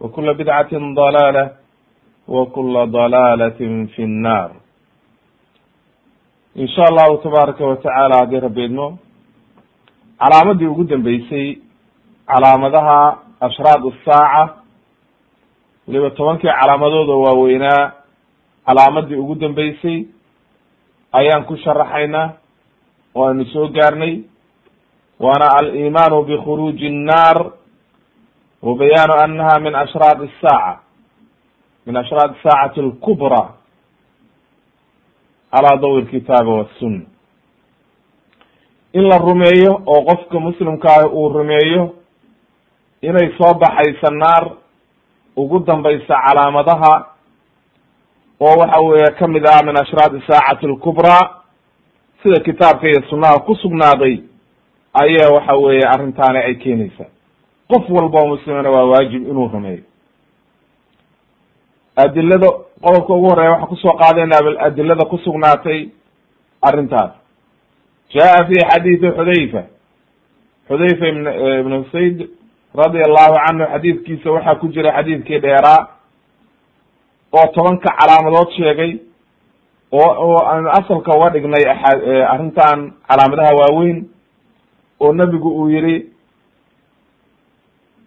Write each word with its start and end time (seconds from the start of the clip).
wkula 0.00 0.34
bidcatin 0.34 0.94
dalaalah 0.94 1.50
wkula 2.28 2.86
dalaalatin 2.86 3.88
fi 3.94 4.06
nnaar 4.06 4.50
in 6.54 6.68
sha 6.68 6.82
allahu 6.90 7.18
tabaaraka 7.22 7.64
watacaala 7.66 8.16
haddii 8.20 8.40
rabbi 8.40 8.64
idmo 8.64 8.98
calaamadii 10.18 10.66
ugu 10.66 10.84
dambeysay 10.84 11.58
calaamadaha 12.26 13.18
ashraad 13.40 13.82
asaaca 13.92 14.54
weliba 15.88 16.10
tobankii 16.10 16.48
calaamadooda 16.60 17.12
waaweynaa 17.24 17.92
calaamadii 18.66 19.14
ugu 19.16 19.34
dambeysay 19.34 20.04
ayaan 21.12 21.44
ku 21.44 21.56
sharaxaynaa 21.56 22.32
waanu 23.14 23.44
soo 23.46 23.68
gaarnay 23.68 24.14
waana 25.20 25.46
alimaanu 25.58 26.22
bikhuruuji 26.22 26.88
nnaar 26.90 27.52
wa 28.63 28.75
bayaanu 28.75 29.13
anaha 29.23 29.59
min 29.59 29.75
ashraad 29.75 30.19
الsaaca 30.29 30.79
min 31.85 31.95
ashraad 31.97 32.35
saacati 32.43 32.79
اlkubra 32.79 33.41
calaa 35.51 35.77
dawi 35.81 36.01
lkitaabi 36.01 36.49
wasunna 36.49 37.05
in 38.93 39.03
la 39.09 39.17
rumeeyo 39.17 39.81
oo 39.85 40.01
qofka 40.05 40.39
muslimkaahi 40.39 41.07
uu 41.09 41.29
rumeeyo 41.29 41.95
inay 43.01 43.33
soo 43.37 43.53
baxaysa 43.53 44.09
naar 44.11 44.51
ugu 45.35 45.59
dambaysa 45.59 46.21
calaamadaha 46.27 47.05
oo 48.39 48.55
waxa 48.59 48.79
weeye 48.81 49.11
kamid 49.19 49.45
ah 49.47 49.63
min 49.65 49.77
ashraadi 49.77 50.21
saacati 50.27 50.65
alkubraa 50.65 51.41
sida 52.23 52.39
kitaabka 52.39 52.87
iyo 52.87 53.01
sunnaha 53.09 53.39
ku 53.39 53.55
sugnaaday 53.55 54.15
ayaa 54.93 55.29
waxa 55.35 55.55
weeye 55.55 55.83
arrintaani 55.93 56.37
ay 56.39 56.55
keenaysaa 56.55 57.09
qof 57.70 57.84
walba 57.90 58.18
oo 58.22 58.26
muslimana 58.36 58.70
waa 58.70 58.84
waajib 58.84 59.22
inuu 59.28 59.48
rumeeyo. 59.52 59.82
Adilada 61.96 62.48
qodobka 62.82 63.12
ugu 63.14 63.28
horeya 63.30 63.50
waxaa 63.50 63.66
ku 63.66 63.76
soo 63.76 63.96
qaadayna 63.98 64.36
adilada 64.66 65.04
kusugnaatay 65.04 65.88
arrintaas. 66.62 67.12
Jaa 68.14 68.44
fi 68.48 68.54
xadiidi 68.70 69.08
xudayfa. 69.16 69.62
Xudayfa 70.68 71.06
ibn 71.08 71.26
ibn 71.60 71.84
sayd 71.92 72.28
radi 72.74 72.98
allahu 73.06 73.34
canhu 73.46 73.64
xadiidkiisa 73.72 74.30
waxaa 74.30 74.54
ku 74.60 74.68
jira 74.68 74.92
xadiidkii 74.96 75.38
dheeraa 75.40 75.88
oo 77.32 77.46
tobanka 77.54 77.88
calaamadood 77.98 78.50
sheegay 78.56 78.98
oo 79.92 80.38
aynu 80.52 80.68
asalka 80.70 81.16
uga 81.16 81.30
dhignay 81.30 81.64
aa 81.68 82.26
arrintan 82.34 82.92
calaamadaha 83.08 83.52
waaweyn 83.60 84.06
oo 85.00 85.12
nebigu 85.12 85.48
uu 85.60 85.68
yihi 85.70 86.10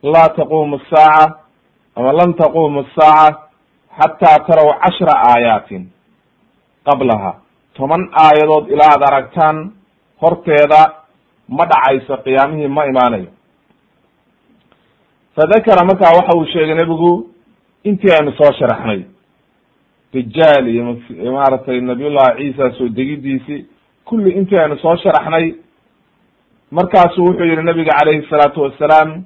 laa 0.04 0.30
taqumu 0.38 0.80
saaca 0.90 1.40
ama 1.96 2.12
lan 2.14 2.34
taqumu 2.34 2.84
saaca 2.96 3.40
xataa 4.00 4.40
taraw 4.48 4.70
cashra 4.84 5.14
aayaatin 5.32 5.84
qablaha. 6.86 7.32
Toban 7.74 8.04
aayadood 8.24 8.70
ilaa 8.74 8.94
ad 8.96 9.04
aragtaan 9.10 9.58
horteeda 10.22 10.82
ma 11.50 11.66
dhacayso 11.66 12.18
qiyaamihii 12.26 12.68
ma 12.68 12.86
imaanayo. 12.86 13.30
Fadakara 15.36 15.86
markaa 15.86 16.14
waxa 16.18 16.38
uu 16.38 16.46
sheegay 16.46 16.76
nebigu 16.76 17.30
intii 17.84 18.12
aynu 18.18 18.32
soo 18.38 18.52
sharaxnay 18.60 19.02
dajaal 20.14 20.68
iyo 20.68 21.32
maaragtay 21.34 21.82
nabiyullahi 21.82 22.38
ciisa 22.38 22.72
soo 22.78 22.88
degidiisi 22.90 23.66
kulli 24.06 24.32
intii 24.32 24.60
aynu 24.60 24.78
soo 24.80 24.96
sharaxnay 25.04 25.46
markaasu 26.72 27.24
wuxuu 27.26 27.46
yihi 27.46 27.64
nabiga 27.64 27.92
calayhi 28.00 28.28
salaatu 28.30 28.62
wassalaam 28.62 29.24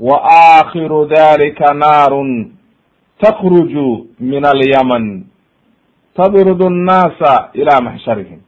wa 0.00 0.16
aakhiru 0.24 1.06
dalika 1.06 1.74
naarun 1.74 2.52
takruju 3.20 4.06
min 4.20 4.44
alyaman 4.44 5.24
tadridu 6.16 6.66
annaasa 6.66 7.50
ilaa 7.54 7.80
maxsharihim 7.80 8.40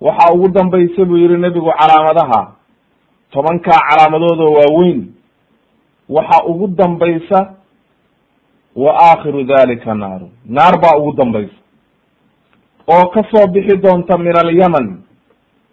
waxa 0.00 0.32
ugu 0.34 0.48
dambaysa 0.48 1.04
buu 1.04 1.16
yihi 1.16 1.36
nebigu 1.36 1.72
calaamadaha 1.80 2.52
tobankaa 3.30 3.80
calaamadooda 3.90 4.44
waaweyn 4.44 5.06
waxa 6.08 6.44
ugu 6.46 6.66
dambaysa 6.68 7.54
wa 8.76 8.92
aakhiru 9.10 9.44
dalika 9.44 9.94
naaru 9.94 10.30
naar 10.46 10.80
baa 10.80 10.96
ugu 10.98 11.12
dambaysa 11.12 11.54
oo 12.86 13.08
ka 13.10 13.22
soo 13.30 13.46
bixi 13.46 13.76
doonta 13.76 14.18
min 14.18 14.36
alyaman 14.36 15.02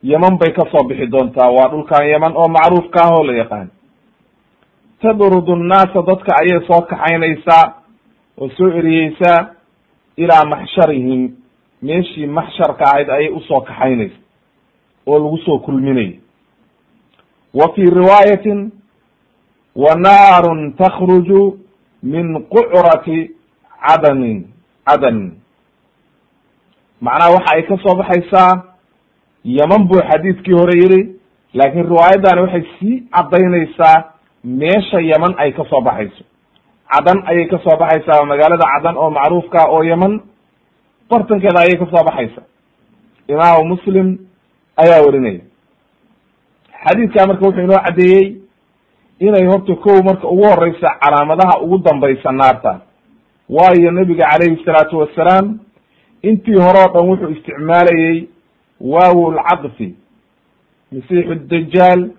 yeman 0.03 0.37
bay 0.37 0.51
ka 0.53 0.65
soo 0.71 0.83
bixi 0.87 1.07
doontaa 1.07 1.49
waa 1.51 1.67
dhulkan 1.69 2.07
yeman 2.09 2.33
oo 2.35 2.47
macruufka 2.49 2.99
ah 3.03 3.11
oo 3.17 3.23
la 3.23 3.33
yaqaan 3.37 3.69
tadrudu 5.01 5.55
nnaasa 5.55 6.01
dadka 6.07 6.31
ayay 6.41 6.59
soo 6.67 6.81
kaxaynaysaa 6.81 7.73
oo 8.37 8.49
soo 8.57 8.69
eriyeysaa 8.79 9.47
ilaa 10.17 10.45
maxsharihim. 10.45 11.31
Meeshii 11.81 12.27
maxsharka 12.27 12.83
ahayd 12.85 13.09
ayay 13.09 13.29
u 13.29 13.39
soo 13.47 13.61
kaxaynaysa 13.61 14.15
oo 15.07 15.19
lagu 15.19 15.37
soo 15.45 15.59
kulminaya 15.59 16.13
wa 17.53 17.73
fi 17.75 17.81
riwaayatin 17.81 18.71
wa 19.75 19.95
naarun 19.95 20.73
takhruju 20.73 21.59
min 22.03 22.43
qucrati 22.49 23.31
cadanin 23.87 24.47
cadanin 24.87 25.31
macnaha 27.01 27.31
waxa 27.35 27.55
ay 27.55 27.63
ka 27.63 27.77
soo 27.83 27.95
baxaysaa 27.95 28.63
yeman 29.43 29.87
buu 29.87 30.01
xadiidkii 30.09 30.53
hore 30.59 30.75
yihi 30.81 30.99
laakiin 31.53 31.85
riwaayadani 31.85 32.41
waxay 32.41 32.63
sii 32.79 33.01
caddaynaysaa 33.15 34.03
meesha 34.45 35.01
yeman 35.01 35.33
ay 35.37 35.51
ka 35.53 35.63
soo 35.69 35.81
baxayso. 35.81 36.23
Cadan 36.91 37.23
ayay 37.27 37.47
ka 37.49 37.57
soo 37.63 37.77
baxaysaa 37.79 38.25
magaalada 38.25 38.65
cadan 38.73 38.97
oo 38.97 39.09
macruufka 39.09 39.65
oo 39.69 39.83
yeman 39.83 40.21
bartankeeda 41.09 41.59
ayay 41.65 41.77
ka 41.81 41.85
soo 41.89 42.03
baxaysa. 42.05 42.41
Imaamu 43.27 43.65
muslim 43.73 44.07
ayaa 44.77 45.01
werinaya 45.05 45.41
xadiidkaa 46.85 47.27
marka 47.27 47.45
wuxuu 47.45 47.63
inoo 47.65 47.79
caddeeyey 47.85 48.37
inay 49.19 49.45
horta 49.49 49.75
kow 49.75 49.97
marka 50.03 50.27
ugu 50.27 50.43
horeysa 50.49 50.89
calaamadaha 51.01 51.59
ugu 51.61 51.77
dambaysa 51.77 52.31
naarta. 52.31 52.81
Waayo 53.49 53.91
nebiga 53.91 54.25
calayhi 54.31 54.61
salaatu 54.65 54.97
wassalaam 54.99 55.59
intii 56.21 56.59
hore 56.61 56.79
o 56.85 56.89
dhan 56.93 57.07
wuxuu 57.09 57.29
isticmaalayey 57.35 58.27
waawu 58.81 59.31
lcadfi 59.31 59.95
masiixu 60.91 61.35
dajaal 61.49 62.09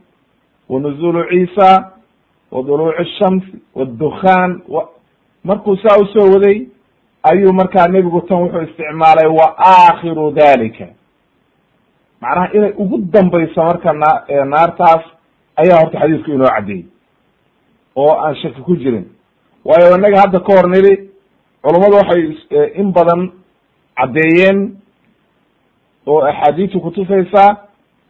wa 0.69 0.81
nuzuulu 0.81 1.25
ciisa 1.31 1.93
wa 2.51 2.63
duluuc 2.63 2.95
shamsi 3.19 3.53
wadukhaan 3.75 4.61
markuu 5.45 5.77
saa 5.77 5.97
u 6.03 6.07
soo 6.07 6.33
waday 6.33 6.67
ayuu 7.23 7.53
markaa 7.53 7.89
nebigu 7.89 8.21
tan 8.21 8.39
wuxuu 8.43 8.63
isticmaalay 8.63 9.27
wa 9.27 9.55
aakhiru 9.59 10.31
dalika 10.31 10.87
macnaha 12.21 12.53
inay 12.53 12.73
ugu 12.79 12.99
dambayso 12.99 13.65
marka 13.65 13.93
na 13.93 14.45
naartaas 14.45 15.05
ayaa 15.57 15.81
horta 15.81 15.99
xadiisku 16.01 16.31
inoo 16.31 16.49
caddeeyey 16.49 16.85
oo 17.97 18.13
aan 18.25 18.37
shaki 18.37 18.61
ku 18.63 18.77
jirin 18.77 19.05
waayo 19.65 19.97
inaga 19.99 20.21
hadda 20.21 20.41
ka 20.41 20.53
hor 20.57 20.69
nidhi 20.71 21.11
culummadu 21.63 21.97
waxay 21.97 22.23
in 22.75 22.93
badan 22.93 23.31
caddeeyeen 23.97 24.77
oo 26.07 26.21
axaadiisu 26.27 26.81
kutusaysaa 26.81 27.57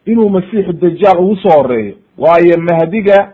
inuu 0.06 0.29
masiixu 0.31 0.73
dajaal 0.73 1.19
ugu 1.19 1.37
soo 1.37 1.56
horeeyo 1.62 1.94
waayo 2.19 2.56
mahdiga 2.59 3.33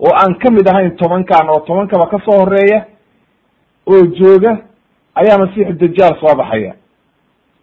oo 0.00 0.12
aan 0.14 0.34
ka 0.42 0.50
mid 0.50 0.68
ahayn 0.68 0.96
tobankan 0.96 1.48
oo 1.50 1.60
tobankaba 1.60 2.06
ka 2.06 2.18
soo 2.24 2.38
horreeya 2.40 2.84
oo 3.86 4.06
jooga 4.18 4.52
ayaa 5.14 5.38
masiixu 5.38 5.72
dajaal 5.72 6.14
soo 6.20 6.34
baxaya. 6.36 6.74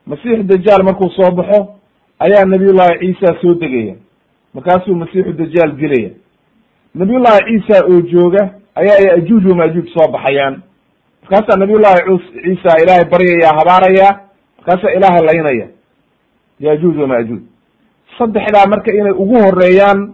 Masiixu 0.05 0.43
dajaal 0.43 0.83
markuu 0.83 1.09
soo 1.09 1.31
baxo 1.31 1.59
ayaa 2.19 2.45
nabiyullahi 2.45 2.99
ciisa 2.99 3.39
soo 3.41 3.53
degaya. 3.53 3.95
Markaasuu 4.53 4.95
masiixu 4.95 5.33
dajaal 5.33 5.71
dilaya 5.81 6.09
nabiyullahi 6.95 7.39
ciisa 7.47 7.85
oo 7.85 8.01
jooga 8.01 8.43
ayaa 8.75 8.99
yajuuj 9.07 9.45
wamaajuuj 9.49 9.87
soo 9.93 10.07
baxayaan. 10.11 10.61
Markaasaa 11.21 11.59
nabiyullahi 11.59 12.19
ciisa 12.43 12.77
ilaahay 12.83 13.05
baryaya 13.11 13.49
habaaraya 13.59 14.07
markaasaa 14.57 14.91
ilaahay 14.97 15.23
laynaya. 15.29 15.67
Yajuuj 16.59 16.97
wamaajuuj 17.01 17.41
saddexdaa 18.17 18.65
marka 18.69 18.91
inay 18.93 19.11
ugu 19.11 19.35
horeeyaan 19.45 20.13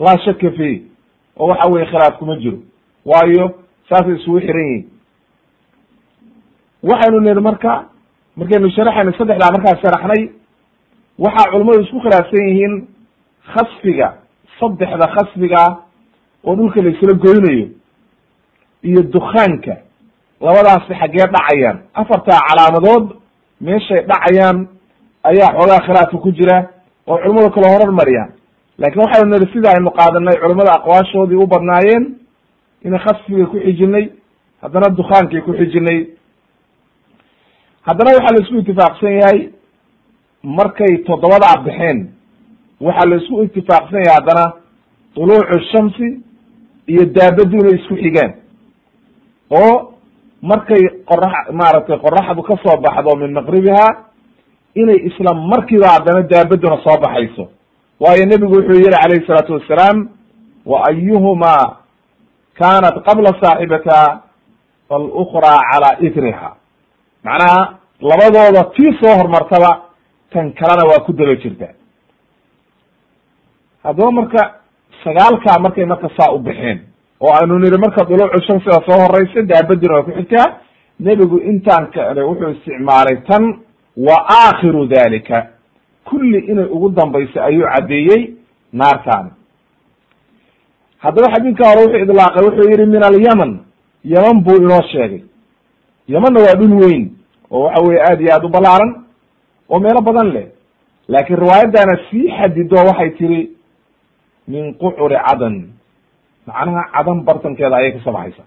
laa 0.00 0.18
shaka 0.24 0.50
fi 0.56 0.82
oo 1.38 1.46
waxa 1.50 1.70
weye 1.72 1.86
khilaaf 1.86 2.18
kuma 2.18 2.36
jiro. 2.42 2.58
Waayo 3.04 3.44
saasay 3.88 4.14
isugu 4.18 4.40
xiran 4.40 4.66
yihiin 4.68 4.84
waxaynu 6.82 7.20
niri 7.20 7.40
marka 7.48 7.72
markaynu 8.36 8.70
sharaxayno 8.76 9.12
saddexdaa 9.18 9.52
markaa 9.56 9.76
sharaxnay 9.82 10.22
waxaa 11.24 11.50
culummadu 11.52 11.80
isku 11.84 11.98
khilaafsan 12.04 12.42
yihiin 12.48 12.74
khasfiga 13.52 14.08
saddexda 14.60 15.06
khasfiga 15.14 15.62
oo 16.46 16.54
dhulka 16.56 16.82
la 16.82 16.90
isla 16.90 17.14
goynayo 17.24 17.66
iyo 18.88 19.02
dukaanka 19.14 19.74
labadaasi 20.40 20.92
xaggee 21.00 21.26
dhacayaan. 21.34 21.78
Afartaa 21.94 22.40
calaamadood 22.48 23.06
meeshay 23.60 24.00
dhacayaan 24.10 24.58
ayaa 25.30 25.50
xoogaa 25.56 25.80
khilaafka 25.86 26.16
ku 26.24 26.30
jira 26.38 26.56
oo 27.06 27.16
culimmadu 27.22 27.50
kala 27.54 27.68
horar 27.72 27.92
mariyaan 28.00 28.30
laakiin 28.78 29.02
waxaynu 29.04 29.30
niri 29.32 29.52
sida 29.52 29.68
aynu 29.74 29.90
qaadanay 29.98 30.36
culimmada 30.42 30.72
aqwaashoodii 30.78 31.36
u 31.44 31.46
badnaayeen 31.46 32.04
inay 32.84 32.98
khasfiga 33.06 33.46
ku 33.46 33.56
xijinay 33.66 34.04
haddana 34.62 34.88
dukaankay 34.96 35.40
ku 35.40 35.52
xijinay. 35.52 35.98
Haddana 37.86 38.10
waxaa 38.16 38.34
la 38.36 38.40
isku 38.42 38.56
itifaaqsan 38.58 39.12
yahay 39.20 39.40
markay 40.42 40.92
toddobadaa 41.06 41.62
baxeen 41.64 41.98
waxaa 42.80 43.08
la 43.10 43.16
isku 43.16 43.42
itifaaqsan 43.42 44.00
yahay 44.06 44.14
haddana 44.18 44.44
tuluucu 45.14 45.58
shamsi 45.72 46.08
iyo 46.92 47.04
daabadu 47.16 47.56
inay 47.60 47.74
isku 47.80 47.94
xigaan 48.02 48.32
oo 49.50 49.92
markay 50.42 50.82
qorax 51.10 51.34
maaragtay 51.52 51.98
qoraxdu 52.04 52.42
ka 52.42 52.54
soo 52.64 52.76
baxdo 52.84 53.16
min 53.16 53.32
maqribiha 53.38 53.86
inay 54.74 54.98
isla 55.08 55.34
markiiba 55.34 55.88
haddana 55.94 56.22
daabaduna 56.32 56.76
soo 56.84 56.96
baxayso 57.04 57.44
waayo 58.00 58.24
nebigu 58.26 58.54
wuxuu 58.56 58.78
yihi 58.80 58.90
calayhi 58.90 59.26
salaatu 59.26 59.52
wassalaam 59.52 60.08
wa 60.66 60.78
ayuhumaa 60.88 61.76
kanat 62.58 62.94
qabla 63.06 63.30
saaxibata 63.42 64.20
falukraa 64.88 65.60
calaa 65.72 65.96
itriha 66.06 66.50
macnaha 67.24 67.60
labadooda 68.00 68.62
tii 68.76 68.92
soo 69.00 69.14
hormartaba 69.18 69.70
tan 70.32 70.52
kalena 70.52 70.84
waa 70.90 71.04
ku 71.06 71.12
daba 71.12 71.34
jirta. 71.36 71.68
Haddaba 73.84 74.10
marka 74.12 74.42
sagaalkaa 75.04 75.58
markay 75.58 75.84
marka 75.86 76.08
saa 76.16 76.32
u 76.34 76.38
baxeen 76.38 76.78
oo 77.20 77.32
aynu 77.38 77.58
niri 77.58 77.78
marka 77.78 78.04
duluucu 78.04 78.42
shamsiga 78.46 78.80
soo 78.86 78.98
horeysa 79.04 79.42
daabadina 79.42 79.94
waa 79.94 80.02
ku 80.02 80.10
xigtaa 80.18 80.46
nebigu 81.00 81.38
intaan 81.38 81.86
kale 81.94 82.22
wuxuu 82.22 82.50
isticmaalay 82.50 83.16
tan 83.28 83.44
wa 83.96 84.16
aakhiru 84.40 84.86
dalika 84.86 85.46
kulli 86.04 86.38
inay 86.50 86.64
ugu 86.74 86.88
dambayso 86.90 87.42
ayuu 87.42 87.66
caddeeyey 87.74 88.34
naartaani. 88.72 89.30
Haddaba 90.98 91.32
xadiidka 91.34 91.64
hore 91.68 91.80
wuxuu 91.84 92.02
idlaaqay 92.04 92.42
wuxuu 92.46 92.70
yihi 92.70 92.86
min 92.86 93.02
alyaman. 93.04 93.52
Yaman 94.04 94.40
buu 94.44 94.56
inoo 94.56 94.82
sheegay. 94.92 95.22
Yamanna 96.08 96.40
waa 96.40 96.54
dhul 96.60 96.74
weyn 96.82 97.04
oo 97.50 97.64
waxa 97.64 97.82
weye 97.86 98.00
aad 98.02 98.20
iyo 98.20 98.32
aad 98.34 98.44
u 98.44 98.48
ballaaran 98.48 99.04
oo 99.68 99.78
meelo 99.80 100.00
badan 100.02 100.28
leh. 100.32 100.46
Laakiin 101.08 101.38
riwaayaddaana 101.38 101.94
sii 102.10 102.28
xadido 102.36 102.76
waxay 102.76 103.10
tiri 103.18 103.50
min 104.48 104.74
qucuri 104.74 105.16
cadan. 105.26 105.72
Macnaha 106.46 106.82
cadan 106.92 107.20
bartankeeda 107.24 107.76
ayay 107.76 107.92
ka 107.92 108.00
soo 108.04 108.12
baxaysa 108.12 108.42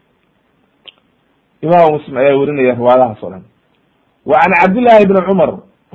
imaamu 1.62 1.92
muslim 1.98 2.18
ayaa 2.18 2.38
werinaya 2.40 2.76
riwaayadahaas 2.76 3.24
o 3.24 3.30
dhan. 3.30 3.44
Wa 4.26 4.36
can 4.42 4.54
cabdillahi 4.62 5.06
bni 5.10 5.22
cumar 5.28 5.52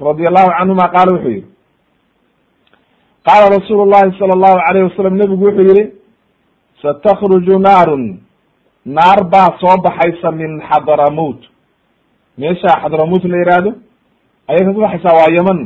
radi 0.09 0.27
allahu 0.31 0.51
canhuma 0.59 0.85
qaala 0.95 1.11
wuxuu 1.15 1.31
yihi 1.37 1.47
qaala 3.27 3.47
rasuulu 3.57 3.85
llahi 3.93 4.19
sala 4.19 4.33
allahu 4.39 4.59
alayh 4.69 4.83
wasalam 4.91 5.15
nebigu 5.21 5.45
wuxuu 5.49 5.67
yihi 5.71 5.85
satakruju 6.83 7.59
naarun 7.59 8.05
naar 8.87 9.21
baa 9.33 9.49
soo 9.61 9.77
baxaysa 9.85 10.31
min 10.33 10.61
xadramut. 10.69 11.41
Meesha 12.39 12.81
xadramut 12.83 13.23
la 13.25 13.37
yihahdo 13.43 13.71
ayay 14.51 14.63
ka 14.67 14.73
soo 14.75 14.81
baxaysaa 14.87 15.17
waa 15.21 15.31
yaman 15.39 15.59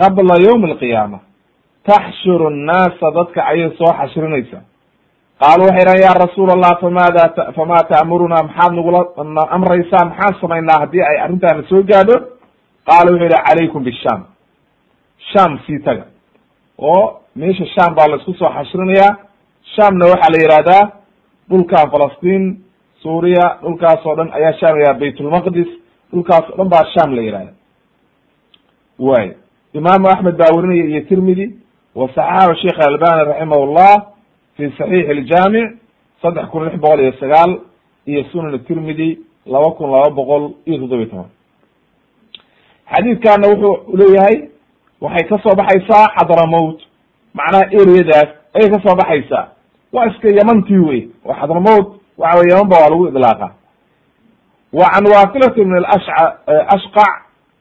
qabla 0.00 0.34
ywmi 0.46 0.64
alqiyaama 0.72 1.18
taxshuru 1.88 2.50
nnaasa 2.50 3.06
dadka 3.16 3.40
ayay 3.52 3.70
soo 3.78 3.92
xashrinaysaa 4.00 4.62
qaalu 5.42 5.62
waxay 5.68 5.84
dhahan 5.86 6.02
ya 6.06 6.12
rasuul 6.24 6.48
allah 6.56 6.72
famada 6.80 7.24
fama 7.56 7.78
ta'muruna 7.92 8.36
maxaad 8.46 8.72
nagula 8.78 9.00
amraysaa 9.56 10.04
maxaan 10.10 10.34
samaynaa 10.40 10.80
haddii 10.82 11.02
ay 11.10 11.16
arrintaana 11.24 11.62
soo 11.70 11.82
gaadho 11.82 12.16
qaala 12.88 13.08
wuxuu 13.12 13.24
yihi 13.28 13.42
calaykum 13.48 13.82
bisham. 13.84 14.20
Sham 15.32 15.58
sii 15.66 15.78
taga. 15.86 16.04
Oo 16.78 17.20
meesha 17.36 17.66
sham 17.74 17.94
baa 17.94 18.08
la 18.08 18.16
isku 18.16 18.32
soo 18.34 18.50
xashrinayaa 18.56 19.16
shamna 19.74 20.04
waxaa 20.12 20.32
la 20.34 20.38
yihahdaa 20.44 20.82
dhulkan 21.50 21.90
falastiin 21.92 22.44
suuriya 23.02 23.44
dhulkaas 23.62 24.06
oo 24.06 24.14
dhan 24.16 24.28
ayaa 24.38 24.52
sham 24.60 24.72
la 24.76 24.80
yihahda 24.82 25.00
baytulmaqdis 25.00 25.68
dhulkaas 26.12 26.44
o 26.52 26.56
dhan 26.58 26.68
baa 26.74 26.84
sham 26.94 27.14
la 27.16 27.22
yihahda 27.22 27.52
way 28.98 29.26
imaamu 29.78 30.06
axmed 30.14 30.36
baa 30.40 30.50
werinaya 30.56 30.84
iyo 30.90 31.00
tirmidi 31.10 31.46
wa 31.94 32.08
saxaxahu 32.14 32.54
sheikh 32.62 32.78
albani 32.88 33.24
raximah 33.30 33.60
llah 33.76 33.94
fi 34.56 34.64
saxiix 34.78 35.06
iljaamic 35.14 35.66
saddex 36.22 36.46
kun 36.50 36.64
lix 36.64 36.76
boqol 36.84 37.00
iyo 37.00 37.12
sagaal 37.22 37.50
iyo 38.10 38.24
sunan 38.32 38.58
tirmidi 38.68 39.08
laba 39.46 39.70
kun 39.76 39.90
laba 39.94 40.10
boqol 40.18 40.42
iyo 40.66 40.76
toddobiy 40.82 41.06
toban 41.10 41.28
xadiidkana 42.92 43.48
wuxuu 43.52 43.96
leeyahay 44.00 44.36
waxay 45.00 45.24
ka 45.28 45.36
soo 45.44 45.54
baxaysaa 45.60 46.06
xadramowt 46.16 46.78
macnaha 47.38 47.64
ereyadaas 47.80 48.28
ayay 48.56 48.70
ka 48.74 48.78
soo 48.86 48.96
baxaysaa. 49.00 49.44
Waa 49.92 50.06
iska 50.10 50.28
yamantii 50.38 50.78
wey 50.88 51.00
oo 51.26 51.34
xadramowt 51.40 51.86
waxa 52.18 52.38
wey 52.40 52.48
yaman 52.52 52.68
ba 52.70 52.76
waa 52.82 52.90
lagu 52.92 53.08
idlaaqa. 53.08 53.48
Wa 54.72 54.86
can 54.92 55.04
wafilat 55.14 55.56
ibn 55.58 55.72
ashqac 56.76 57.12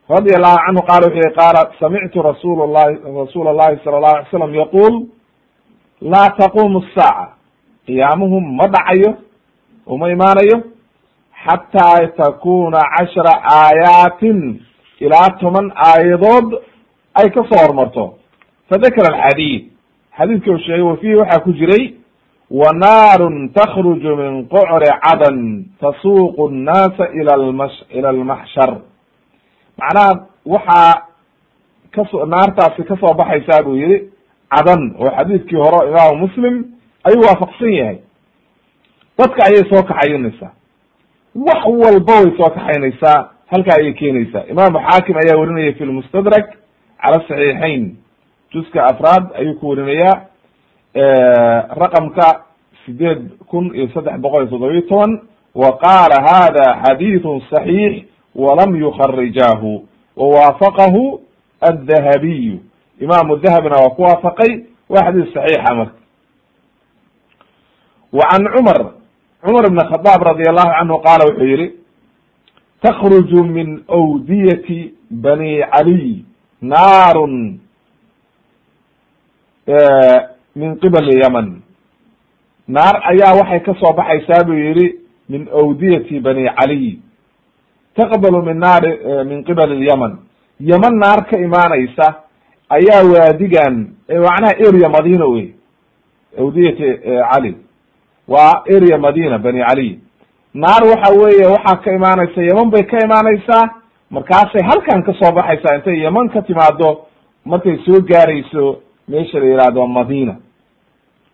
radi 0.10 0.32
allahu 0.38 0.58
canhu 0.66 0.82
qala 0.90 1.04
wuxu 1.08 1.20
yihi 1.24 1.36
qaala 1.40 1.62
samictu 1.80 2.22
rasul 2.22 2.58
llahi 2.76 2.96
rasuul 3.22 3.48
allahi 3.54 3.80
sala 3.84 3.98
allahu 3.98 4.16
alay 4.16 4.30
slam 4.32 4.54
yaqul 4.62 4.94
laa 6.14 6.30
taqumu 6.40 6.80
asaaca 6.84 7.34
qiyaamuhu 7.88 8.38
ma 8.58 8.68
dhacayo 8.68 9.12
uma 9.88 10.10
imaanayo 10.16 10.58
xataa 11.46 12.08
takuna 12.18 12.80
cashra 12.96 13.34
aayaatin 13.60 14.40
ilaa 15.06 15.30
toban 15.40 15.72
aayadood 15.76 16.48
ay 17.20 17.30
ka 17.30 17.42
soo 17.50 17.60
hormarto. 17.66 18.04
Fadakara 18.70 19.10
alxadiid 19.16 19.64
xadiidka 20.18 20.52
uu 20.52 20.58
sheegay 20.66 20.82
wa 20.82 20.98
fiihi 20.98 21.16
waxaa 21.16 21.44
ku 21.44 21.54
jiray 21.54 21.94
wa 22.52 22.70
naarun 22.74 23.50
takruju 23.54 24.16
min 24.16 24.48
qucri 24.54 24.90
cadan 25.04 25.66
tasuuqu 25.82 26.50
nnaasa 26.50 27.10
ila 27.20 27.38
lmash 27.38 27.78
ila 27.98 28.10
almaxshar 28.10 28.72
macnaha 29.80 30.28
waxaa 30.46 30.94
kaso 31.96 32.26
naartaasi 32.26 32.84
ka 32.84 32.96
soo 33.00 33.14
baxaysaa 33.14 33.64
buu 33.64 33.76
yihi 33.76 33.98
cadan 34.56 34.96
oo 35.00 35.10
xadiidkii 35.18 35.56
hore 35.64 35.90
imaamu 35.90 36.18
muslim 36.28 36.56
ayuu 37.04 37.24
waafaqsan 37.28 37.72
yahay. 37.74 37.98
Dadka 39.18 39.40
ayay 39.48 39.64
soo 39.70 39.84
kaxaynaysaa. 39.84 40.52
Wax 41.36 41.62
walba 41.66 42.14
way 42.22 42.32
soo 42.38 42.50
kaxaynaysaa 42.56 43.30
halkaa 43.52 43.76
ayay 43.80 43.94
keenaysaa. 43.94 44.44
Imaamu 44.50 44.80
xaakim 44.80 45.16
ayaa 45.18 45.40
werinaya 45.40 45.74
fi 45.74 45.86
lmustadrak 45.86 46.48
cala 47.02 47.18
saxiixayn. 47.28 47.96
Juska 48.54 48.84
afraad 48.84 49.32
ayuu 49.40 49.56
ku 49.60 49.68
werinayaa 49.70 50.28
raqamka 51.82 52.28
sideed 52.86 53.22
kun 53.48 53.72
iyo 53.76 53.88
saddex 53.94 54.20
boqol 54.20 54.42
iyo 54.44 54.50
toddobiyo 54.52 54.82
toban 54.82 55.12
wa 55.56 55.78
qaala 55.78 56.18
hada 56.28 56.66
xadiidu 56.84 57.42
صaxiix 57.52 58.06
walam 58.36 58.76
yukharijaahu 58.76 59.86
wawaafaqahu 60.18 61.20
addahabiyu. 61.62 62.60
Imaamu 63.00 63.36
dahabina 63.38 63.76
waa 63.84 63.96
ku 63.96 64.02
waafaqay 64.02 64.52
waa 64.90 65.04
xadiis 65.06 65.34
saxiixa 65.34 65.76
marka. 65.76 65.96
Wa 68.14 68.24
can 68.32 68.44
cumar 68.56 68.80
cumar 69.46 69.64
ibn 69.68 69.80
khadaab 69.92 70.22
radi 70.24 70.44
allahu 70.50 70.72
canhu 70.78 70.98
qaala 71.06 71.24
takruju 72.82 73.44
min 73.44 73.84
awdiyati 73.88 74.94
bani 75.12 75.62
caliy 75.72 76.24
naarun 76.62 77.60
min 80.56 80.76
qibali 80.82 81.20
yaman 81.22 81.62
naar 82.68 82.96
ayaa 83.12 83.36
waxay 83.40 83.60
ka 83.66 83.74
soo 83.80 83.94
baxaysaa 83.94 84.44
buu 84.48 84.54
yihi 84.54 84.96
min 85.30 85.48
awdiyati 85.54 86.20
bani 86.20 86.46
caliy 86.60 87.00
taqbalu 87.96 88.42
min 88.46 88.58
naari 88.58 88.92
min 89.30 89.44
qibali 89.44 89.76
lyaman 89.86 90.18
yaman 90.60 90.96
naar 91.00 91.26
ka 91.30 91.38
imaanaysa 91.38 92.08
ayaa 92.70 93.04
waadigan 93.14 93.76
macnaha 94.10 94.54
area 94.68 94.90
madina 94.90 95.26
wey 95.26 95.54
awdiyati 96.40 96.88
cali 97.32 97.56
waa 98.28 98.64
area 98.76 98.98
madina 98.98 99.38
bani 99.40 99.60
caliy 99.68 100.00
naar 100.54 100.84
waxa 100.84 101.14
weeye 101.22 101.48
waxaa 101.48 101.76
ka 101.84 101.92
imaanaysa 101.96 102.42
yaman 102.44 102.70
bay 102.72 102.84
ka 102.84 102.98
imaanaysaa 103.06 103.64
markaasay 104.10 104.64
halkan 104.70 105.04
ka 105.04 105.14
soo 105.14 105.32
baxaysaa 105.32 105.76
intay 105.76 106.00
yaman 106.04 106.30
ka 106.30 106.42
timaado 106.42 107.06
markay 107.46 107.78
soo 107.86 108.02
gaarayso 108.02 108.82
meesha 109.08 109.40
la 109.40 109.46
yihahdo 109.46 109.88
madina. 109.88 110.36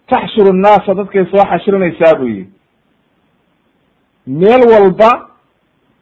Taxshuru 0.09 0.53
nnaasa 0.53 0.93
dadkay 0.93 1.25
soo 1.25 1.43
xashirinaysaa 1.51 2.15
buu 2.19 2.27
yihi 2.27 2.49
meel 4.27 4.61
walba 4.71 5.09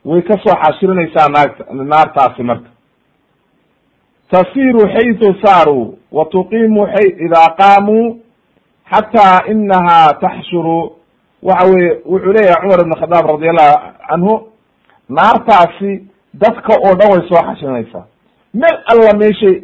way 0.05 0.22
ka 0.22 0.34
soo 0.43 0.55
xashirinaysaa 0.63 1.29
naagta 1.29 1.63
naartaasi 1.74 2.43
marka. 2.43 2.69
Tasiru 4.31 4.79
xaytu 4.93 5.36
saaruu 5.43 5.98
wa 6.12 6.25
tuqiimu 6.25 6.84
ay 6.86 7.07
idaa 7.25 7.50
qaamuu 7.57 8.19
xataa 8.91 9.45
inaha 9.51 10.13
taxshuru 10.22 10.91
waxa 11.47 11.65
weye 11.71 11.89
wuxuu 12.11 12.33
leeyahay 12.37 12.61
cumar 12.61 12.79
ibn 12.85 12.93
khadaab 13.01 13.25
radi 13.33 13.47
allahu 13.49 13.75
canhu 14.09 14.33
naartaasi 15.17 15.91
dadka 16.43 16.73
oo 16.85 16.93
dhan 16.99 17.09
way 17.13 17.21
soo 17.29 17.41
xashirinaysaa 17.47 18.05
meel 18.61 18.77
alla 18.91 19.13
meeshay 19.23 19.55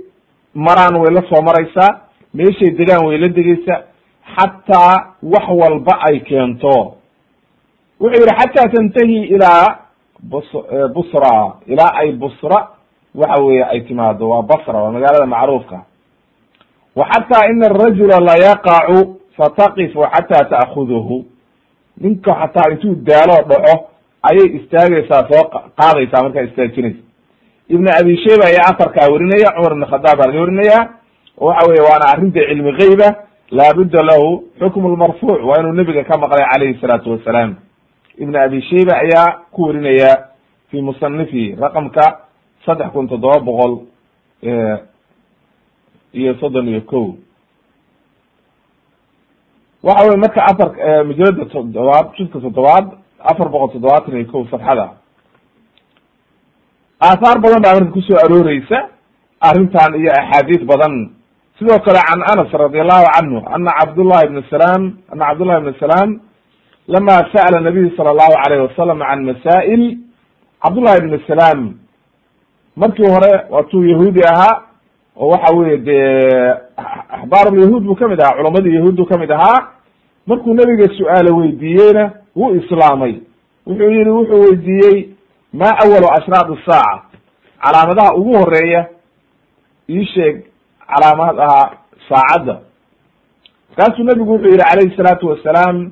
maraan 0.53 0.95
way 1.01 1.11
la 1.17 1.21
soo 1.29 1.41
maraysaa 1.49 1.89
meeshay 2.33 2.71
degaan 2.79 3.05
way 3.07 3.17
la 3.17 3.27
degeysaa 3.37 3.79
xataa 4.35 4.95
wax 5.23 5.45
walba 5.61 5.93
ay 6.07 6.19
keento. 6.19 6.75
Wuxuu 7.99 8.21
yihi 8.23 8.35
xataa 8.39 8.69
tantahi 8.73 9.17
ilaa 9.35 9.65
bus 10.31 10.47
busra 10.95 11.53
ilaa 11.67 11.91
ay 12.01 12.11
busra 12.11 12.59
waxa 13.15 13.43
weye 13.43 13.63
ay 13.63 13.81
timaado 13.81 14.29
waa 14.29 14.41
basra 14.41 14.83
waa 14.83 14.91
magaalada 14.91 15.25
macruufka. 15.25 15.79
Wa 16.95 17.05
xataa 17.11 17.47
ina 17.51 17.65
arajula 17.65 18.19
layaqacu 18.19 19.19
fataqifu 19.37 19.99
xataa 20.13 20.45
ta'kuduhu 20.53 21.25
ninka 22.03 22.31
xataa 22.41 22.71
intuu 22.73 22.95
daaloo 23.07 23.41
dhaco 23.51 23.73
ayay 24.29 24.47
istaagaysaa 24.59 25.21
soo 25.31 25.43
qaadaysaa 25.79 26.23
markaa 26.25 26.43
istaajinaysa 26.49 27.01
ibn 27.75 27.85
abi 27.99 28.13
shayba 28.23 28.43
ayaa 28.51 28.67
afarkaa 28.73 29.07
werinaya 29.13 29.49
cumar 29.55 29.71
ibn 29.75 29.85
khadaab 29.91 30.17
baa 30.19 30.27
laga 30.29 30.39
werinaya 30.45 30.79
waxa 31.47 31.67
weye 31.69 31.81
waana 31.87 32.05
arrinta 32.13 32.39
cilmi 32.49 32.71
geyba 32.79 33.07
laabudda 33.59 34.01
lahu 34.09 34.27
xukmu 34.59 34.89
lmarfuuc 34.95 35.39
waa 35.49 35.59
inuu 35.61 35.73
nebiga 35.79 36.03
ka 36.03 36.17
maqlay 36.17 36.45
calayhi 36.51 36.79
salaatu 36.81 37.11
wasalaam. 37.11 37.55
Ibn 38.23 38.35
abi 38.35 38.61
shayba 38.69 38.93
ayaa 39.03 39.27
ku 39.51 39.61
werinaya 39.67 40.11
fi 40.69 40.81
musanifihi 40.81 41.55
raqamka 41.63 42.05
saddex 42.65 42.89
kun 42.93 43.07
toddoba 43.07 43.39
boqol 43.39 43.73
iyo 46.13 46.33
soddon 46.39 46.67
iyo 46.67 46.81
ko 46.81 47.15
waxa 49.83 50.07
weye 50.07 50.17
marka 50.23 50.41
afar 50.51 50.69
majalada 51.09 51.45
toddobaad 51.53 52.05
juska 52.17 52.37
toddobaad 52.45 52.85
afar 53.31 53.47
boqol 53.53 53.69
toddobaatan 53.73 54.13
iyo 54.17 54.31
ko 54.31 54.45
safxada 54.51 54.85
aahaar 57.07 57.37
badan 57.43 57.61
baa 57.65 57.73
marka 57.77 57.91
ku 57.95 58.01
soo 58.07 58.17
arooreysa 58.25 58.79
arrintan 59.47 59.91
iyo 60.01 60.11
axaadiis 60.19 60.63
badan. 60.71 60.93
Sidoo 61.57 61.79
kale 61.85 62.01
can 62.07 62.21
anas 62.31 62.51
radi 62.63 62.77
allahu 62.83 63.05
canhu 63.15 63.37
ana 63.55 63.71
cabdullahi 63.79 64.25
ibn 64.29 64.37
salam 64.53 64.81
ana 65.11 65.23
cabdullahi 65.29 65.59
ibn 65.63 65.73
salam 65.83 66.09
lama 66.93 67.15
sa'ala 67.33 67.57
nabiy 67.67 67.89
sala 67.97 68.09
allahu 68.13 68.35
alayhi 68.45 68.63
wasalam 68.69 68.97
can 69.09 69.19
masaa'il. 69.29 69.83
Cabdullahi 70.63 70.97
ibn 71.03 71.13
salam 71.29 71.59
markii 72.81 73.09
hore 73.15 73.33
waatuu 73.53 73.83
yahuudi 73.91 74.21
ahaa 74.31 74.61
oo 75.17 75.27
waxa 75.33 75.49
weye 75.57 75.77
dee 75.77 76.53
axbaarulyahuud 77.17 77.83
buu 77.83 77.95
ka 77.95 78.07
mid 78.07 78.19
ahaa 78.21 78.35
culamadii 78.37 78.75
yahuud 78.75 78.95
buu 78.95 79.05
ka 79.05 79.17
mid 79.17 79.31
ahaa. 79.31 79.67
Markuu 80.27 80.53
nebiga 80.53 80.87
su'aalo 80.97 81.35
weydiiyeyna 81.37 82.11
wuu 82.35 82.55
islaamay. 82.55 83.13
Wuxuu 83.67 83.89
yihi 83.91 84.09
wuxuu 84.09 84.41
weydiiyey 84.45 85.09
ma 85.53 85.69
awalu 85.83 86.07
ashraad 86.17 86.49
saaca? 86.65 87.03
Calaamadaha 87.63 88.15
ugu 88.15 88.33
horreeya 88.37 88.87
ii 89.89 90.05
sheeg 90.13 90.45
calaamadaha 90.87 91.71
saacadda. 92.09 92.59
Markaasuu 93.69 94.03
nebigu 94.03 94.31
wuxuu 94.33 94.47
yihi 94.51 94.57
calayhi 94.63 94.95
salaatu 94.97 95.27
wasalaam 95.29 95.91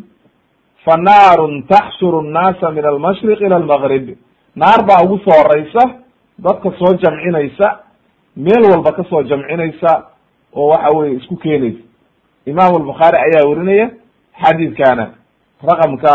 fa 0.86 0.98
naarun 0.98 1.63
taxshuru 1.67 2.22
nnaasa 2.22 2.72
min 2.72 2.86
almashriq 2.86 3.41
ila 3.41 3.55
almaqrib 3.55 4.15
naar 4.55 4.86
baa 4.88 5.03
ugu 5.05 5.17
soo 5.25 5.38
horeysa 5.41 5.84
dadka 6.39 6.72
soo 6.79 6.93
jamcinaysa 7.03 7.67
meel 8.38 8.63
walba 8.72 8.91
ka 8.91 9.03
soo 9.10 9.24
jamcinaysa 9.24 9.91
oo 10.56 10.68
waxa 10.68 10.89
weye 10.98 11.13
isku 11.20 11.36
keenaysa 11.36 11.84
imam 12.46 12.75
albukhaari 12.75 13.18
ayaa 13.18 13.48
werinaya 13.50 13.89
xadiidkana 14.44 15.06
raqamka 15.70 16.13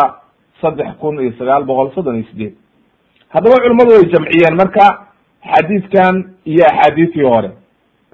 saddex 0.61 0.89
kun 1.01 1.21
iyo 1.21 1.33
sagaal 1.39 1.65
boqol 1.65 1.91
soddon 1.95 2.17
iyo 2.17 2.27
sideed 2.31 2.55
haddaba 3.29 3.57
culimmadu 3.63 3.91
way 3.91 4.05
jamciyeen 4.15 4.57
marka 4.57 4.85
xadiidkan 5.53 6.15
iyo 6.47 6.65
axaadiistii 6.71 7.23
hore. 7.33 7.51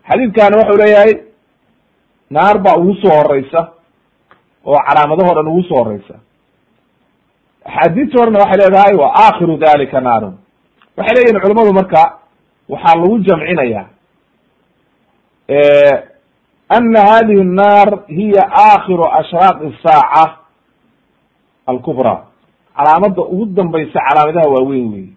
Xadiidkani 0.08 0.56
wuxuu 0.56 0.78
leeyahay 0.82 1.12
naar 2.30 2.58
baa 2.58 2.76
ugu 2.80 2.94
soo 3.02 3.14
horeysa 3.18 3.60
oo 4.64 4.78
calaamadaho 4.88 5.34
dhan 5.34 5.48
ugu 5.52 5.62
soo 5.62 5.84
horeysa 5.84 6.14
axaadiistii 7.64 8.18
horena 8.20 8.38
waxay 8.42 8.58
leedahay 8.62 8.94
wa 9.02 9.08
aakhiru 9.24 9.56
dalika 9.56 10.00
naarun. 10.00 10.34
Waxay 10.96 11.14
leeyihiin 11.16 11.40
culimmadu 11.42 11.72
marka 11.72 12.02
waxaa 12.68 12.96
lagu 13.00 13.18
jamcinaya 13.18 13.82
ana 16.69 16.99
hadihi 17.11 17.41
الnar 17.41 17.89
hiya 18.07 18.43
akhiru 18.73 19.05
ashraaq 19.19 19.57
الsaaca 19.71 20.37
alkubra 21.67 22.13
calaamada 22.77 23.21
ugu 23.21 23.45
dambaysa 23.45 23.99
calaamadaha 24.09 24.47
waaweyn 24.55 24.93
wey 24.93 25.07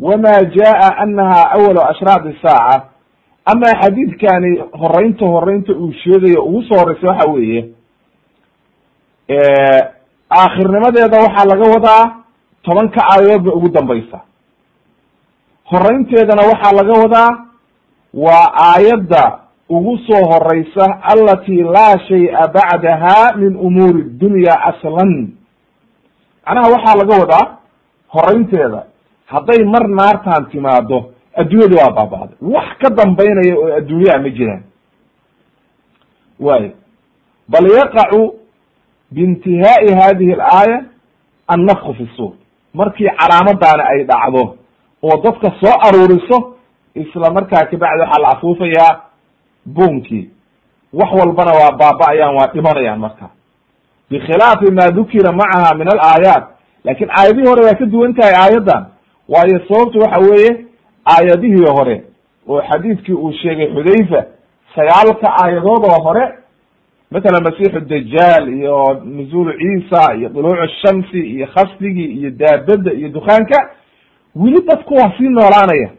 wama 0.00 0.34
jaa 0.56 0.90
anaha 1.04 1.50
awalu 1.56 1.80
ashraaq 1.90 2.22
الsaaca 2.26 2.82
ama 3.44 3.68
xadiidkani 3.82 4.50
horeynta 4.80 5.26
horeynta 5.26 5.72
uu 5.72 5.92
sheegayo 5.92 6.44
ugu 6.44 6.62
soo 6.62 6.78
horeysa 6.78 7.06
waxa 7.08 7.30
weeye 7.30 7.60
aakhirnimadeeda 10.40 11.16
waxaa 11.24 11.44
laga 11.50 11.66
wadaa 11.74 12.04
tobanka 12.62 13.00
aayadood 13.12 13.44
ba 13.46 13.52
ugu 13.58 13.68
dambaysa 13.68 14.20
horeynteedana 15.70 16.42
waxaa 16.50 16.72
laga 16.78 16.92
wadaa 17.02 17.30
waa 18.14 18.46
aayadda 18.68 19.38
ugu 19.77 19.97
soo 20.07 20.23
horeysa 20.31 20.85
alati 21.11 21.57
laa 21.75 21.95
shay'a 22.07 22.43
bacdaha 22.55 23.35
min 23.41 23.55
umuuri 23.67 24.03
dunya 24.21 24.53
aslan. 24.69 25.11
Macnaha 26.45 26.67
waxaa 26.73 26.97
laga 27.01 27.13
wadaa 27.21 27.45
horeynteeda 28.13 28.81
hadday 29.33 29.61
mar 29.73 29.85
naartaan 29.99 30.45
timaado 30.51 30.97
adduunyada 31.41 31.75
waa 31.81 31.91
baaba'day. 31.97 32.37
Wax 32.55 32.67
ka 32.81 32.89
dambaynaya 32.99 33.53
oo 33.57 33.69
adduunyaha 33.79 34.19
ma 34.23 34.29
jiraan. 34.37 34.63
Wayo 36.39 36.71
bal 37.49 37.65
yaqacu 37.79 38.21
biintihaa'i 39.11 39.89
hadihi 40.01 40.33
alaaya 40.33 40.77
annafku 41.47 41.93
fi 41.93 42.05
suur 42.17 42.33
markii 42.73 43.09
calaamadaani 43.19 43.83
ay 43.91 44.03
dhacdo 44.11 44.43
oo 45.03 45.15
dadka 45.23 45.47
soo 45.61 45.75
aruuriso 45.87 46.37
isla 46.95 47.31
markaa 47.37 47.65
kabacdi 47.71 48.01
waxaa 48.01 48.21
la 48.23 48.29
afuufayaa 48.35 48.91
buunkii 49.65 50.29
wax 50.93 51.11
walbana 51.19 51.51
waa 51.51 51.71
baaba-ayaan 51.71 52.35
waa 52.35 52.47
dhimanayaan 52.53 52.99
marka. 52.99 53.29
Bikhilaafi 54.09 54.71
ma 54.71 54.91
dukira 54.91 55.31
macaha 55.31 55.75
min 55.75 55.87
alaayaat 55.93 56.43
laakiin 56.83 57.09
aayadihii 57.11 57.47
hore 57.49 57.63
waa 57.65 57.73
ka 57.75 57.85
duwan 57.85 58.13
tahay 58.13 58.33
aayaddan. 58.35 58.85
Waayo 59.29 59.59
sababtu 59.67 59.99
waxa 59.99 60.19
weeye 60.19 60.65
aayadihii 61.05 61.65
hore 61.77 62.03
oo 62.47 62.61
xadiidkii 62.61 63.13
uu 63.13 63.31
sheegay 63.33 63.67
xudayfa 63.75 64.25
sagaalka 64.75 65.27
aayadood 65.43 65.83
oo 65.85 66.03
hore 66.03 66.25
mathalan 67.11 67.43
masiixu 67.43 67.79
dajaal 67.79 68.49
iyo 68.53 69.01
nuzuulu 69.05 69.53
ciisa 69.59 70.13
iyo 70.15 70.29
duluucu 70.29 70.67
shamsi 70.81 71.19
iyo 71.19 71.47
khasdigii 71.47 72.05
iyo 72.19 72.29
daabadda 72.31 72.91
iyo 72.93 73.09
dukaanka 73.09 73.69
weli 74.35 74.61
dadku 74.67 74.93
waa 74.93 75.11
sii 75.17 75.29
noolaanaya 75.29 75.89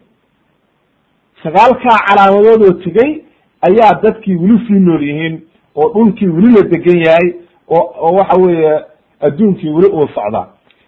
sagaalkaa 1.43 1.99
calaamadood 2.09 2.63
oo 2.63 2.73
tegey 2.85 3.25
ayaa 3.69 3.93
dadkii 4.03 4.37
weli 4.37 4.59
sii 4.67 4.81
nool 4.87 5.03
yihiin 5.09 5.35
oo 5.75 5.89
dhulkii 5.95 6.29
weli 6.37 6.51
la 6.57 6.63
degan 6.73 6.99
yahay 7.07 7.29
oo 7.69 7.85
oo 8.07 8.13
waxa 8.19 8.37
weeye 8.43 8.75
adduunkii 9.21 9.71
weli 9.77 9.89
uu 9.89 10.09
socdaa 10.15 10.47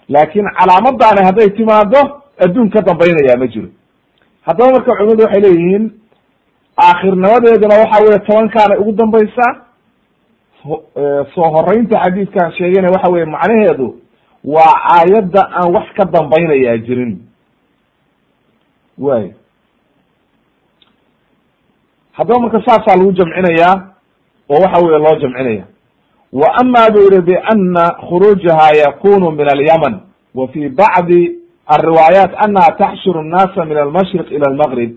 laakin 0.09 0.45
calaamadaani 0.59 1.25
hadday 1.26 1.49
timaado 1.50 2.00
adduun 2.45 2.71
ka 2.71 2.80
dambaynaya 2.83 3.37
ma 3.38 3.47
jiro. 3.47 3.68
Haddaba 4.47 4.73
marka 4.73 4.92
culimadu 4.97 5.23
waxay 5.23 5.40
leeyihiin 5.40 5.85
aakhirnimadeeduna 6.87 7.75
waxa 7.83 8.02
weye 8.04 8.18
tobankaanay 8.18 8.78
ugu 8.78 8.92
dambaysaa 8.92 9.52
soo 11.35 11.49
horeynta 11.54 12.00
xadiidkan 12.04 12.52
sheegayna 12.59 12.88
waxa 12.95 13.12
weye 13.12 13.25
macnaheedu 13.25 13.88
waa 14.45 14.75
aayadda 14.97 15.42
aan 15.59 15.75
wax 15.75 15.87
ka 15.97 16.04
dambaynayaa 16.04 16.76
jirin. 16.87 17.18
Way 18.99 19.25
haddaba 22.16 22.40
marka 22.40 22.61
saasaa 22.66 22.96
lagu 22.99 23.12
jamcinayaa 23.12 23.75
oo 24.50 24.58
waxa 24.64 24.78
weye 24.85 24.99
loo 24.99 25.16
jamcinaya. 25.23 25.64
Wa 26.32 26.49
ama 26.61 26.90
bu 26.92 26.99
yihi 27.06 27.20
biana 27.23 27.85
khuruujaha 28.08 28.68
yakunu 28.85 29.30
min 29.30 29.46
alyaman. 29.54 29.94
Wa 30.35 30.49
fi 30.49 30.68
bacdi 30.68 31.38
alriwaayaat 31.66 32.32
anaha 32.44 32.76
taxshuru 32.78 33.23
nnaasa 33.23 33.64
min 33.64 33.76
almashriq 33.78 34.30
ila 34.30 34.46
almaqrib 34.50 34.92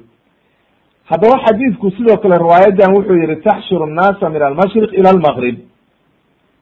haddaba 1.10 1.36
xadiidku 1.46 1.92
sidoo 1.98 2.18
kale 2.22 2.36
riwaayadan 2.38 2.94
wuxuu 2.96 3.16
yihi 3.22 3.36
taxshuru 3.42 3.86
nnaasa 3.86 4.30
min 4.30 4.42
almashriq 4.42 4.92
ila 5.00 5.10
almaqrib 5.10 5.58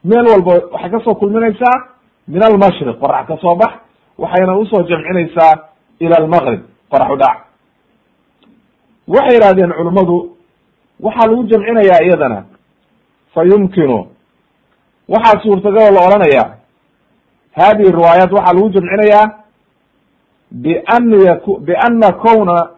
meel 0.04 0.26
walba 0.32 0.52
waxay 0.74 0.90
ka 0.92 1.00
soo 1.04 1.16
kulminaysaa 1.16 1.78
min 2.28 2.42
almashriq 2.44 2.96
qorax 3.00 3.28
ka 3.28 3.38
soo 3.42 3.56
bax 3.56 3.74
waxayna 4.18 4.56
u 4.58 4.66
soo 4.66 4.84
jamcinaysaa 4.90 5.54
ila 6.00 6.16
almaqrib 6.22 6.62
qorax 6.92 7.10
u 7.12 7.18
dhac. 7.18 7.38
Waxay 9.08 9.34
yidhahdeen 9.36 9.72
culummadu 9.78 10.37
waxaa 11.00 11.28
lagu 11.28 11.44
jamcinayaa 11.44 12.04
iyadana. 12.06 12.46
Fa 13.34 13.44
yumkinu. 13.44 14.08
Waxaa 15.10 15.42
suurtagaloo 15.44 15.92
la 15.96 16.06
odhanaya 16.08 16.44
hadihi 17.56 17.92
riwaayaat 17.92 18.32
waxaa 18.32 18.54
lagu 18.54 18.70
jamcinayaa 18.70 19.26
bian 20.52 21.12
yaku 21.26 21.60
biana 21.60 22.12
kowna 22.12 22.70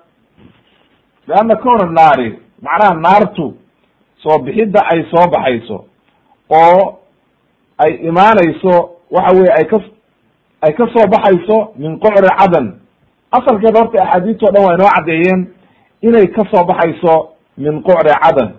biana 1.27 1.55
kowna 1.55 1.85
naari. 1.91 2.39
Macnaha 2.61 2.93
naartu 2.93 3.53
soo 4.23 4.39
bixidda 4.39 4.81
ay 4.91 5.03
soo 5.11 5.27
baxayso 5.31 5.85
oo 6.49 6.99
ay 7.77 7.91
imaanayso 8.09 8.89
waxa 9.11 9.35
weye 9.37 9.51
ay 9.57 9.65
ka 9.65 9.77
ay 10.61 10.73
ka 10.73 10.85
soo 10.93 11.07
baxayso 11.07 11.71
min 11.77 11.99
qocri 11.99 12.29
cadan. 12.39 12.79
Asalkeeda 13.31 13.79
horta 13.79 14.03
axaadiista 14.03 14.45
o 14.47 14.51
dhan 14.51 14.63
waa 14.65 14.73
inoo 14.75 14.89
caddeeyeen 14.95 15.47
inay 16.01 16.27
ka 16.27 16.43
soo 16.51 16.63
baxayso 16.65 17.29
min 17.63 17.75
qocri 17.83 18.13
cadan. 18.23 18.49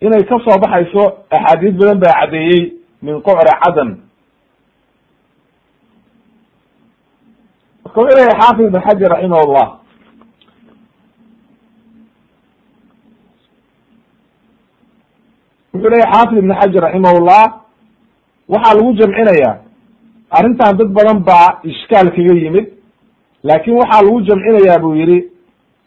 Inay 0.00 0.24
ka 0.28 0.36
soo 0.44 0.56
baxayso 0.62 1.02
axaadiis 1.36 1.74
badan 1.78 1.98
baa 2.02 2.18
caddeeyey 2.20 2.62
min 3.04 3.16
qocri 3.26 3.52
cadan. 3.62 3.90
Marka 7.84 7.98
wuxuu 8.00 8.16
leeyahay 8.16 8.38
xaafid 8.40 8.64
ibn 8.66 8.80
xajar 8.86 9.10
raximah 9.12 9.42
llah 9.52 9.68
wuxuu 15.72 15.90
leyahy 15.92 16.12
xaafid 16.12 16.38
ibn 16.38 16.52
xajar 16.60 16.82
raximahullah. 16.86 17.44
Waxaa 18.52 18.74
lagu 18.76 18.90
jamcinayaa 18.98 19.69
arrintan 20.30 20.76
dad 20.78 20.88
badan 20.98 21.18
baa 21.28 21.60
ishkaal 21.64 22.10
kaga 22.16 22.34
yimid 22.42 22.66
laakin 23.44 23.74
waxaa 23.80 24.02
lagu 24.02 24.20
jamcinayaa 24.28 24.78
buu 24.82 24.94
yihi 24.94 25.18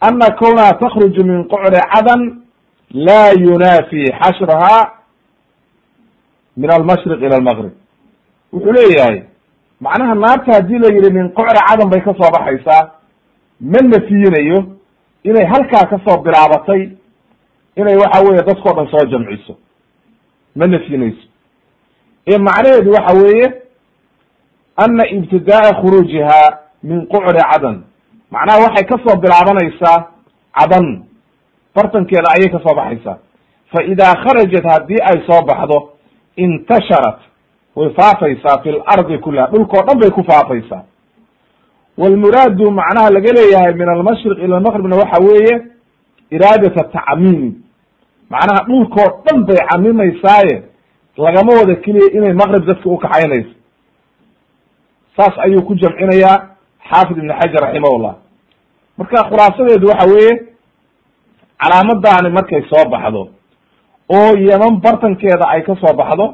ana 0.02 0.28
kownaha 0.42 0.74
takruju 0.84 1.26
min 1.26 1.48
qocri 1.48 1.80
cadan 1.94 2.22
laa 3.08 3.32
yunaafi 3.46 4.02
xashraha 4.22 4.94
min 6.58 6.70
almashriq 6.72 7.22
ila 7.26 7.36
almaqrib 7.36 7.72
wuxuu 8.54 8.74
leeyahay 8.74 9.24
macnaha 9.82 10.16
naarta 10.16 10.54
haddii 10.54 10.80
la 10.80 10.90
yihi 10.96 11.14
min 11.14 11.30
qocri 11.38 11.60
cadan 11.70 11.90
bay 11.90 12.02
ka 12.02 12.14
soo 12.20 12.32
baxaysaa 12.36 12.84
ma 13.62 13.80
nafiyinayo 13.94 14.60
inay 15.24 15.46
halkaa 15.54 15.86
ka 15.92 15.98
soo 16.06 16.18
bilaabatay 16.24 16.82
inay 17.78 17.96
waxa 18.04 18.24
weye 18.26 18.42
dadkao 18.50 18.74
dhan 18.76 18.88
soo 18.92 19.06
jamciso 19.12 19.54
ma 20.56 20.68
nafyinayso 20.68 21.28
ee 22.28 22.38
macnaheedu 22.38 22.92
waxa 22.92 23.14
weeye 23.24 23.63
ana 24.78 25.04
ibtidaaa 25.08 25.74
khuruujiha 25.82 26.42
min 26.84 27.08
qocri 27.08 27.42
cadan. 27.52 27.84
Macnaha 28.32 28.60
waxay 28.66 28.86
ka 28.90 28.98
soo 29.06 29.18
bilaabanaysaa 29.22 30.08
cadan. 30.60 31.04
Bartankeeda 31.76 32.30
ayay 32.36 32.50
ka 32.50 32.60
soo 32.66 32.76
baxaysaa. 32.76 33.18
Fa 33.72 33.84
idaa 33.84 34.14
kharajat 34.24 34.66
haddii 34.72 35.02
ay 35.10 35.18
soo 35.28 35.42
baxdo 35.46 35.90
intasharat 36.36 37.20
way 37.76 37.90
faafaysaa 37.98 38.62
fi 38.64 38.72
lardi 38.72 39.18
kullaha. 39.18 39.48
Dhulkao 39.52 39.86
dhan 39.88 40.00
bay 40.00 40.10
ku 40.10 40.24
faafaysaa. 40.24 40.84
Walmuraadu 41.98 42.72
macnaha 42.72 43.10
laga 43.10 43.32
leeyahay 43.34 43.74
min 43.74 43.90
almashriq 43.90 44.38
ila 44.44 44.58
almaqribna 44.58 44.96
waxa 44.96 45.22
weeye 45.24 45.62
iraadat 46.32 46.78
atacmiim 46.84 47.54
macnaha 48.30 48.66
dhulkoo 48.68 49.22
dhan 49.26 49.44
bay 49.46 49.58
camimaysaaye 49.72 50.64
lagama 51.18 51.54
wada 51.60 51.76
keliya 51.76 52.10
inay 52.18 52.34
maqrib 52.34 52.66
dadka 52.66 52.90
ukaxaynayso 52.90 53.54
saas 55.18 55.36
ayuu 55.46 55.62
ku 55.68 55.76
jamcinayaa 55.76 56.38
xaafid 56.90 57.18
ibn 57.18 57.30
xajar 57.40 57.62
raximahullah. 57.66 58.14
Marka 58.98 59.24
khulaasadeedu 59.30 59.88
waxa 59.88 60.06
weeye 60.14 60.34
calaamadaani 61.62 62.30
markay 62.38 62.62
soo 62.70 62.86
baxdo 62.90 63.22
oo 64.18 64.32
yeman 64.38 64.82
bartankeeda 64.84 65.46
ay 65.54 65.62
ka 65.64 65.76
soo 65.82 65.94
baxdo 65.98 66.26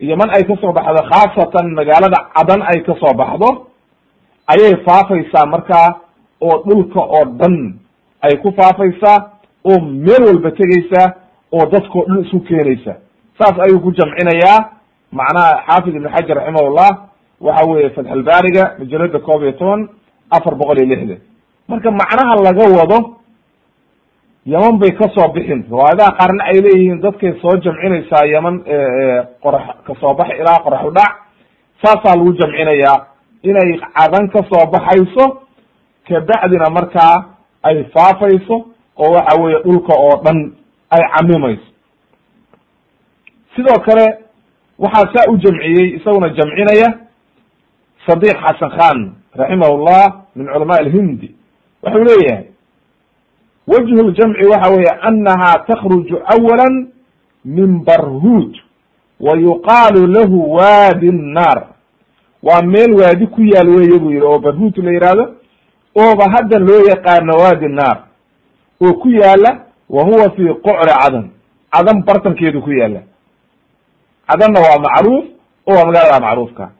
yeman 0.00 0.30
ay 0.36 0.42
ka 0.44 0.54
soo 0.60 0.72
baxdo 0.72 1.00
khaasatan 1.10 1.66
magaalada 1.78 2.18
cadan 2.36 2.62
ay 2.62 2.80
ka 2.86 2.94
soo 3.00 3.14
baxdo 3.20 3.48
ayay 4.52 4.74
faafaysaa 4.86 5.46
markaa 5.46 5.88
oo 6.40 6.56
dhulka 6.66 7.00
oo 7.00 7.24
dhan 7.38 7.56
ay 8.22 8.36
ku 8.42 8.52
faafaysaa 8.58 9.18
oo 9.70 9.80
meel 9.80 10.22
walba 10.28 10.50
tegeysa 10.50 11.02
oo 11.52 11.64
dadkao 11.72 12.04
dhan 12.08 12.24
isu 12.24 12.40
keenaysa 12.48 12.92
saas 13.38 13.56
ayuu 13.66 13.80
ku 13.80 13.92
jamcinayaa 13.92 14.58
macnaha 15.12 15.62
xaafid 15.68 15.94
ibn 15.96 16.08
xajar 16.14 16.36
raximahullah 16.36 16.90
waxa 17.40 17.64
weeye 17.70 17.90
fatxulbaariga 17.96 18.64
majalada 18.78 19.18
koob 19.18 19.42
iyo 19.42 19.52
toban 19.52 19.88
afar 20.30 20.54
boqol 20.60 20.78
iyo 20.78 20.86
lixdan 20.94 21.20
marka 21.68 21.90
macnaha 21.90 22.34
laga 22.46 22.64
wado 22.78 22.98
yeman 24.46 24.78
bay 24.80 24.90
ka 24.98 25.06
soo 25.14 25.28
bixin. 25.34 25.60
Riwaayadaha 25.70 26.16
qaarna 26.18 26.42
ay 26.50 26.58
leeyihiin 26.64 27.00
dadkay 27.04 27.32
soo 27.42 27.54
jamcinaysaa 27.64 28.24
yeman 28.32 28.56
qorax 29.42 29.64
ka 29.86 29.92
soo 30.00 30.14
bax 30.14 30.28
ilaa 30.40 30.62
qorax 30.64 30.82
u 30.88 30.90
dhac. 30.90 31.12
Saasaa 31.82 32.16
lagu 32.16 32.32
jamcinayaa 32.40 32.96
inay 33.42 33.70
cadan 33.96 34.28
ka 34.32 34.40
soo 34.50 34.64
baxayso 34.72 35.24
kabacdina 36.08 36.70
markaa 36.70 37.16
ay 37.62 37.84
faafayso 37.94 38.56
oo 38.96 39.10
waxa 39.16 39.40
weeye 39.42 39.58
dhulka 39.64 39.94
oo 39.94 40.16
dhan 40.24 40.38
ay 40.90 41.02
camimayso. 41.14 41.66
Sidoo 43.56 43.78
kale 43.86 44.06
waxaa 44.78 45.12
saa 45.14 45.30
u 45.32 45.36
jamciyey 45.44 45.96
isaguna 45.96 46.28
jamcinaya 46.38 46.88
sadiq 48.10 48.34
xasan 48.44 48.70
khan 48.78 48.98
raximahullah 49.38 50.04
min 50.36 50.46
culamaa 50.52 50.78
alhindi. 50.82 51.34
Wuxuu 51.82 52.04
leeyahay 52.04 52.44
wajhu 53.66 54.10
ljamci 54.10 54.44
waxa 54.50 54.70
weeye 54.70 54.90
anaha 55.00 55.58
takruju 55.66 56.16
awala 56.34 56.66
min 57.44 57.84
barhuud 57.84 58.56
wa 59.20 59.32
yuqaalu 59.38 60.06
lahu 60.06 60.52
waadi 60.54 61.08
nnaar 61.12 61.66
waa 62.42 62.62
meel 62.62 62.92
waadi 63.00 63.26
ku 63.26 63.42
yaal 63.42 63.68
weeye 63.68 63.98
buu 63.98 64.10
yihi 64.12 64.22
oo 64.24 64.38
barhuud 64.38 64.76
la 64.78 64.90
yihahdo 64.92 65.24
ooba 65.96 66.24
haddan 66.34 66.62
loo 66.68 66.82
yaqaano 66.88 67.32
waadi 67.42 67.68
naar 67.68 67.98
oo 68.80 68.92
ku 68.94 69.08
yaalla 69.08 69.50
wa 69.90 70.04
huwa 70.04 70.30
fi 70.36 70.44
qocri 70.64 70.92
cadan 71.02 71.30
cadan 71.72 72.02
bartankeedu 72.04 72.62
ku 72.62 72.70
yaalla 72.72 73.00
cadanna 74.28 74.60
waa 74.60 74.78
macruuf 74.86 75.24
oo 75.66 75.74
waa 75.76 75.84
magaalada 75.86 76.20
macruufka 76.26 76.70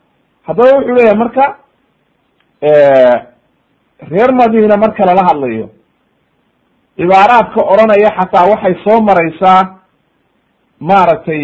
haddaba 0.51 0.77
wuxuu 0.77 0.95
leeyahay 0.99 1.19
marka 1.23 1.45
reer 4.13 4.31
madiina 4.41 4.77
marka 4.85 5.03
lala 5.09 5.23
hadlayo 5.29 5.67
cibaaraadka 6.97 7.61
odhanaya 7.73 8.11
xataa 8.19 8.49
waxay 8.53 8.75
soo 8.85 8.99
maraysaa 9.09 9.61
maaragtay 10.89 11.43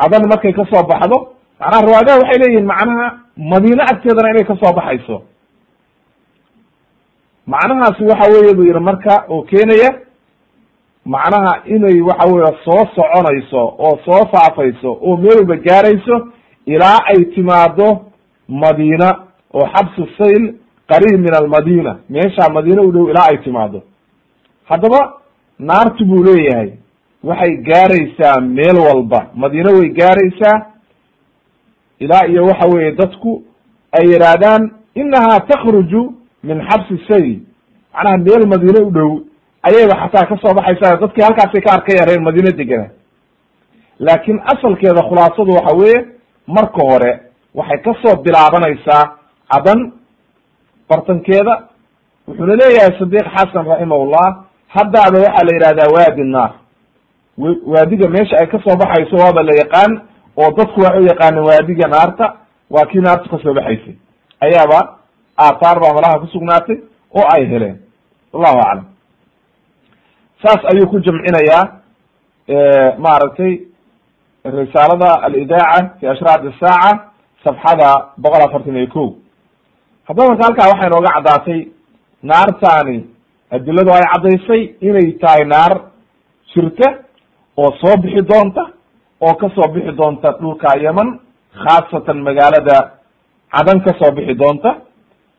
cadan 0.00 0.24
markay 0.32 0.52
ka 0.58 0.64
soo 0.72 0.82
baxdo 0.90 1.18
macnaha 1.60 1.82
riwaayadaha 1.86 2.18
waxay 2.22 2.38
leeyihiin 2.42 2.66
macnaha 2.72 3.06
madiine 3.52 3.82
agteedana 3.90 4.30
inay 4.32 4.44
ka 4.50 4.54
soo 4.62 4.72
baxayso. 4.78 5.16
Macnahaasi 7.46 8.02
waxa 8.10 8.30
weeye 8.32 8.54
buu 8.54 8.66
yihi 8.68 8.80
marka 8.80 9.24
oo 9.28 9.42
keenaya 9.50 9.90
macnaha 11.04 11.62
inay 11.66 12.00
waxa 12.00 12.26
weye 12.32 12.52
soo 12.64 12.84
soconayso 12.96 13.62
oo 13.78 13.98
soo 14.04 14.26
faafayso 14.32 14.92
oo 15.02 15.16
meel 15.16 15.36
walba 15.36 15.56
gaarayso 15.56 16.28
ilaa 16.66 16.98
ay 17.06 17.24
timaado 17.24 18.00
madiina 18.48 19.08
oo 19.54 19.66
xabsu 19.74 20.08
sayl 20.18 20.54
qariib 20.88 21.20
min 21.20 21.34
almadina 21.34 21.98
meesha 22.10 22.48
madiina 22.52 22.82
u 22.82 22.92
dhow 22.92 23.10
ilaa 23.10 23.26
ay 23.30 23.38
timaado 23.38 23.82
haddaba 24.64 25.12
naartu 25.58 26.04
buu 26.04 26.24
leeyahay 26.24 26.70
waxay 27.24 27.56
gaaraysaa 27.56 28.40
meel 28.40 28.76
walba. 28.86 29.26
Madiine 29.34 29.72
way 29.72 29.88
gaaraysaa 29.88 30.66
ilaa 31.98 32.26
iyo 32.26 32.44
waxa 32.46 32.66
weeye 32.68 32.92
dadku 32.92 33.42
ay 33.92 34.08
yidhaahdaan 34.12 34.70
inaha 34.94 35.40
takruju 35.40 36.14
min 36.42 36.62
xabsi 36.68 36.98
sayl. 37.08 37.38
Macnaha 37.94 38.18
meel 38.18 38.46
madiine 38.48 38.80
u 38.86 38.90
dhow 38.90 39.20
ayayba 39.68 39.94
xataa 40.02 40.26
ka 40.30 40.36
soo 40.42 40.54
baxaysaa 40.58 40.96
dadkii 41.02 41.24
halkaasay 41.26 41.60
ka 41.66 41.72
arkayaan 41.76 42.08
reer 42.08 42.20
madiine 42.20 42.52
degana 42.60 42.88
laakiin 44.06 44.38
asalkeeda 44.52 45.02
khulaasadu 45.08 45.50
waxa 45.58 45.76
weeye 45.80 46.00
marka 46.46 46.82
hore 46.90 47.12
waxay 47.54 47.78
ka 47.86 47.92
soo 48.02 48.16
bilaabanaysaa 48.24 49.02
cadan 49.52 49.80
bartankeeda. 50.88 51.54
Wuxuuna 52.28 52.54
leeyahay 52.60 52.92
sadiq 52.98 53.26
xasan 53.36 53.64
raximahullah 53.72 54.26
haddaaba 54.76 55.16
waxaa 55.24 55.44
la 55.48 55.52
yidhahdaa 55.56 55.92
waadi 55.96 56.22
naar 56.34 56.52
waadiga 57.74 58.08
meesha 58.08 58.36
ay 58.40 58.46
ka 58.46 58.58
soo 58.64 58.76
baxayso 58.76 59.16
waaba 59.16 59.42
la 59.42 59.52
yaqaan 59.62 59.92
oo 60.36 60.50
dadku 60.56 60.80
waxay 60.80 61.02
u 61.02 61.06
yaqaaneen 61.12 61.44
waadiga 61.50 61.86
naarta 61.88 62.26
waa 62.70 62.86
kii 62.90 63.00
naartu 63.00 63.28
ka 63.30 63.38
soo 63.42 63.54
baxaysay. 63.54 63.94
Ayaaba 64.40 64.78
aathaar 65.38 65.80
baa 65.80 65.94
malaha 65.94 66.18
kusugnaatay 66.18 66.76
oo 67.18 67.26
ay 67.34 67.44
heleen. 67.52 67.76
Wallahu 68.32 68.58
aclam 68.58 68.84
saas 70.44 70.60
ayuu 70.72 70.86
ku 70.92 71.00
jamcinayaa 71.06 71.64
maaragtay 73.04 73.52
risaalada 74.44 75.10
alidaaca 75.26 75.90
fi 76.00 76.06
ashraat 76.12 76.42
isaaca 76.50 76.92
safxada 77.44 77.90
boqol 78.22 78.42
afartan 78.46 78.76
iyo 78.76 78.88
ko 78.94 79.04
haddaba 80.08 80.28
marka 80.28 80.44
halkaa 80.46 80.70
waxay 80.72 80.90
nooga 80.94 81.10
caddaatay 81.16 81.60
naartaani 82.30 82.96
adiladu 83.56 83.90
ay 83.98 84.04
caddaysay 84.12 84.62
inay 84.88 85.08
tahay 85.22 85.44
naar 85.52 85.72
jirta 86.52 86.88
oo 87.56 87.70
soo 87.80 87.96
bixi 88.02 88.22
doonta 88.30 88.62
oo 89.26 89.34
ka 89.40 89.48
soo 89.56 89.68
bixi 89.74 89.92
doonta 90.00 90.28
dhulka 90.40 90.68
yeman 90.84 91.08
khaasatan 91.62 92.18
magaalada 92.26 92.78
cadan 93.54 93.78
ka 93.84 93.92
soo 94.00 94.12
bixi 94.16 94.34
doonta 94.42 94.70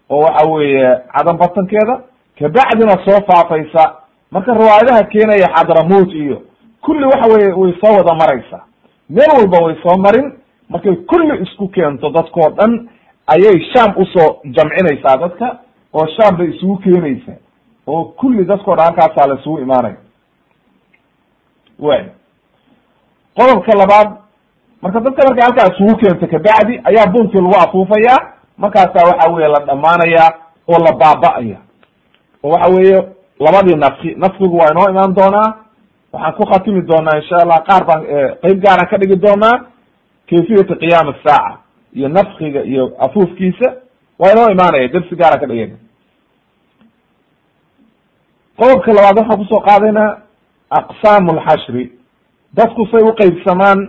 oo 0.09 0.21
waxa 0.25 0.43
weeye 0.51 0.89
cadan 1.15 1.37
batankeeda 1.37 1.95
kabacdina 2.39 2.95
soo 3.05 3.19
faafaysa 3.29 3.83
marka 4.31 4.53
riwaayadaha 4.53 5.03
keenaya 5.03 5.47
xadramut 5.55 6.13
iyo 6.13 6.41
kulli 6.81 7.05
waxa 7.05 7.27
weye 7.33 7.53
way 7.53 7.73
soo 7.81 7.93
wada 7.97 8.13
maraysaa. 8.13 8.63
Meel 9.09 9.29
walba 9.38 9.57
way 9.65 9.75
soo 9.83 9.97
marin 9.97 10.33
markay 10.69 10.95
kulli 10.95 11.43
isku 11.43 11.67
keento 11.67 12.09
dadkoo 12.09 12.49
dhan 12.49 12.89
ayay 13.27 13.59
sham 13.73 13.93
u 13.97 14.05
soo 14.05 14.39
jamcinaysaa 14.45 15.17
dadka 15.17 15.59
oo 15.93 16.07
sham 16.07 16.38
bay 16.38 16.47
isugu 16.55 16.77
keenaysaa 16.77 17.38
oo 17.88 18.03
kulli 18.05 18.45
dadkoo 18.45 18.75
dhan 18.75 18.85
halkaasaa 18.85 19.27
la 19.27 19.35
isugu 19.39 19.59
imaanaya. 19.59 19.97
Way 21.79 22.05
qodobka 23.38 23.77
labaad 23.77 24.09
marka 24.81 24.99
dadka 24.99 25.23
markay 25.27 25.43
halkaa 25.43 25.73
isugu 25.73 25.95
keento 25.97 26.27
kabacdi 26.27 26.81
ayaa 26.83 27.07
bunkii 27.11 27.41
lagu 27.41 27.55
afuufayaa 27.55 28.33
markaasaa 28.57 29.07
waxa 29.09 29.31
weye 29.33 29.47
la 29.47 29.59
dhamaanaya 29.65 30.33
oo 30.67 30.79
la 30.85 30.91
baaba'aya 31.01 31.57
oo 32.43 32.49
waxa 32.51 32.73
weeye 32.75 33.03
labadii 33.39 33.76
nafki 33.76 34.15
nafkigu 34.17 34.58
waa 34.58 34.71
inoo 34.71 34.89
imaan 34.89 35.13
doonaa. 35.15 35.50
Waxaan 36.13 36.34
ku 36.38 36.43
khatimi 36.52 36.82
doonaa 36.82 37.17
insha 37.21 37.36
allah 37.43 37.60
qaar 37.67 37.84
baan 37.88 38.02
qeyb 38.43 38.58
gaaraan 38.65 38.88
ka 38.89 38.98
dhigi 38.98 39.15
doonaa 39.26 39.56
kayfiyati 40.30 40.76
qiyaam 40.82 41.08
asaaca 41.13 41.58
iyo 41.93 42.08
nafkiga 42.10 42.62
iyo 42.63 42.84
afuufkiisa 43.06 43.67
waa 44.19 44.32
inoo 44.34 44.50
imaanaya 44.56 44.88
dersi 44.88 45.15
gaaraan 45.15 45.39
ka 45.41 45.48
dhigayna. 45.48 45.76
Qodobka 48.60 48.93
labaad 48.93 49.17
waxaan 49.19 49.38
ku 49.39 49.45
soo 49.52 49.60
qaadaynaa 49.67 50.12
aqsaamu 50.80 51.32
lxashri 51.39 51.84
dadku 52.58 52.82
say 52.91 53.02
uqeybsamaan 53.12 53.80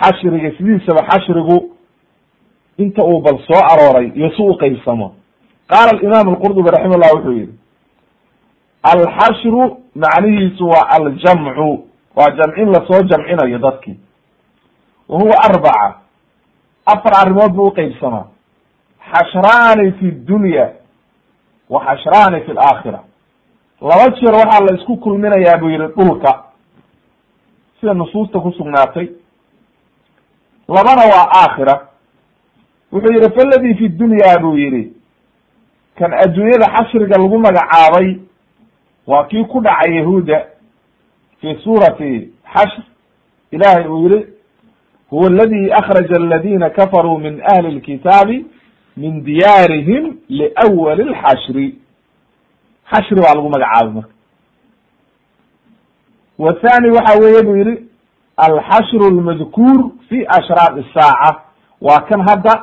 xashriga 0.00 0.50
sidiisaba 0.56 1.02
xashrigu 1.10 1.56
inta 2.78 3.02
uu 3.04 3.20
bal 3.22 3.38
soo 3.48 3.60
arooray 3.72 4.06
iyo 4.18 4.28
si 4.36 4.42
uqeybsamo 4.42 5.14
qaala 5.70 5.90
alimaam 5.96 6.28
alqurdubi 6.28 6.70
raxima 6.70 6.96
llah 7.02 7.12
wuxuu 7.16 7.32
yihi 7.32 7.52
alxashru 8.82 9.76
macnihiisu 9.94 10.64
waa 10.68 10.88
aljamcu 10.90 11.84
waa 12.16 12.30
jamcin 12.30 12.68
la 12.72 12.86
soo 12.86 13.02
jamcinayo 13.02 13.58
dadkii 13.58 14.00
wa 15.08 15.18
huwa 15.20 15.42
arbaca. 15.44 15.94
Afar 16.86 17.12
arrimood 17.20 17.52
buu 17.52 17.66
uqeybsamaa 17.66 18.24
xashraani 19.12 19.92
fi 19.92 20.10
dunya 20.10 20.70
wa 21.70 21.84
xashraani 21.84 22.40
fi 22.40 22.52
laakhira 22.52 23.00
laba 23.80 24.08
jeer 24.20 24.34
waxaa 24.34 24.60
la 24.64 24.76
isku 24.78 24.96
kulminayaa 24.96 25.58
buu 25.58 25.70
yihi 25.70 25.86
dhulka 25.86 26.42
sida 27.80 27.94
nusuusta 27.94 28.40
kusugnaatay 28.40 29.08
labana 30.68 31.02
waa 31.02 31.28
aakhira. 31.34 31.86
Wuxuu 32.92 33.12
yihi 33.14 33.30
faladi 33.30 33.74
fi 33.74 33.88
dunya 33.88 34.38
buu 34.40 34.56
yihi 34.58 34.92
kan 35.98 36.12
adduunyada 36.14 36.66
xashriga 36.76 37.16
lagu 37.18 37.38
magacaabay 37.38 38.16
waa 39.06 39.24
kii 39.24 39.44
ku 39.44 39.60
dhacay 39.60 39.96
yahuuda 39.96 40.46
fi 41.40 41.54
suurati 41.64 42.30
xashr. 42.54 42.82
Ilahay 43.50 43.86
uu 43.88 44.08
yihi 44.08 44.26
huwa 45.10 45.26
aladi 45.26 45.72
akraja 45.72 46.16
aladina 46.16 46.70
kafaruu 46.70 47.18
min 47.18 47.42
ahli 47.52 47.70
lkitaabi 47.76 48.46
min 48.96 49.24
diyaarihim 49.24 50.16
liwali 50.28 51.04
lxashri 51.04 51.74
xashri 52.90 53.16
baa 53.20 53.34
lagu 53.34 53.48
magacaabay 53.50 53.92
marka. 53.94 54.10
Wathani 56.38 56.90
waxa 56.90 57.18
weeye 57.20 57.42
buu 57.42 57.56
yihi 57.56 57.84
alxashru 58.36 59.10
lmadkuur 59.10 59.90
fi 60.08 60.26
ashraaq 60.28 60.76
isaaca 60.78 61.40
waa 61.80 62.00
kan 62.00 62.20
hadda 62.28 62.62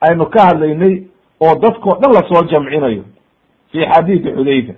aynu 0.00 0.26
ka 0.26 0.42
hadlaynay 0.46 1.02
oo 1.40 1.54
dadkao 1.54 1.98
dhan 2.00 2.12
la 2.12 2.22
soo 2.28 2.44
jamcinayo 2.50 3.04
fi 3.72 3.78
xadiidi 3.92 4.30
xudayfa 4.32 4.72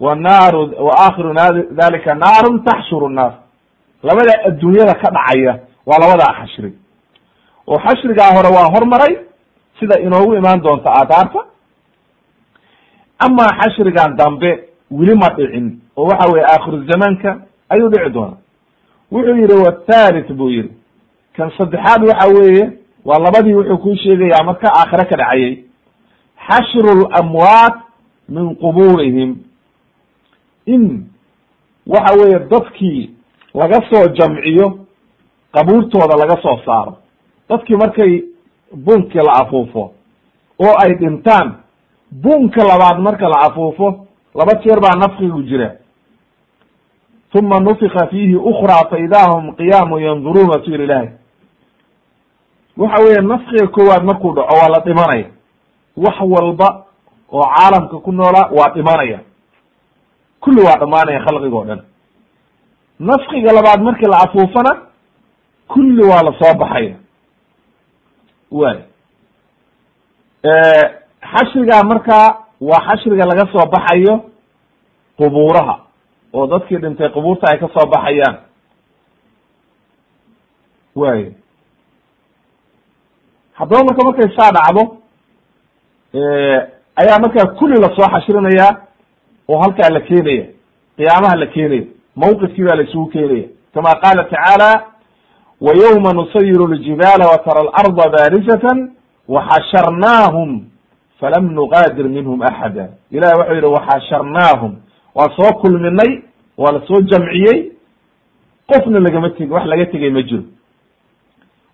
wanaaru 0.00 0.60
wa 0.86 0.92
aakhiru 1.04 1.34
dalika 1.70 2.14
naarun 2.14 2.64
taxshuru 2.64 3.08
nnaas 3.08 3.34
labada 4.02 4.32
adduunyada 4.48 4.94
ka 4.94 5.10
dhacaya 5.10 5.58
waa 5.86 5.98
labadaa 5.98 6.34
xashri. 6.40 6.72
Oo 7.66 7.78
xashrigaa 7.78 8.34
hore 8.36 8.48
waa 8.56 8.70
hormaray 8.74 9.14
sida 9.80 10.00
inoogu 10.00 10.34
imaan 10.34 10.60
doonta 10.62 10.90
aadaarta. 10.90 11.40
Amaa 13.18 13.56
xashrigan 13.60 14.16
dambe 14.16 14.68
weli 14.90 15.14
ma 15.14 15.28
dhicin 15.36 15.80
oo 15.96 16.04
waxa 16.08 16.32
weye 16.32 16.44
aakhiru 16.44 16.84
zamaanka 16.90 17.40
ayuu 17.68 17.88
dhici 17.88 18.10
doona 18.10 18.36
wuxuu 19.12 19.36
yihi 19.36 19.52
wathalith 19.64 20.32
buu 20.32 20.50
yihi 20.50 20.70
kan 21.36 21.50
saddexaad 21.58 22.02
waxa 22.04 22.28
weeye 22.28 22.72
waa 23.04 23.18
labadii 23.18 23.54
wuxuu 23.54 23.78
kuu 23.78 23.96
sheegayaa 23.96 24.44
marka 24.44 24.68
aakhire 24.74 25.04
ka 25.08 25.16
dhacayay. 25.16 25.64
Xashru 26.48 27.08
lamwaat 27.10 27.74
min 28.28 28.54
qubuurihim 28.56 29.36
in 30.66 31.06
waxa 31.86 32.14
weeye 32.18 32.38
dadkii 32.38 33.10
laga 33.54 33.80
soo 33.90 34.08
jamciyo 34.14 34.78
qabuurtooda 35.52 36.16
laga 36.16 36.42
soo 36.42 36.58
saaro. 36.64 36.96
Dadkii 37.48 37.76
markay 37.76 38.22
bunkii 38.74 39.18
la 39.22 39.32
afuufo 39.32 39.92
oo 40.58 40.74
ay 40.84 40.94
dhintaan 40.94 41.54
bunka 42.10 42.64
labaad 42.64 42.98
marka 42.98 43.28
la 43.28 43.40
afuufo 43.40 44.06
laba 44.34 44.54
jeer 44.62 44.80
baa 44.80 44.96
nafkigu 44.98 45.42
jira. 45.42 45.76
Uma 47.34 47.60
nufika 47.60 48.06
fiihi 48.06 48.36
ukraa 48.36 48.88
fa 48.90 49.30
hum 49.32 49.54
qiyaamu 49.56 49.98
yanduruuna 50.00 50.64
su 50.64 50.70
yiri 50.70 50.84
ilahay 50.84 51.08
waxa 52.76 53.02
weeye 53.04 53.20
nafkiga 53.20 53.66
koowaad 53.66 54.04
markuu 54.04 54.32
dhaco 54.34 54.54
waa 54.54 54.68
la 54.68 54.80
dhimanaya. 54.84 55.26
Wax 55.96 56.16
walba 56.20 56.84
oo 57.32 57.42
caalamka 57.56 57.96
ku 57.98 58.12
noolaa 58.12 58.50
waa 58.52 58.70
dhimanaya 58.74 59.20
kulli 60.46 60.62
waa 60.66 60.78
dhamaanaya 60.80 61.20
khalqiga 61.26 61.56
o 61.56 61.64
dhan. 61.68 61.80
Nafkiga 63.00 63.50
labaad 63.52 63.80
markii 63.82 64.06
la 64.12 64.18
afuufana 64.24 64.72
kulli 65.68 66.02
waa 66.10 66.22
la 66.22 66.32
soo 66.40 66.54
baxaya. 66.60 66.96
Way 68.50 68.78
xashrigaa 71.32 71.82
markaa 71.82 72.28
waa 72.60 72.80
xashriga 72.86 73.24
laga 73.26 73.50
soo 73.52 73.66
baxayo 73.74 74.14
qubuuraha 75.18 75.74
oo 76.34 76.46
dadkii 76.46 76.78
dhintay 76.78 77.08
qubuurta 77.10 77.50
ay 77.50 77.58
ka 77.58 77.68
soo 77.74 77.86
baxayaan. 77.90 78.36
Way 80.96 81.34
haddaba 83.58 83.84
marka 83.84 84.04
markay 84.04 84.30
saa 84.36 84.52
dhacdo 84.56 84.82
ayaa 87.00 87.18
markaa 87.24 87.46
kulli 87.58 87.80
la 87.80 87.88
soo 87.96 88.08
xashrinayaa 88.14 88.85
oo 89.48 89.58
halkaa 89.58 89.90
la 89.90 90.00
keenaya 90.00 90.44
qiyaamaha 90.96 91.36
la 91.36 91.46
keenaya 91.46 91.84
mawqifkii 92.16 92.64
baa 92.64 92.76
la 92.76 92.82
isugu 92.82 93.06
keenaya. 93.06 93.48
Kama 93.74 93.94
qaala 94.02 94.24
tacaala 94.24 94.70
wa 95.60 95.72
yawma 95.82 96.12
nusayiru 96.12 96.68
ljibaala 96.74 97.26
wa 97.28 97.38
tara 97.38 97.60
alarda 97.60 98.10
baarisatan 98.10 98.92
waxasharnaahum 99.28 100.64
falam 101.20 101.52
nugaadir 101.54 102.08
minhum 102.08 102.42
axada. 102.42 102.88
Ilahi 103.10 103.34
waxau 103.38 103.54
yihi 103.54 103.66
waxasharnaahum 103.66 104.72
waa 105.14 105.28
soo 105.36 105.52
kulminay 105.60 106.22
waa 106.58 106.72
la 106.72 106.80
soo 106.86 107.00
jamciyey. 107.00 107.72
Qofna 108.66 109.00
lagama 109.00 109.30
tegin 109.30 109.50
wax 109.52 109.64
laga 109.66 109.86
tegay 109.86 110.10
ma 110.10 110.22
jiro. 110.22 110.42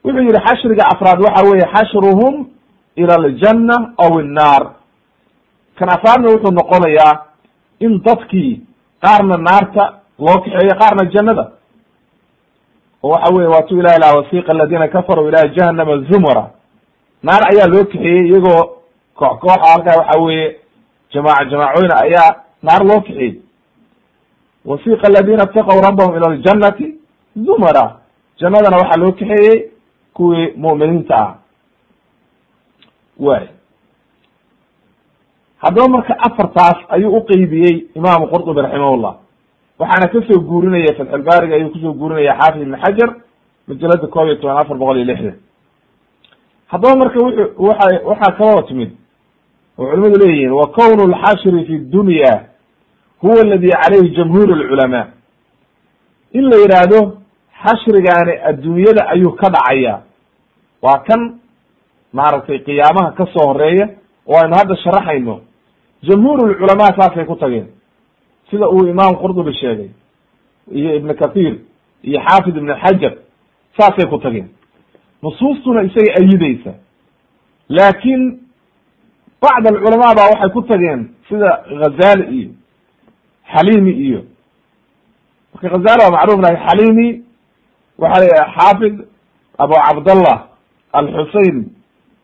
Wuxuu 0.04 0.20
yihi 0.22 0.40
xashriga 0.46 0.85
afraad 0.92 1.20
waxa 1.20 1.42
weeye 1.50 1.66
xashruhum 1.74 2.46
ila 2.96 3.14
aljanna 3.14 3.92
aw 3.98 4.20
innaar. 4.20 4.62
Kan 5.78 5.88
afraadna 5.88 6.28
wuxuu 6.35 6.52
noqonayaa 6.52 7.32
in 7.85 8.03
dadkii 8.05 8.61
qaarna 9.03 9.37
naarta 9.37 9.83
loo 10.18 10.38
kaxeeyo 10.45 10.75
qaarna 10.81 11.11
jannada. 11.14 11.45
Oo 13.03 13.11
waxa 13.12 13.35
weye 13.35 13.49
waatuu 13.49 13.79
ilahi 13.81 14.01
laha 14.01 14.16
wasiqa 14.16 14.53
aladina 14.53 14.88
kafaruu 14.88 15.29
ila 15.29 15.49
jahanama 15.57 15.97
zumara. 16.11 16.45
Naar 17.23 17.42
ayaa 17.53 17.66
loo 17.75 17.85
kaxeeyey 17.85 18.27
iyagoo 18.29 18.62
koox 19.14 19.38
kooxa 19.40 19.71
halkaa 19.73 19.99
waxa 20.01 20.21
weeye 20.21 20.57
jamaaca 21.12 21.45
jamaacoyna 21.51 21.95
ayaa 22.07 22.31
naar 22.62 22.83
loo 22.85 23.01
kaxeeyey. 23.01 23.40
Wasiqa 24.64 25.07
aladina 25.09 25.45
itaqaw 25.51 25.81
rabbahum 25.87 26.16
ila 26.16 26.27
aljannati 26.33 26.87
zumara. 27.47 27.85
Jannadana 28.40 28.77
waxaa 28.77 29.01
loo 29.03 29.12
kaxeeyey 29.12 29.71
kuwii 30.14 30.53
mu'miniinta 30.57 31.14
ah. 31.16 31.35
Way 33.18 33.47
haddaba 35.62 35.88
marka 35.88 36.14
afartaas 36.27 36.79
ayuu 36.88 37.16
uqeybiyey 37.18 37.75
imaamu 37.94 38.27
qurtubi 38.33 38.61
raximahullah. 38.62 39.14
Waxaana 39.79 40.09
ka 40.12 40.18
soo 40.29 40.40
guurinaya 40.40 40.94
fatxulbaariga 40.98 41.55
ayuu 41.57 41.70
ku 41.72 41.79
soo 41.79 41.92
guurinaya 41.92 42.35
xaafid 42.40 42.62
ibn 42.62 42.77
xajar 42.85 43.11
majalada 43.68 44.07
koob 44.07 44.27
iyo 44.27 44.37
toban 44.37 44.57
afar 44.62 44.77
boqol 44.79 44.96
iyo 44.96 45.05
lixdan 45.11 45.37
haddaba 46.72 46.96
marka 46.96 47.18
wuxu 47.25 47.42
waxa 47.59 48.01
waxaa 48.11 48.37
kaloo 48.38 48.62
timid. 48.68 48.90
Oo 49.79 49.87
culimadu 49.90 50.16
leeyihiin 50.22 50.53
wa 50.53 50.66
kownu 50.77 51.03
lxashri 51.12 51.64
fi 51.66 51.79
dunya 51.79 52.33
huwa 53.22 53.40
aladi 53.44 53.70
calayhi 53.70 54.11
jamhuur 54.16 54.48
lculamaa 54.61 55.07
in 56.33 56.44
la 56.51 56.57
yidhaahdo 56.62 56.98
xashrigaani 57.64 58.33
adduunyada 58.51 59.09
ayuu 59.14 59.33
ka 59.40 59.48
dhacaya 59.55 60.01
waa 60.83 60.98
kan 61.09 61.38
maaragtay 62.12 62.59
qiyaamaha 62.59 63.12
ka 63.18 63.27
soo 63.33 63.46
horreeya 63.48 63.88
oo 64.27 64.37
aynu 64.42 64.55
hadda 64.59 64.77
sharaxayno 64.77 65.40
jamhuur 66.02 66.38
lculamaa 66.50 66.92
saasay 66.98 67.24
ku 67.26 67.36
tageen. 67.36 67.66
Sida 68.50 68.68
uu 68.68 68.86
imaam 68.88 69.14
qurdubi 69.16 69.52
sheegay 69.54 69.90
iyo 70.72 70.94
ibn 70.96 71.14
kathir 71.14 71.54
iyo 72.02 72.18
xaafid 72.26 72.56
ibn 72.56 72.70
xajar 72.82 73.14
saasay 73.78 74.06
ku 74.10 74.18
tageen. 74.18 74.48
Nusuustuna 75.22 75.82
isagay 75.82 76.14
ayideysa 76.18 76.72
laakin 77.68 78.40
bacd 79.42 79.66
alculamaa 79.66 80.14
ba 80.14 80.22
waxay 80.32 80.50
ku 80.52 80.62
tageen 80.62 81.00
sida 81.28 81.50
ghazali 81.80 82.24
iyo 82.38 82.50
xalimi 83.54 83.90
iyo 84.06 84.20
marka 85.54 85.68
ghazali 85.68 86.00
waa 86.04 86.10
macruf 86.16 86.40
lahay 86.44 86.58
xalimi 86.66 87.08
waxa 87.98 88.20
la 88.20 88.44
xaafid 88.56 88.94
abu 89.58 89.74
cabdallah 89.86 90.38
alxusein 90.92 91.56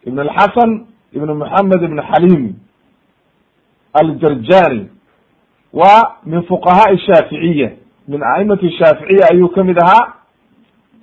ibn 0.06 0.18
alxasan 0.18 0.70
ibn 1.12 1.28
moxamed 1.40 1.82
ibn 1.82 1.98
xalimi 2.10 2.54
aljarjani 3.92 4.88
wa 5.72 6.16
min 6.26 6.42
fuqahaai 6.42 6.98
shaaficiya 6.98 7.70
min 8.08 8.22
aimati 8.22 8.70
shaaficiya 8.78 9.28
ayuu 9.32 9.48
ka 9.48 9.64
mid 9.64 9.78
ahaa 9.82 10.12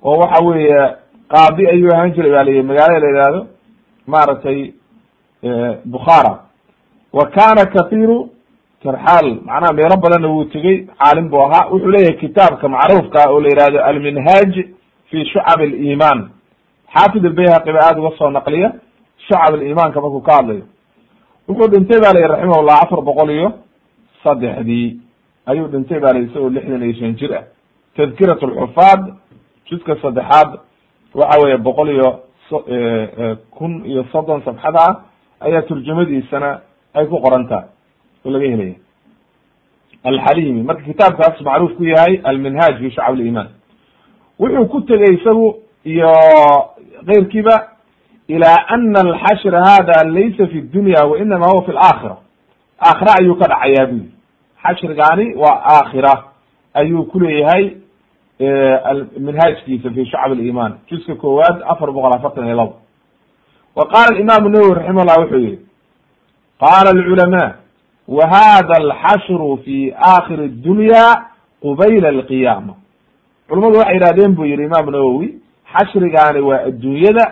oo 0.02 0.18
waxa 0.18 0.44
weeye 0.44 0.96
qaadi 1.28 1.68
ayuu 1.68 1.92
ahaan 1.94 2.12
jiray 2.14 2.30
ba 2.32 2.44
layihi 2.44 2.62
magaalada 2.62 3.00
la 3.06 3.18
yihahdo 3.18 3.46
maaragtay 4.06 4.72
bukhara 5.84 6.38
wa 7.12 7.26
kana 7.26 7.66
kathiru 7.66 8.30
tarxaal 8.82 9.28
macnaha 9.44 9.72
meelo 9.72 9.96
badanna 9.96 10.28
wuu 10.28 10.44
tegey 10.44 10.86
caalim 10.98 11.28
buu 11.28 11.42
ahaa. 11.42 11.68
Wuxuu 11.70 11.90
leeyahay 11.90 12.16
kitaabka 12.20 12.68
macruufka 12.68 13.30
oo 13.30 13.40
la 13.40 13.48
yihahdo 13.48 13.84
alminhaaj 13.84 14.54
fi 15.10 15.24
shucab 15.26 15.60
aliman 15.60 16.28
xaafid 16.94 17.26
albayhaqi 17.26 17.72
ba 17.72 17.80
aada 17.86 18.00
uga 18.00 18.16
soo 18.18 18.30
naqliya 18.30 18.72
shucab 19.28 19.54
alimaanka 19.54 20.00
markuu 20.00 20.20
ka 20.20 20.32
hadlayo 20.36 20.62
wuxuu 21.48 21.68
dhintay 21.68 22.00
ba 22.00 22.12
layihi 22.12 22.28
raximahullah 22.28 22.76
afar 22.82 23.00
boqol 23.02 23.30
iyo 23.30 23.52
saddexdii. 24.22 25.00
Ayuu 25.46 25.68
dhintay 25.68 26.00
ba 26.00 26.12
layihi 26.12 26.30
isagoo 26.30 26.50
lixdan 26.50 26.82
iyo 26.82 26.94
shan 26.94 27.16
jir 27.16 27.32
ah. 27.34 27.44
Tadkirat 27.96 28.42
alxufaad 28.42 29.14
juska 29.66 29.96
saddexaad 30.02 30.58
waxa 31.14 31.40
weeye 31.42 31.58
boqol 31.58 31.88
iyo 31.90 32.10
kun 33.50 33.84
iyo 33.86 34.04
soddon 34.12 34.42
sabxada 34.44 34.78
ah 34.78 34.94
ayaa 35.40 35.62
turjumadiisana 35.62 36.60
ay 36.94 37.06
ku 37.06 37.20
qoran 37.20 37.46
oo 38.24 38.30
laga 38.30 38.46
helaya. 38.50 38.74
Alxalimi 40.04 40.62
marka 40.62 40.82
kitaabkaas 40.82 41.40
macruuf 41.42 41.76
ku 41.76 41.84
yahay 41.84 42.20
alminhaaj 42.24 42.78
fi 42.78 42.90
shacab 42.90 43.16
liman 43.16 43.48
wuxuu 44.38 44.66
ku 44.68 44.80
tegey 44.80 45.14
isagu 45.14 45.46
iyo 45.84 46.10
keyrkiiba 47.06 47.75
ila 48.28 48.68
ana 48.68 49.00
alxashra 49.00 49.60
hada 49.64 50.04
laysa 50.04 50.46
fi 50.46 50.60
dunya 50.60 51.04
wa 51.10 51.18
inama 51.18 51.46
huwa 51.50 51.62
fi 51.64 51.72
laakhira 51.72 52.16
aakhira 52.80 53.14
ayuu 53.20 53.34
ka 53.36 53.46
dhacayaa 53.48 53.86
buyiri 53.86 54.10
xashrigaani 54.62 55.34
waa 55.34 55.60
aakhira 55.76 56.24
ayuu 56.74 57.04
kuleeyahay 57.04 57.70
minhaajkiisa 59.18 59.90
fi 59.90 60.06
shacab 60.06 60.32
aliman 60.32 60.74
juska 60.90 61.14
koowaad 61.14 61.62
afar 61.68 61.92
boqol 61.92 62.14
afartan 62.14 62.46
iyo 62.46 62.56
labo 62.56 62.74
wa 63.76 63.86
qala 63.86 64.18
imam 64.20 64.48
nawowi 64.52 64.74
raximah 64.74 65.04
llah 65.04 65.18
wuxuu 65.20 65.38
yihi 65.38 65.58
qala 66.60 66.90
alculama 66.90 67.54
wa 68.08 68.24
hada 68.28 68.74
alxashru 68.82 69.56
fi 69.64 69.94
aakhiri 69.96 70.48
dunya 70.48 71.04
qubayla 71.62 72.08
alqiyama 72.08 72.74
culamadu 73.48 73.78
waxay 73.78 73.94
yihahdeen 73.98 74.34
buu 74.34 74.44
yihi 74.44 74.62
imam 74.64 74.90
nawowi 74.90 75.34
xashrigaani 75.74 76.40
waa 76.40 76.60
adduunyada 76.68 77.24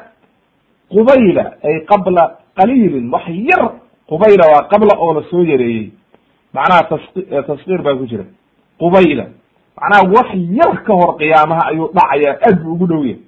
qubayla 0.94 1.44
ay 1.62 1.85
qabla 1.90 2.24
qaliilin 2.57 3.11
wax 3.12 3.26
yar 3.28 3.72
qubayla 4.09 4.44
waa 4.52 4.68
qabla 4.72 4.94
oo 4.98 5.14
la 5.14 5.22
soo 5.30 5.42
yareeyey. 5.44 5.90
Macnaha 6.54 6.83
tas 6.88 7.04
taskiir 7.46 7.83
baa 7.83 7.96
ku 7.96 8.07
jira. 8.07 8.24
Qubayla 8.78 9.26
macnaha 9.76 10.11
wax 10.14 10.28
yar 10.59 10.83
ka 10.87 10.92
hor 10.94 11.16
qiyaamaha 11.18 11.62
ayuu 11.70 11.88
dhacaya 11.94 12.38
aad 12.46 12.62
buu 12.62 12.72
ugu 12.72 12.87
dhow 12.87 13.04
yahay. 13.04 13.20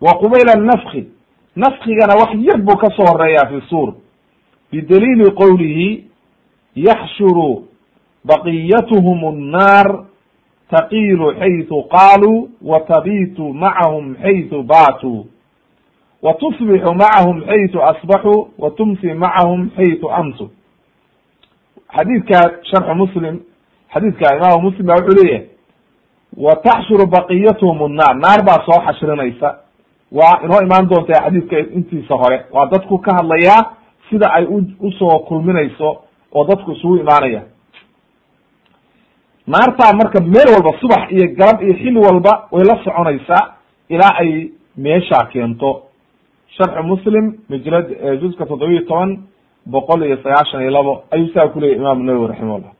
Wa 0.00 0.12
qubayla 0.18 0.54
nafki 0.56 1.06
nafkigana 1.56 2.14
wax 2.20 2.30
yar 2.38 2.58
buu 2.62 2.76
ka 2.76 2.88
soo 2.96 3.06
horreeya 3.10 3.46
fi 3.48 3.60
suur. 3.68 3.94
Bidaliili 4.72 5.30
qowlihi 5.34 6.04
yaxshuru 6.76 7.64
baqiyatuhum 8.24 9.24
annaar 9.24 10.04
taqiilu 10.70 11.34
xaytu 11.40 11.82
qaaluu 11.90 12.48
wa 12.62 12.80
tabitu 12.80 13.52
macahum 13.54 14.14
xaytu 14.22 14.62
baatuu 14.62 15.26
wa 16.22 16.34
tusbixu 16.34 16.94
macahum 16.94 17.42
xaytu 17.46 17.82
asbaxuu 17.82 18.48
wa 18.58 18.70
tumsi 18.70 19.14
macahum 19.14 19.70
xaytu 19.76 20.10
amsu 20.12 20.50
xadiidka 21.96 22.38
sharxu 22.70 22.94
muslim 22.94 23.40
xadiidka 23.94 24.36
imaamu 24.36 24.62
muslim 24.70 24.86
ba 24.86 24.94
wuxuu 24.94 25.16
leeyahay 25.22 25.46
wa 26.36 26.54
taxshuru 26.56 27.06
baqiyatuhum 27.06 27.82
annaar 27.82 28.14
naar 28.24 28.40
baa 28.46 28.60
soo 28.66 28.80
xashrinaysa 28.86 29.48
waa 30.12 30.40
inoo 30.44 30.60
imaan 30.66 30.88
doonta 30.88 31.22
xadiidka 31.24 31.58
intiisa 31.58 32.14
hore 32.22 32.38
waa 32.52 32.66
dadku 32.66 32.98
ka 32.98 33.10
hadlayaa 33.18 33.60
sida 34.10 34.26
ay 34.32 34.44
u 34.44 34.58
u 34.80 34.92
soo 34.92 35.18
kulminayso 35.28 35.88
oo 36.34 36.44
dadku 36.46 36.72
isugu 36.72 36.96
imaanaya 36.96 37.42
naartaa 39.46 39.92
marka 39.92 40.20
meel 40.20 40.48
walba 40.54 40.78
subax 40.80 41.10
iyo 41.12 41.26
galab 41.38 41.62
iyo 41.62 41.74
xilli 41.74 41.98
walba 42.00 42.48
way 42.52 42.64
la 42.64 42.84
soconaysaa 42.84 43.44
ilaa 43.88 44.14
ay 44.22 44.50
meeshaa 44.76 45.26
keento 45.32 45.82
sharxu 46.56 46.82
muslim 46.82 47.24
majlad 47.48 47.86
juska 48.20 48.46
toddoba 48.46 48.72
iyo 48.72 48.82
toban 48.90 49.10
boqol 49.66 50.02
iyo 50.06 50.16
sagaashan 50.22 50.60
iyo 50.62 50.70
labo 50.70 51.04
ayuu 51.10 51.28
saa 51.34 51.48
kuleyahy 51.48 51.76
imam 51.80 52.02
nawowi 52.06 52.26
raximahullah 52.32 52.72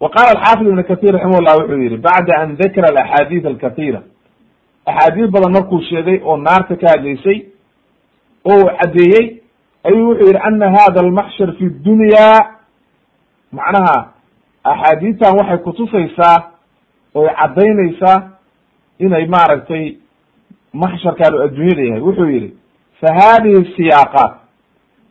wa 0.00 0.08
qala 0.10 0.28
alxaafid 0.34 0.66
ibn 0.68 0.82
kathir 0.82 1.12
raximahullah 1.14 1.54
wuxuu 1.60 1.82
yihi 1.82 1.96
bacda 1.96 2.32
an 2.42 2.56
dakara 2.56 2.88
alaxaadiid 2.92 3.46
alkatira 3.46 4.00
axaadiis 4.86 5.30
badan 5.30 5.52
markuu 5.52 5.80
sheegay 5.90 6.20
oo 6.24 6.36
naarta 6.36 6.76
ka 6.76 6.86
hadlaysay 6.94 7.38
oo 8.52 8.64
caddeeyey 8.80 9.26
ayuu 9.88 10.08
wuxuu 10.10 10.26
yihi 10.26 10.38
ana 10.48 10.66
hada 10.76 11.00
almaxshar 11.00 11.52
fi 11.58 11.64
dunya 11.86 12.26
macnaha 13.52 13.96
axaadiistan 14.64 15.36
waxay 15.38 15.58
kutusaysaa 15.58 16.36
oy 17.14 17.28
caddaynaysaa 17.40 18.18
inay 18.98 19.26
maaragtay 19.26 19.84
maxsharkaan 20.82 21.34
u 21.34 21.42
adduunyada 21.46 21.82
yahay 21.88 22.00
wuxuu 22.08 22.28
yihi 22.30 22.48
fahadihi 23.00 23.74
siyaaqaat 23.76 24.32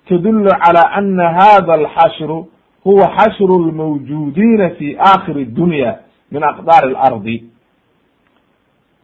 tadullu 0.10 0.50
calى 0.64 0.82
ana 1.00 1.26
hada 1.40 1.74
alxashru 1.74 2.48
huwa 2.84 3.08
xashru 3.18 3.60
lmawjudiina 3.68 4.70
fi 4.70 4.98
aakhiri 5.00 5.46
dunya 5.46 6.00
min 6.32 6.44
aqdaar 6.44 6.84
اlardi 6.86 7.44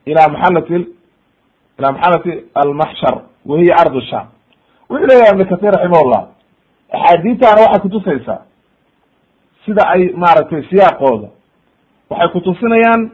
ila 0.06 0.30
maxalati 0.30 0.88
ila 1.80 1.92
maxalati 1.92 2.32
almaxshar 2.56 3.16
wa 3.46 3.58
hiya 3.60 3.76
ardu 3.78 4.02
shaam 4.02 4.28
wuxuu 4.90 5.08
leeyahay 5.08 5.34
ibn 5.34 5.46
katir 5.46 5.72
raximahullah 5.72 6.28
axaadiitaana 6.92 7.62
waxay 7.62 7.80
kutusaysaa 7.82 8.42
sida 9.66 9.82
ay 9.94 10.02
maaragtay 10.24 10.64
siyaaqooda 10.70 11.28
waxay 12.10 12.30
kutusinayaan 12.34 13.12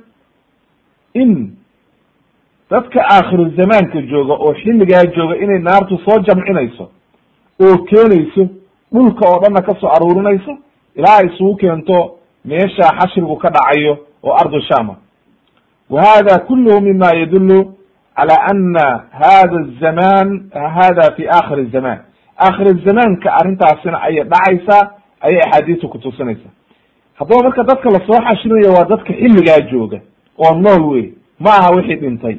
in 1.14 1.58
dadka 2.72 3.00
aakhiru 3.16 3.50
zamaanka 3.58 4.02
jooga 4.02 4.34
oo 4.34 4.54
xilligaa 4.54 5.06
jooga 5.16 5.36
inay 5.44 5.60
naartu 5.60 5.98
soo 6.06 6.20
jamcinayso 6.20 6.90
oo 7.64 7.78
keenayso 7.78 8.48
dhulka 8.94 9.30
oo 9.30 9.40
dhanna 9.44 9.62
ka 9.62 9.76
soo 9.82 9.90
aruurinayso 9.96 10.58
ilaa 10.96 11.18
ay 11.18 11.28
isugu 11.34 11.56
keento 11.56 12.12
meesha 12.46 12.88
xashrigu 13.00 13.36
ka 13.38 13.50
dhacayo 13.50 13.98
oo 14.24 14.34
ardu 14.42 14.62
shama 14.62 14.96
wa 15.90 16.02
hada 16.02 16.40
kulluhu 16.40 16.82
mima 16.82 17.06
yadulu 17.16 17.74
cala 18.16 18.36
ana 18.52 19.04
hada 19.12 19.66
zaman 19.82 20.50
hada 20.76 21.12
fi 21.16 21.28
akhiri 21.30 21.66
zaman 21.72 21.98
aakhir 22.40 22.68
zamaanka 22.86 23.34
arrintaasina 23.40 24.02
ayay 24.02 24.24
dhacaysaa 24.24 24.92
ayay 25.22 25.42
axaadiistu 25.42 25.90
kutusinaysaa 25.90 26.52
haddaba 27.20 27.44
marka 27.44 27.64
dadka 27.64 27.90
la 27.90 28.00
soo 28.08 28.22
xashrinayo 28.28 28.74
waa 28.74 28.86
dadka 28.86 29.14
xilligaa 29.14 29.60
jooga. 29.72 30.00
Oo 30.38 30.56
nool 30.56 30.84
wey 30.94 31.14
ma 31.40 31.50
aha 31.50 31.70
wixii 31.76 31.96
dhintay 31.96 32.38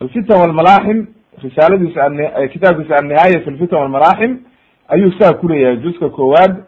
alfitan 0.00 0.40
walmalaaxim 0.40 1.06
risaaladiisa 1.42 2.00
a 2.34 2.48
kitaabkiisa 2.48 2.96
annihaaya 2.96 3.40
fi 3.44 3.50
lfitan 3.50 3.78
walmalaaxim 3.80 4.38
ayuu 4.88 5.12
saa 5.18 5.32
kuleeyahay 5.34 5.76
juska 5.76 6.08
koowaad 6.08 6.64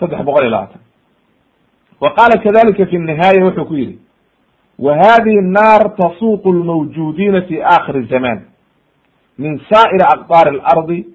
saddex 0.00 0.20
boqol 0.24 0.42
iyo 0.42 0.50
labaatan 0.50 0.80
wa 2.00 2.10
qaala 2.14 2.42
kadalika 2.44 2.86
fi 2.86 2.98
nihaaya 2.98 3.44
wuxuu 3.44 3.64
ku 3.64 3.74
yidhi 3.74 3.98
wa 4.78 4.96
hadihi 4.96 5.40
nnaar 5.40 5.96
tasuuqu 5.96 6.52
lmawjuudiina 6.52 7.42
fi 7.42 7.62
aakhiri 7.62 8.06
zamaan 8.06 8.40
min 9.38 9.60
saa'iri 9.70 10.04
aqdaari 10.14 10.60
alardi 10.60 11.06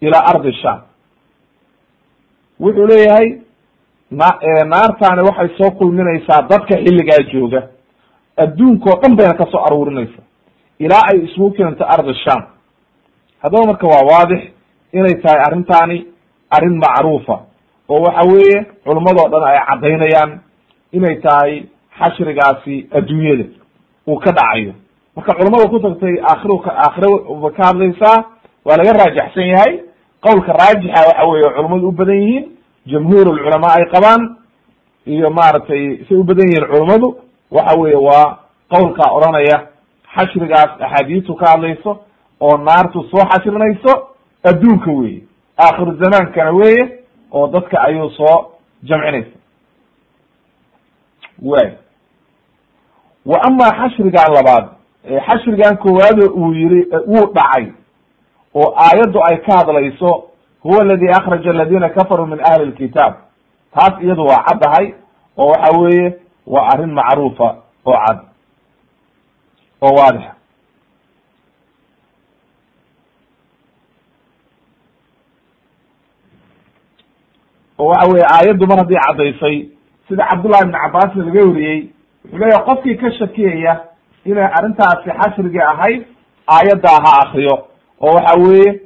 ilaa 0.00 0.24
ardi 0.34 0.52
shaam 0.62 0.80
wuxuu 2.60 2.86
leeyahay 2.86 3.28
na 4.10 4.28
naartaani 4.64 5.22
waxay 5.28 5.48
soo 5.58 5.70
kulminaysaa 5.70 6.42
dadka 6.42 6.74
xilligaa 6.84 7.22
jooga 7.32 7.68
adduunka 8.36 8.90
oo 8.90 9.00
dhan 9.02 9.16
bayna 9.16 9.34
ka 9.34 9.46
soo 9.52 9.64
ilaa 10.78 11.02
ay 11.12 11.18
isugu 11.26 11.50
keento 11.56 11.84
ardi 11.94 12.14
sham 12.24 12.42
haddaba 13.42 13.66
marka 13.66 13.86
waa 13.86 14.04
waadix 14.10 14.42
inay 14.92 15.14
tahay 15.22 15.40
arrintaani 15.46 16.06
arrin 16.50 16.76
macruufa 16.84 17.36
oo 17.88 18.00
waxa 18.06 18.22
weeye 18.32 18.58
culummadoo 18.84 19.28
dhan 19.32 19.44
ay 19.50 19.58
caddaynayaan 19.68 20.40
inay 20.92 21.16
tahay 21.26 21.52
xashrigaasi 21.98 22.76
adduunyada 22.98 23.44
uu 24.08 24.18
ka 24.18 24.30
dhacayo. 24.32 24.72
Marka 25.16 25.32
culamada 25.38 25.68
ku 25.70 25.78
tagtay 25.80 26.14
aakhir 26.30 26.50
aakhira 26.84 27.08
ba 27.42 27.50
ka 27.56 27.62
hadlaysaa 27.68 28.18
waa 28.64 28.76
laga 28.76 28.92
raajaxsan 28.98 29.46
yahay. 29.52 29.72
Qowlka 30.24 30.52
raajixa 30.52 31.00
waxa 31.08 31.24
weye 31.30 31.48
culummadu 31.56 31.88
u 31.88 31.92
badan 31.92 32.16
yihiin 32.22 32.44
jamhuur 32.86 33.28
ulculamaa 33.28 33.74
ay 33.78 33.84
qabaan 33.94 34.22
iyo 35.06 35.30
maaragtay 35.30 36.04
say 36.08 36.16
u 36.18 36.24
badan 36.24 36.48
yihiin 36.50 36.66
culummadu 36.72 37.08
waxa 37.50 37.78
weye 37.80 37.96
waa 38.08 38.38
qowlkaa 38.72 39.10
odhanaya 39.16 39.56
xashrigaas 40.16 40.70
axaadiistu 40.80 41.34
ka 41.34 41.46
hadlayso 41.50 41.98
oo 42.40 42.56
naartu 42.56 43.02
soo 43.10 43.24
xashrinayso 43.32 43.92
adduunka 44.44 44.90
weye 44.90 45.22
aakhiru 45.58 45.96
zamaankana 46.02 46.50
weye 46.50 46.98
oo 47.32 47.46
dadka 47.48 47.80
ayuu 47.82 48.10
soo 48.10 48.50
jamcinaysa. 48.82 49.36
Way 51.42 51.72
wa 53.26 53.38
amaa 53.48 53.70
xashrigan 53.80 54.32
labaad 54.34 54.64
xashrigan 55.26 55.76
koowaado 55.76 56.26
uu 56.34 56.52
yiri 56.54 56.86
wuu 57.06 57.32
dhacay 57.34 57.66
oo 58.54 58.74
aayaddu 58.84 59.18
ay 59.30 59.36
ka 59.36 59.56
hadlayso 59.58 60.24
huwa 60.62 60.80
aladi 60.82 61.08
akraja 61.08 61.50
aladina 61.50 61.88
kafaruu 61.88 62.26
min 62.26 62.40
ahli 62.40 62.64
lkitaab 62.66 63.14
taas 63.74 64.02
iyadu 64.02 64.22
waa 64.26 64.44
caddahay 64.48 64.94
oo 65.38 65.46
waxa 65.48 65.78
weeye 65.78 66.14
waa 66.46 66.68
arrin 66.74 66.92
macruufa 66.92 67.56
oo 67.86 67.92
cad 68.06 68.18
oo 69.84 69.92
waadixa 69.98 70.32
oo 77.78 77.86
waxa 77.88 78.08
weye 78.12 78.24
aayaddu 78.34 78.66
mar 78.66 78.78
haddii 78.78 79.00
caddaysay 79.06 79.56
sida 80.08 80.26
cabdullahi 80.30 80.62
ibn 80.64 80.72
cabbaas 80.82 81.14
laga 81.16 81.40
wariyey 81.48 81.78
wuxuu 82.24 82.38
leeyahay 82.38 82.64
qofkii 82.68 82.96
ka 83.00 83.10
shakiyaya 83.18 83.74
inay 84.30 84.44
arrintaasi 84.58 85.10
xashrigii 85.20 85.60
ahayd 85.72 86.02
aayaddaa 86.56 86.98
ha 87.04 87.12
akriyo 87.22 87.54
oo 88.00 88.14
waxa 88.16 88.34
weeye 88.42 88.80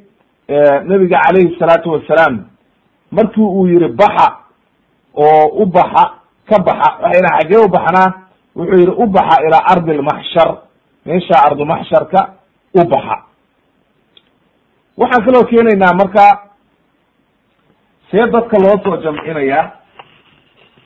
nabiga 0.89 1.21
calayhi 1.25 1.57
salaatu 1.59 1.91
wasalaam 1.93 2.45
markii 3.11 3.43
uu 3.43 3.67
yihi 3.69 3.89
baxa 3.89 4.27
oo 5.15 5.47
u 5.63 5.67
baxa 5.67 6.05
ka 6.49 6.59
baxa 6.69 6.89
waxay 7.03 7.21
dhaha 7.23 7.39
xaggee 7.41 7.65
u 7.65 7.69
baxnaa 7.69 8.09
wuxuu 8.57 8.79
yihi 8.81 8.93
u 9.03 9.07
baxa 9.07 9.43
ilaa 9.47 9.65
ardi 9.73 9.93
lmaxshar 10.01 10.57
meesha 11.09 11.37
ardu 11.47 11.65
maxsharka 11.73 12.21
u 12.75 12.85
baxa. 12.93 13.17
Waxaan 15.01 15.25
kaloo 15.27 15.45
keenaynaa 15.51 15.95
marka 16.01 16.25
see 18.11 18.25
dadka 18.33 18.57
loo 18.65 18.77
soo 18.85 18.97
jamcinaya 19.05 19.61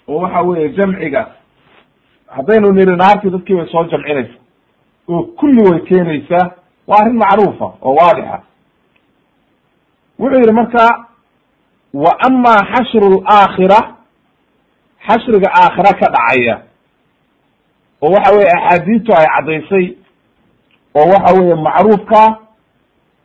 oo 0.08 0.20
waxa 0.22 0.40
weeye 0.46 0.68
jamciga 0.76 1.22
haddaynu 2.36 2.72
niri 2.72 2.96
naartii 2.96 3.30
dadkii 3.34 3.56
bay 3.56 3.66
soo 3.72 3.84
jamcinaysa. 3.92 4.34
Oo 5.08 5.22
kulli 5.38 5.62
way 5.70 5.80
keenaysaa 5.88 6.46
waa 6.88 6.98
arrin 7.00 7.16
macruufa 7.22 7.66
oo 7.82 7.94
waadixa. 8.00 8.38
Wuxuu 10.18 10.38
yihi 10.40 10.52
marka 10.52 10.84
wa 11.94 12.12
ama 12.26 12.54
xashru 12.72 13.08
laakhira 13.28 13.78
xashriga 15.08 15.48
aakhira 15.60 15.92
ka 16.00 16.06
dhacaya. 16.14 16.56
Oo 18.02 18.12
waxa 18.14 18.30
weye 18.36 18.50
axaadiistu 18.56 19.12
ay 19.18 19.26
caddaysay 19.36 19.86
oo 20.94 21.06
waxa 21.12 21.34
weeye 21.40 21.54
macruufka 21.54 22.38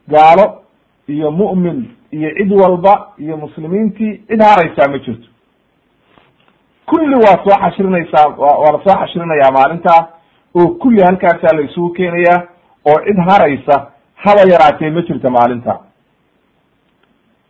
gaalo 0.08 0.62
iyo 1.08 1.30
mu'min 1.30 1.90
iyo 2.12 2.30
cid 2.38 2.52
walba 2.52 3.08
iyo 3.18 3.36
muslimiintii 3.36 4.12
cid 4.28 4.40
haraysaa 4.42 4.88
ma 4.90 4.98
jirto. 4.98 5.28
Kulli 6.86 7.14
waa 7.14 7.38
soo 7.44 7.56
xashrinaysaa 7.62 8.26
waa 8.38 8.72
la 8.72 8.80
soo 8.84 8.96
xashrinayaa 9.00 9.50
maalintaa 9.52 10.08
oo 10.54 10.66
kulli 10.68 11.02
halkaasaa 11.02 11.56
la 11.56 11.62
isugu 11.62 11.90
keenayaa 11.92 12.42
oo 12.84 12.98
cid 13.06 13.18
haraysa 13.28 13.90
haba 14.14 14.40
yaraatee 14.52 14.90
ma 14.90 15.02
jirta 15.02 15.30
maalinta. 15.30 15.80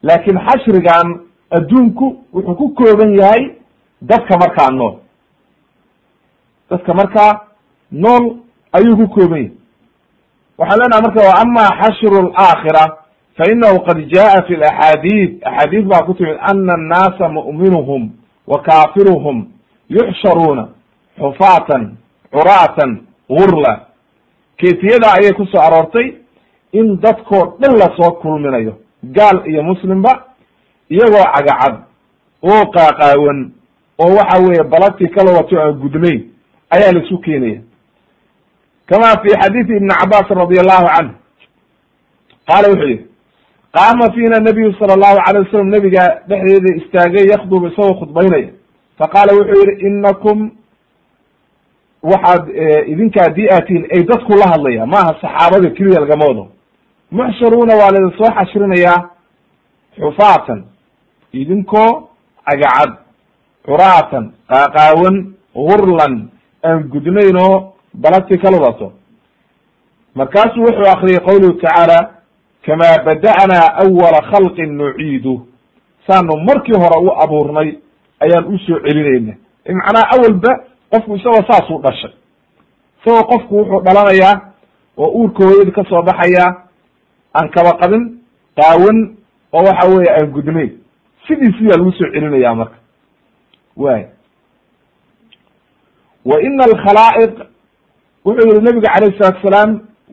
Laakiin 0.02 0.38
xashrigan 0.46 1.20
adduunku 1.50 2.07
wuxuu 2.35 2.54
ku 2.54 2.68
kooban 2.74 3.14
yahay 3.18 3.42
dadka 4.02 4.38
markaa 4.38 4.70
nool. 4.70 4.94
Dadka 6.70 6.94
markaa 6.94 7.40
nool 7.92 8.24
ayuu 8.72 8.96
ku 8.96 9.09
kooban 9.09 9.38
yahay 9.38 9.52
waxaan 10.59 10.79
leenaha 10.81 11.03
marka 11.03 11.40
ama 11.42 11.64
xashru 11.81 12.23
laakhira 12.33 12.85
fa 13.37 13.44
inahu 13.53 13.81
qad 13.87 13.99
jaa 14.14 14.42
fi 14.47 14.57
laxaadiid 14.57 15.31
axaadiis 15.44 15.85
baa 15.85 16.03
ku 16.07 16.14
timid 16.14 16.37
ana 16.40 16.73
annaasa 16.75 17.29
mu'minuhum 17.29 18.11
wa 18.47 18.62
kaafiruhum 18.62 19.47
yuxsharuuna 19.88 20.68
xufaatan 21.18 21.97
curaatan 22.33 22.90
gurla. 23.29 23.87
Kayfiyada 24.61 25.09
ayay 25.18 25.33
ku 25.33 25.47
soo 25.47 25.61
aroortay 25.61 26.14
in 26.73 26.97
dadkoo 27.01 27.57
dhan 27.61 27.77
la 27.79 27.88
soo 27.97 28.11
kulminayo 28.21 28.73
gaal 29.03 29.42
iyo 29.47 29.62
muslimba 29.62 30.25
iyagoo 30.90 31.25
cagacad 31.35 31.75
oo 32.42 32.67
qaaqaawan 32.75 33.52
oo 33.98 34.15
waxa 34.17 34.38
weeye 34.42 34.63
balagtii 34.65 35.09
kala 35.09 35.31
wato 35.38 35.61
aan 35.61 35.73
gudnayn 35.81 36.21
ayaa 36.71 36.92
la 36.92 37.00
isu 37.04 37.19
keenaya 37.19 37.61
kama 38.88 39.08
fi 39.22 39.28
xadiisi 39.40 39.72
ibni 39.76 39.88
cabas 40.00 40.28
radi 40.40 40.56
allahu 40.60 40.86
canhu 40.94 41.14
qaala 42.48 42.68
wuxuu 42.72 42.88
yihi 42.88 43.06
qaama 43.76 44.12
fiina 44.14 44.40
nabiyu 44.40 44.72
sala 44.78 44.92
allahu 44.94 45.18
alay 45.26 45.42
wasalam 45.44 45.68
nabiga 45.74 46.04
dhexdeeda 46.28 46.70
istaagay 46.80 47.24
yakdub 47.32 47.62
isagoo 47.70 47.94
khudbaynaya 48.00 48.50
faqaala 48.98 49.32
wuxuu 49.38 49.60
yihi 49.68 49.86
inakum 49.88 50.38
waxaad 52.02 52.42
idinkaa 52.92 53.28
di 53.36 53.44
atiin 53.58 53.84
ay 53.94 54.02
dadku 54.04 54.32
la 54.40 54.46
hadlaya 54.52 54.86
maaha 54.86 55.12
saxaabada 55.20 55.70
keliya 55.76 56.00
lagama 56.00 56.24
wado 56.26 56.44
muxsharuuna 57.10 57.74
waa 57.80 57.90
laidin 57.94 58.12
soo 58.18 58.30
xashrinayaa 58.38 58.98
xufaatan 60.00 60.64
idinkoo 61.32 62.08
cagacad 62.46 62.90
curaatan 63.66 64.24
qaaqaawan 64.50 65.16
gurlan 65.54 66.14
aan 66.64 66.82
gudnayn 66.92 67.36
oo 67.46 67.74
balagti 68.03 68.38
kala 68.38 68.57
wadato. 68.59 68.92
Markaasuu 70.15 70.63
wuxuu 70.67 70.88
akriyay 70.94 71.21
qawluhu 71.27 71.53
tacaala 71.61 71.99
kamaa 72.67 73.05
bada'naa 73.07 73.67
awala 73.83 74.21
khalqin 74.31 74.71
nuciidu. 74.79 75.35
Saanu 76.07 76.37
markii 76.49 76.79
hore 76.83 76.99
u 77.07 77.11
abuurnay 77.25 77.69
ayaan 78.25 78.44
u 78.55 78.59
soo 78.67 78.79
celinayna 78.87 79.35
macnaha 79.79 80.07
awalba 80.15 80.53
qofku 80.90 81.17
isagoo 81.17 81.44
saasuu 81.51 81.79
dhashay. 81.85 82.13
Isagoo 83.01 83.25
qofku 83.31 83.55
wuxuu 83.59 83.81
dhalanayaa 83.87 84.35
oo 84.96 85.11
uurka 85.19 85.44
hooyada 85.44 85.71
ka 85.77 85.85
soo 85.90 86.03
baxayaa 86.03 86.51
aan 87.38 87.49
kaba 87.55 87.73
qabin 87.81 88.05
qaawan 88.57 88.99
oo 89.53 89.63
waxa 89.69 89.88
weeye 89.90 90.11
aan 90.17 90.31
gudnayn 90.37 90.71
sidiisiyaa 91.27 91.79
lagu 91.79 91.92
soo 91.92 92.11
celinaya 92.15 92.55
marka. 92.55 92.77
Way 93.77 94.03
wa 96.25 96.37
ina 96.42 96.65
alkhalaa'iq 96.65 97.35
wuxuu 98.29 98.48
yihi 98.50 98.64
nabiga 98.66 98.88
calayh 98.94 99.12
salatu 99.18 99.40
salaam 99.48 99.70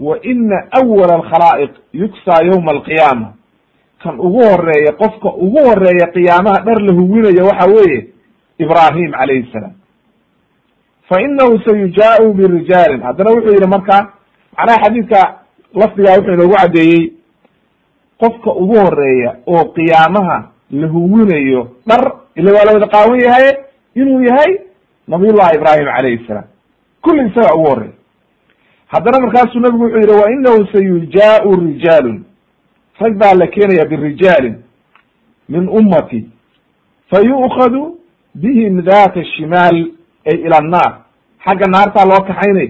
wa 0.08 0.16
ina 0.32 0.58
awala 0.80 1.14
alkhalaa'iq 1.20 1.74
yuksaa 2.02 2.42
yawma 2.50 2.72
alqiyaama 2.76 3.30
kan 4.04 4.16
ugu 4.28 4.42
horreeya 4.50 4.92
qofka 5.02 5.30
ugu 5.46 5.60
horreeya 5.68 6.08
qiyaamaha 6.16 6.60
dhar 6.68 6.80
la 6.88 6.94
huwinaya 7.00 7.44
waxa 7.50 7.66
weeye 7.76 8.00
ibrahim 8.64 9.12
calayhi 9.12 9.50
salaam. 9.54 9.74
Fa 11.10 11.22
inahu 11.22 11.60
sayujaau 11.66 12.34
birijaalin. 12.34 13.02
Haddana 13.08 13.32
wuxuu 13.36 13.54
yihi 13.56 13.68
marka 13.76 13.98
macnaha 14.58 14.80
xadiidka 14.84 15.22
lafdigaa 15.82 16.18
wuxuu 16.18 16.34
inoogu 16.34 16.56
caddeeyey 16.62 17.04
qofka 18.22 18.52
ugu 18.62 18.76
horreeya 18.84 19.32
oo 19.48 19.64
qiyaamaha 19.76 20.38
la 20.72 20.88
huwinayo 20.88 21.62
dhar 21.88 22.04
ila 22.36 22.50
waa 22.56 22.66
la 22.68 22.74
wada 22.74 22.88
qaawan 22.96 23.20
yahay 23.26 23.48
inuu 23.96 24.22
yahay 24.30 24.52
nabiyullahi 25.08 25.56
ibrahim 25.58 25.86
calayhi 25.96 26.26
salaam. 26.28 26.48
Kulli 27.02 27.30
isaga 27.30 27.54
ugu 27.56 27.68
horreeya 27.70 27.95
haddana 28.88 29.20
markaasuu 29.20 29.60
nabigu 29.60 29.84
wuxuu 29.84 30.00
yihi 30.00 30.22
wa 30.22 30.32
inahu 30.32 30.68
sayujaau 30.74 31.56
rijaalun. 31.56 32.24
Rag 33.00 33.14
baa 33.18 33.34
la 33.34 33.48
keenaya 33.48 33.86
birijaalin 33.86 34.56
min 35.50 35.70
ummati. 35.70 36.30
Fa 37.10 37.20
yu'khadu 37.22 37.98
bihim 38.36 38.82
data 38.82 39.24
shimaal 39.26 39.76
ay 40.26 40.38
ila 40.46 40.58
annaar 40.58 41.02
xagga 41.46 41.68
naartaa 41.68 42.06
loo 42.06 42.22
kaxaynay 42.28 42.70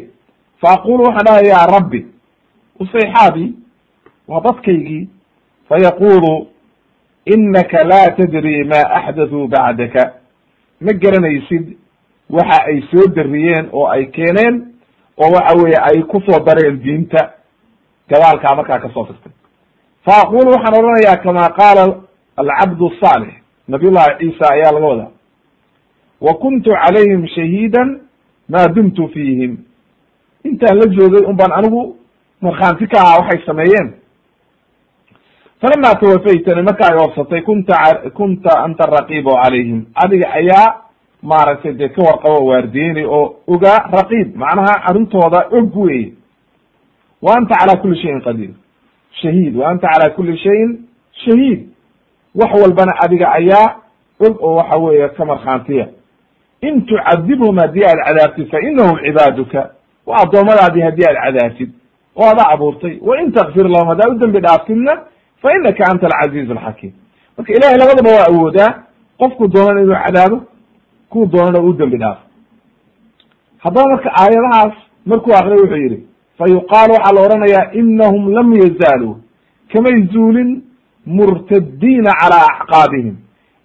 fa 0.61 0.67
aqulu 0.73 1.03
waxaan 1.03 1.25
dhahay 1.25 1.47
ya 1.47 1.65
rabbi 1.67 2.05
usayxaabi 2.79 3.53
waa 4.27 4.41
dadkaygii. 4.41 5.09
Fa 5.69 5.75
yaqulu 5.79 6.47
inaka 7.25 7.83
laa 7.83 8.09
tadri 8.17 8.63
ma 8.63 8.79
axdathuu 8.99 9.47
bacdaka. 9.47 10.13
Ma 10.81 10.93
garanaysid 10.93 11.77
waxa 12.29 12.63
ay 12.67 12.81
soo 12.91 13.07
dariyeen 13.15 13.69
oo 13.71 13.87
ay 13.87 14.05
keeneen 14.05 14.74
oo 15.17 15.29
waxa 15.35 15.53
weeye 15.63 15.77
ay 15.89 16.01
ku 16.03 16.21
soo 16.25 16.39
dareen 16.45 16.79
diinta 16.83 17.21
gadaalkaa 18.09 18.55
markaa 18.55 18.79
ka 18.79 18.89
soo 18.93 19.05
tagtay 19.05 19.31
fa 20.05 20.13
aqulu 20.23 20.51
waxaan 20.55 20.77
odhanayaa 20.79 21.17
kama 21.23 21.49
qaala 21.59 21.83
alcabdu 22.37 22.91
saalix 23.01 23.33
nabiy 23.67 23.91
llahi 23.91 24.17
ciisa 24.19 24.45
ayaa 24.53 24.71
laga 24.75 24.87
wadaa 24.87 25.11
wa 26.21 26.33
kuntu 26.33 26.69
calayhim 26.83 27.27
shahiidan 27.27 27.89
maa 28.49 28.67
dumtu 28.67 29.07
fiihim. 29.13 29.57
Intaan 30.43 30.77
la 30.79 30.85
joogay 30.95 31.25
un 31.29 31.33
baan 31.35 31.51
anigu 31.57 31.97
markhaanti 32.41 32.87
ka 32.87 32.97
ahaa 33.01 33.19
waxay 33.19 33.41
sameeyeen. 33.45 33.87
Falama 35.61 35.95
tawafaytani 35.99 36.61
marka 36.61 36.87
ay 36.87 36.97
oobsatay 36.99 37.41
kunta 37.41 37.75
kunta 38.13 38.51
anta 38.63 38.85
raqiibo 38.85 39.33
calayhim. 39.43 39.85
Adiga 39.95 40.27
ayaa 40.39 40.84
maaragtay 41.25 41.73
dee 41.73 41.89
ka 41.89 42.01
warqabo 42.01 42.45
waardiyeynay 42.45 43.05
oo 43.05 43.35
ogaa 43.47 43.79
raqiib 43.97 44.35
macnaha 44.35 44.73
arrintooda 44.89 45.39
og 45.51 45.75
weye 45.77 46.13
wa 47.21 47.33
anta 47.37 47.55
calaa 47.59 47.81
kuli 47.81 47.95
shayin 48.01 48.21
qadiir. 48.21 48.53
Shahiid 49.21 49.55
wa 49.55 49.69
anta 49.69 49.87
calaa 49.93 50.09
kuli 50.15 50.37
shayin 50.37 50.71
shahiid. 51.25 51.59
Wax 52.35 52.51
walbana 52.61 52.93
adiga 53.03 53.31
ayaa 53.31 53.75
og 54.19 54.41
oo 54.43 54.55
waxa 54.55 54.77
weeye 54.77 55.09
ka 55.09 55.25
markhaantiya. 55.25 55.87
In 56.61 56.85
tucadibhum 56.85 57.57
haddii 57.59 57.83
aad 57.85 57.99
cadaabtid 58.07 58.47
fa 58.51 58.59
inahum 58.61 58.97
cibaaduka. 59.05 59.71
Waa 60.05 60.17
addoommadaadii 60.23 60.81
haddii 60.81 61.05
aad 61.09 61.17
cadaabtid 61.25 61.69
oo 62.15 62.29
ada 62.29 62.43
abuurtay. 62.53 62.99
Wa 63.01 63.19
in 63.21 63.31
takfir 63.31 63.67
lahum 63.69 63.87
haddaa 63.87 64.09
u 64.11 64.19
dembi 64.19 64.39
dhaaftidna 64.41 64.93
fa 65.41 65.49
inaka 65.57 65.83
anta 65.91 66.07
alcaziiz 66.07 66.49
alxakiim 66.51 66.93
marka 67.37 67.53
ilahay 67.53 67.77
labadaba 67.77 68.09
waa 68.17 68.27
awoodaa 68.31 68.69
qofku 69.19 69.47
doonan 69.47 69.83
inuu 69.83 69.95
cadaabo 70.05 70.37
kuu 71.09 71.25
doonana 71.25 71.59
u 71.67 71.73
dembi 71.73 71.97
dhaafo 71.97 72.21
haddaba 73.63 73.89
marka 73.93 74.09
aayadahaas 74.21 74.73
markuu 75.05 75.33
akriya 75.39 75.57
wuxuu 75.61 75.81
yihi 75.85 75.97
fa 76.37 76.45
yuqaalu 76.55 76.93
waxaa 76.93 77.13
la 77.15 77.21
odhanayaa 77.25 77.71
inahum 77.79 78.23
lam 78.37 78.53
yazaaluu 78.63 79.15
kamay 79.73 79.95
zuulin 80.13 80.49
murtadiina 81.05 82.11
calaa 82.21 82.45
acqaabihim. 82.53 83.15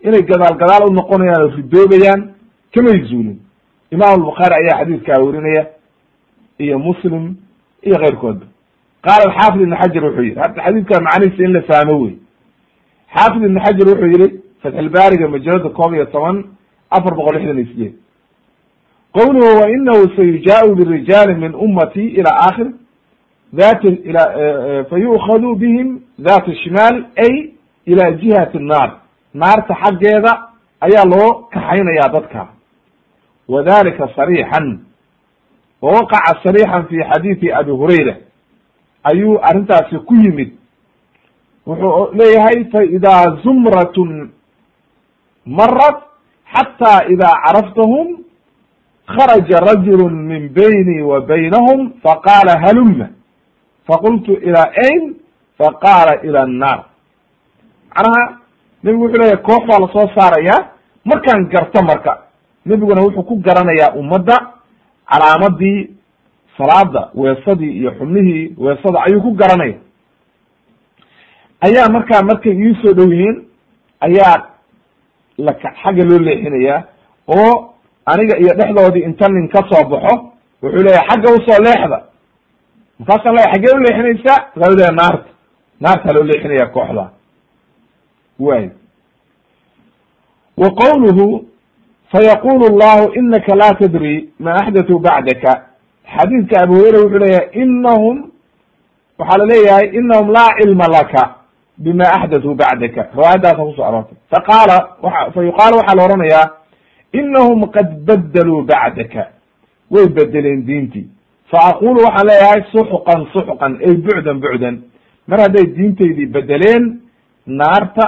Inay 0.06 0.22
gadaal 0.30 0.56
gadaal 0.62 0.82
u 0.88 0.92
noqonayaan 0.98 1.42
oo 1.42 1.50
ridoobayaan 1.56 2.20
kamay 2.74 2.98
zuulin. 3.10 3.38
Imam 3.94 4.08
albukhaari 4.14 4.54
ayaa 4.60 4.78
xadiidkaa 4.80 5.22
werinaya 5.24 5.62
iyo 6.58 6.78
muslim 6.78 7.24
iyo 7.86 7.96
keyrkoodba. 8.02 8.46
Qaala 9.04 9.22
alxaafid 9.28 9.60
ibn 9.62 9.74
xajar 9.82 10.02
wuxuu 10.04 10.22
yihi 10.22 10.38
hadda 10.44 10.62
xadiidka 10.66 11.00
macnihiisa 11.06 11.42
in 11.46 11.52
la 11.52 11.62
fahmo 11.62 11.94
wey. 12.02 12.14
Xaafid 13.14 13.42
ibn 13.42 13.58
xajar 13.64 13.86
wuxuu 13.92 14.10
yihi 14.14 14.28
fatxulbaariga 14.62 15.28
majalada 15.28 15.68
koob 15.78 15.92
iyo 15.94 16.06
toban 16.14 16.36
afar 16.90 17.14
boqol 17.14 17.34
lixdan 17.36 17.58
iyo 17.58 17.66
sideed. 17.72 17.94
Qowluhu 19.12 19.60
wa 19.60 19.66
inahu 19.76 20.02
sayujaau 20.16 20.74
birijaali 20.74 21.34
min 21.34 21.54
ummati 21.54 22.04
ila 22.18 22.30
akhir 22.48 22.68
dat 23.52 23.84
ila 23.84 24.22
fa 24.90 24.96
yu'khadu 24.98 25.56
bihim 25.56 26.00
data 26.18 26.54
shimaal 26.62 26.96
ay 27.16 27.52
ila 27.86 28.10
jihati 28.12 28.58
nnaar 28.58 28.90
naarta 29.34 29.74
xaggeeda 29.82 30.32
ayaa 30.80 31.04
loo 31.04 31.48
kaxaynaya 31.52 32.08
dadka. 32.12 32.48
Wadalika 33.48 34.08
sarixan 34.16 34.80
wawaqaca 35.82 36.38
sarixan 36.44 36.86
fi 36.88 36.96
xadiidi 37.10 37.52
abi 37.52 37.70
hurayra. 37.70 38.14
Ayuu 39.04 39.38
arrintaasi 39.42 39.98
ku 40.06 40.14
yimid. 40.14 40.52
Wuxuu 41.66 42.14
leeyahay 42.14 42.64
faidaa 42.72 43.36
zumratun 43.42 44.30
marat 45.46 46.09
xata 46.54 47.08
ida 47.12 47.28
caraftahum 47.44 48.06
kharaja 49.06 49.60
rajulu 49.60 50.10
min 50.10 50.48
bayni 50.48 51.02
wa 51.02 51.20
baynahum 51.20 51.92
faqaala 52.02 52.60
haluma 52.64 53.08
faqultu 53.88 54.32
ila 54.42 54.62
ayn 54.86 55.14
faqaala 55.58 56.22
ila 56.24 56.42
annaar 56.42 56.84
macnaha 57.94 58.38
nebigu 58.84 59.04
wuxuu 59.04 59.18
leeyahy 59.22 59.42
koox 59.42 59.62
baa 59.68 59.78
la 59.80 59.88
soo 59.92 60.08
saaraya 60.18 60.56
markaan 61.04 61.48
garto 61.52 61.82
marka 61.82 62.12
nebiguna 62.66 63.02
wuxuu 63.02 63.22
ku 63.22 63.36
garanayaa 63.36 63.94
ummadda 64.00 64.36
calaamadii 65.10 65.90
salaada 66.58 67.08
weesadii 67.14 67.72
iyo 67.78 67.90
xubnihii 67.98 68.54
weesada 68.58 69.02
ayuu 69.06 69.22
ku 69.22 69.30
garanaya 69.34 69.74
ayaa 71.60 71.88
markaa 71.88 72.22
markay 72.22 72.52
iisoo 72.52 72.92
dhow 72.94 73.12
yihiin 73.12 73.44
ayaa 74.00 74.49
xagga 75.82 76.04
loo 76.10 76.18
leexinayaa 76.18 76.82
oo 77.36 77.74
aniga 78.06 78.34
iyo 78.42 78.52
dhexdoodii 78.58 79.04
inta 79.08 79.28
nin 79.28 79.48
ka 79.48 79.60
soo 79.70 79.84
baxo 79.90 80.14
wuxuu 80.62 80.82
leeyahay 80.86 81.06
xagga 81.08 81.28
u 81.36 81.38
soo 81.46 81.62
leexda. 81.66 81.98
Markaasaan 82.98 83.34
leeya 83.36 83.52
xaggee 83.52 83.72
u 83.76 83.80
leexinaysaa 83.84 84.38
markaa 84.56 84.74
leeya 84.76 84.92
naarta. 85.00 85.30
Naartaa 85.80 86.12
loo 86.12 86.24
leexinaya 86.30 86.66
kooxda. 86.74 87.04
Way. 88.46 88.70
Wa 90.56 90.68
qowluhu 90.70 91.44
fayaqulu 92.12 92.66
llahu 92.80 93.12
inaka 93.18 93.54
la 93.56 93.70
tadri 93.80 94.30
ma 94.38 94.50
axdatuu 94.60 94.98
bacdaka 94.98 95.52
xadiidka 96.16 96.56
abu 96.62 96.74
hureyra 96.74 96.98
wuxuu 97.04 97.18
leeyahay 97.18 97.48
inahum 97.62 98.16
waxaa 99.18 99.38
la 99.38 99.44
leeyahay 99.46 99.86
inahum 99.98 100.28
laa 100.36 100.50
cilma 100.58 100.86
laka 100.88 101.22
bima 101.84 102.04
axdatuu 102.16 102.54
bacdaka 102.54 103.02
riwaayadaasa 103.16 103.62
ku 103.66 103.72
soo 103.76 103.84
aroortay 103.88 104.18
faqaala 104.32 104.76
wa 105.02 105.10
fa 105.34 105.40
yuqaalu 105.48 105.74
waxaa 105.80 105.96
la 105.98 106.04
odhanayaa 106.06 106.46
inahum 107.20 107.60
qad 107.74 107.88
badaluu 108.08 108.62
bacdaka 108.70 109.22
way 109.90 110.06
bedeleen 110.16 110.60
diintii 110.68 111.06
fa 111.50 111.58
aqulu 111.70 111.98
waxaan 112.06 112.26
leeyahay 112.30 112.62
suxqan 112.74 113.20
suxqan 113.34 113.72
ay 113.86 113.94
bucdan 114.06 114.36
bucdan 114.44 114.76
mar 115.28 115.38
hadday 115.44 115.66
diintaydii 115.76 116.26
bedeleen 116.36 116.84
naarta 117.46 118.04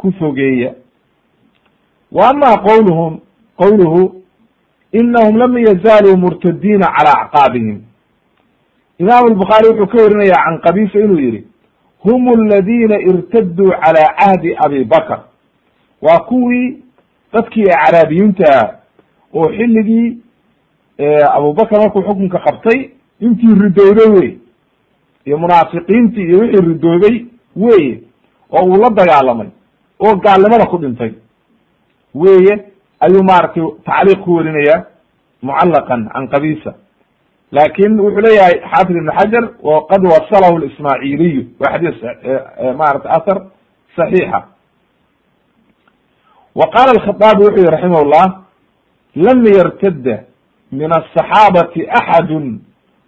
ku 0.00 0.12
fogeeya 0.18 0.70
wa 2.16 2.28
ama 2.30 2.50
qowluhum 2.68 3.12
qowluhu 3.62 4.00
inahum 4.92 5.34
lam 5.42 5.52
yazaaluu 5.68 6.16
murtadiina 6.24 6.86
cala 6.96 7.12
acqaabihim 7.22 7.78
imam 8.98 9.22
albukhaari 9.30 9.68
wuxuu 9.68 9.86
ka 9.92 9.96
warinaya 10.04 10.36
can 10.44 10.56
qabisa 10.64 10.98
inuu 11.04 11.18
yihi 11.26 11.44
hum 12.04 12.28
aladina 12.28 12.96
irtaduu 13.00 13.70
cala 13.70 14.02
cahdi 14.18 14.56
abi 14.64 14.84
bakr 14.84 15.18
waa 16.02 16.18
kuwii 16.28 16.82
dadkii 17.32 17.70
acraabiyiinta 17.70 18.78
oo 19.34 19.48
xilligii 19.48 20.18
abubakr 21.36 21.78
markuu 21.80 22.02
xukunka 22.02 22.38
qabtay 22.38 22.90
intii 23.20 23.54
ridowday 23.62 24.08
wey 24.16 24.38
iyo 25.26 25.38
munaafiqiintii 25.38 26.24
iyo 26.28 26.38
wixii 26.38 26.60
ridoobay 26.68 27.24
weye 27.56 28.00
oo 28.52 28.64
uu 28.68 28.76
la 28.82 28.90
dagaalamay 28.90 29.48
oo 30.00 30.14
gaalnimada 30.16 30.66
ku 30.66 30.78
dhintay. 30.78 31.12
Weye 32.14 32.64
ayuu 33.00 33.22
maaragtay 33.24 33.62
tacliiq 33.84 34.20
ku 34.24 34.34
werinaya 34.34 34.84
mucallaqan 35.42 36.08
can 36.12 36.28
qabisa 36.28 36.74
laakin 37.52 38.00
wuxuu 38.00 38.20
leeyahay 38.26 38.60
xaafid 38.72 38.96
ibn 38.96 39.10
xajar 39.18 39.44
waqad 39.62 40.02
wasalahu 40.12 40.58
lismaaciiliyu 40.58 41.42
waa 41.60 41.72
xadiis 41.72 41.98
maarata 42.78 43.10
athar 43.10 43.38
saxiixa. 43.96 44.40
Wa 46.54 46.66
qala 46.74 46.90
alkhaaabi 46.96 47.42
wuxuu 47.44 47.58
yihi 47.58 47.70
raximah 47.70 48.04
llah 48.12 48.28
lam 49.14 49.44
yartada 49.58 50.24
min 50.72 50.90
asaxaabati 51.00 51.88
axadu 51.98 52.58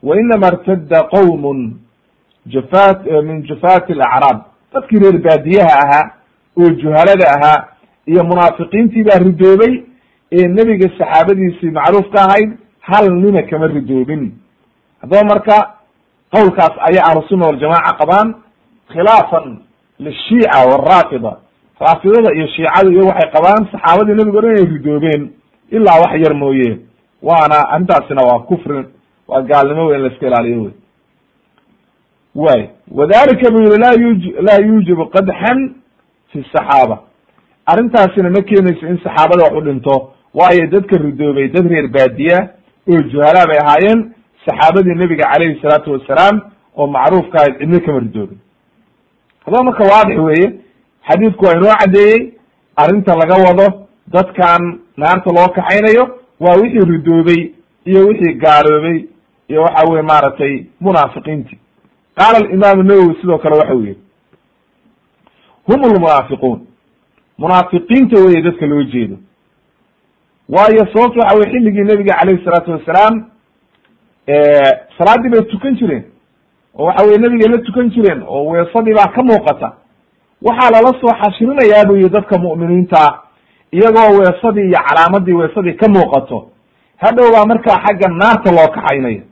wainama 0.03 0.47
irtada 0.53 1.09
qowm 1.14 1.74
jufat 2.47 3.05
min 3.24 3.43
jufati 3.43 3.93
alacraab. 3.93 4.39
Dadkii 4.72 4.99
reer 4.99 5.18
baadiyaha 5.18 5.72
ahaa 5.84 6.11
oo 6.61 6.70
juhalada 6.70 7.26
ahaa 7.36 7.68
iyo 8.07 8.24
munaafiqiintii 8.24 9.05
baa 9.05 9.18
ridoobay 9.18 9.74
ee 10.32 10.49
nebiga 10.49 10.89
saxaabadiisii 10.99 11.70
macruuf 11.70 12.16
ahayd 12.16 12.51
hal 12.91 13.07
nina 13.22 13.43
kama 13.51 13.66
ridoobin 13.66 14.22
haddaba 15.03 15.24
marka 15.32 15.57
qowlkaas 16.34 16.74
ayaa 16.89 17.07
ahlusunna 17.11 17.47
waljamaca 17.47 17.93
qabaan 18.01 18.28
khilaafan 18.93 19.47
lishiica 20.07 20.59
waraafida 20.70 21.32
raafidada 21.80 22.30
iyo 22.36 22.47
shiicada 22.55 22.91
iyo 22.91 23.05
waxay 23.11 23.30
qabaan 23.36 23.62
saxaabadii 23.72 24.14
nebigo 24.18 24.41
dhan 24.41 24.51
inay 24.57 24.66
ridoobeen 24.74 25.22
ilaa 25.70 26.01
wax 26.03 26.12
yar 26.24 26.34
mooye. 26.34 26.78
Waana 27.22 27.59
arrintaasina 27.74 28.22
waa 28.28 28.39
kufrin 28.49 28.84
waa 29.28 29.43
gaalnimo 29.43 29.86
wey 29.86 29.97
in 29.97 30.03
la 30.03 30.09
iska 30.12 30.26
ilaaliyo 30.26 30.62
wey 30.62 30.72
way 32.34 32.68
wadalika 32.99 33.51
bu 33.51 33.59
yihi 33.62 33.78
la 33.78 33.93
yuj 34.05 34.22
laa 34.47 34.59
yujibu 34.66 35.07
qadxan 35.07 35.74
fi 36.32 36.45
saxaaba. 36.53 36.99
Arrintaasina 37.66 38.30
ma 38.30 38.41
keenayso 38.43 38.86
in 38.86 38.99
saxaabada 39.05 39.43
wax 39.45 39.53
u 39.59 39.61
dhinto 39.61 40.11
waayo 40.34 40.66
dadka 40.66 40.97
ridoobay 40.97 41.49
dad 41.49 41.66
reer 41.70 41.89
baadiya 41.89 42.49
oo 42.93 43.03
juhalaa 43.12 43.47
bay 43.51 43.59
ahaayeen 43.64 44.01
saxaabadii 44.47 44.95
nebiga 45.03 45.24
calayhi 45.32 45.61
salaatu 45.62 45.93
wasalaam 45.93 46.41
oo 46.76 46.86
macruufka 46.86 47.39
ahayd 47.41 47.59
cidno 47.61 47.80
kama 47.86 47.99
ridoobin 48.01 48.39
haddaba 49.45 49.64
marka 49.68 49.84
waadix 49.93 50.18
weeye 50.28 50.49
xadiidku 51.09 51.45
waa 51.45 51.55
inoo 51.59 51.74
caddeeyey 51.80 52.32
arrinta 52.82 53.14
laga 53.20 53.36
wado 53.47 53.66
dadkan 54.14 54.62
naarta 54.97 55.30
loo 55.36 55.49
kaxaynayo 55.59 56.05
waa 56.41 56.57
wixii 56.62 56.91
ridoobay 56.95 57.41
iyo 57.91 58.01
wixii 58.09 58.34
gaaloobay 58.45 58.99
iyo 59.49 59.62
waxa 59.62 59.89
weye 59.91 60.03
maaragtay 60.03 60.55
munaafiqiintii 60.80 61.59
qaala 62.18 62.36
alimaamu 62.39 62.82
nawowi 62.82 63.14
sidoo 63.20 63.39
kale 63.39 63.57
waxa 63.61 63.74
u 63.74 63.82
yihi 63.86 63.99
hum 65.66 65.80
lmunaafiquun 65.95 66.61
munaafiqiinta 67.39 68.20
weye 68.24 68.43
dadka 68.43 68.66
loo 68.66 68.82
jeedo 68.82 69.16
waayo 70.49 70.86
sababta 70.92 71.18
waxa 71.20 71.36
weye 71.38 71.51
xilligii 71.53 71.84
nebiga 71.84 72.14
calayhi 72.18 72.44
salaatu 72.44 72.70
wasalaam 72.70 73.14
salaaddii 74.99 75.30
bay 75.30 75.42
tukan 75.51 75.74
jireen 75.76 76.05
oo 76.78 76.84
waxa 76.86 77.05
weye 77.07 77.18
nebigay 77.18 77.49
la 77.53 77.59
tukan 77.59 77.90
jireen 77.90 78.22
oo 78.26 78.44
weesadii 78.51 78.94
baa 78.94 79.12
ka 79.14 79.22
muuqata. 79.22 79.72
Waxaa 80.42 80.70
lala 80.70 80.92
soo 81.01 81.12
xashirinayaa 81.22 81.84
bu 81.88 81.96
yihi 81.96 82.09
dadka 82.11 82.38
mu'miniinta 82.38 83.03
iyagoo 83.72 84.18
weesadii 84.18 84.66
iyo 84.68 84.78
calaamadii 84.88 85.32
weesadii 85.32 85.72
ka 85.76 85.88
muuqato. 85.88 86.51
Hadhow 86.96 87.32
baa 87.32 87.44
markaa 87.46 87.78
xagga 87.86 88.09
naarta 88.09 88.51
loo 88.53 88.68
kaxaynaya 88.74 89.22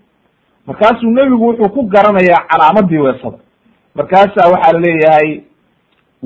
markaasuu 0.67 1.11
nebigu 1.11 1.47
wuxuu 1.49 1.69
ku 1.69 1.83
garanayaa 1.83 2.47
calaamadii 2.51 2.99
weesada. 2.99 3.39
Markaasaa 3.95 4.51
waxaa 4.53 4.73
la 4.73 4.81
leeyahay 4.81 5.41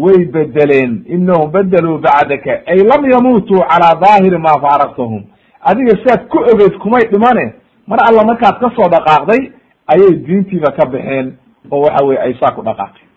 way 0.03 0.25
bedeleen 0.35 0.93
inahum 1.17 1.51
bedeluu 1.55 1.99
bacdaka 1.99 2.53
ay 2.73 2.79
lam 2.91 3.03
yamuutuu 3.13 3.61
calaa 3.71 3.95
daahiri 4.05 4.39
ma 4.39 4.53
faaraktahum 4.65 5.23
adiga 5.71 5.95
siaad 6.05 6.29
ku 6.29 6.39
ogeyd 6.53 6.75
kumay 6.83 7.05
dhimane 7.13 7.45
mar 7.87 7.99
alla 8.09 8.25
markaad 8.31 8.57
ka 8.61 8.69
soo 8.77 8.89
dhaqaaqday 8.95 9.43
ayay 9.93 10.13
diintiiba 10.27 10.71
ka 10.79 10.87
baxeen 10.93 11.27
oo 11.71 11.81
waxa 11.85 12.05
weye 12.07 12.19
ay 12.21 12.35
saa 12.41 12.55
ku 12.55 12.63
dhaqaaqeen. 12.63 13.09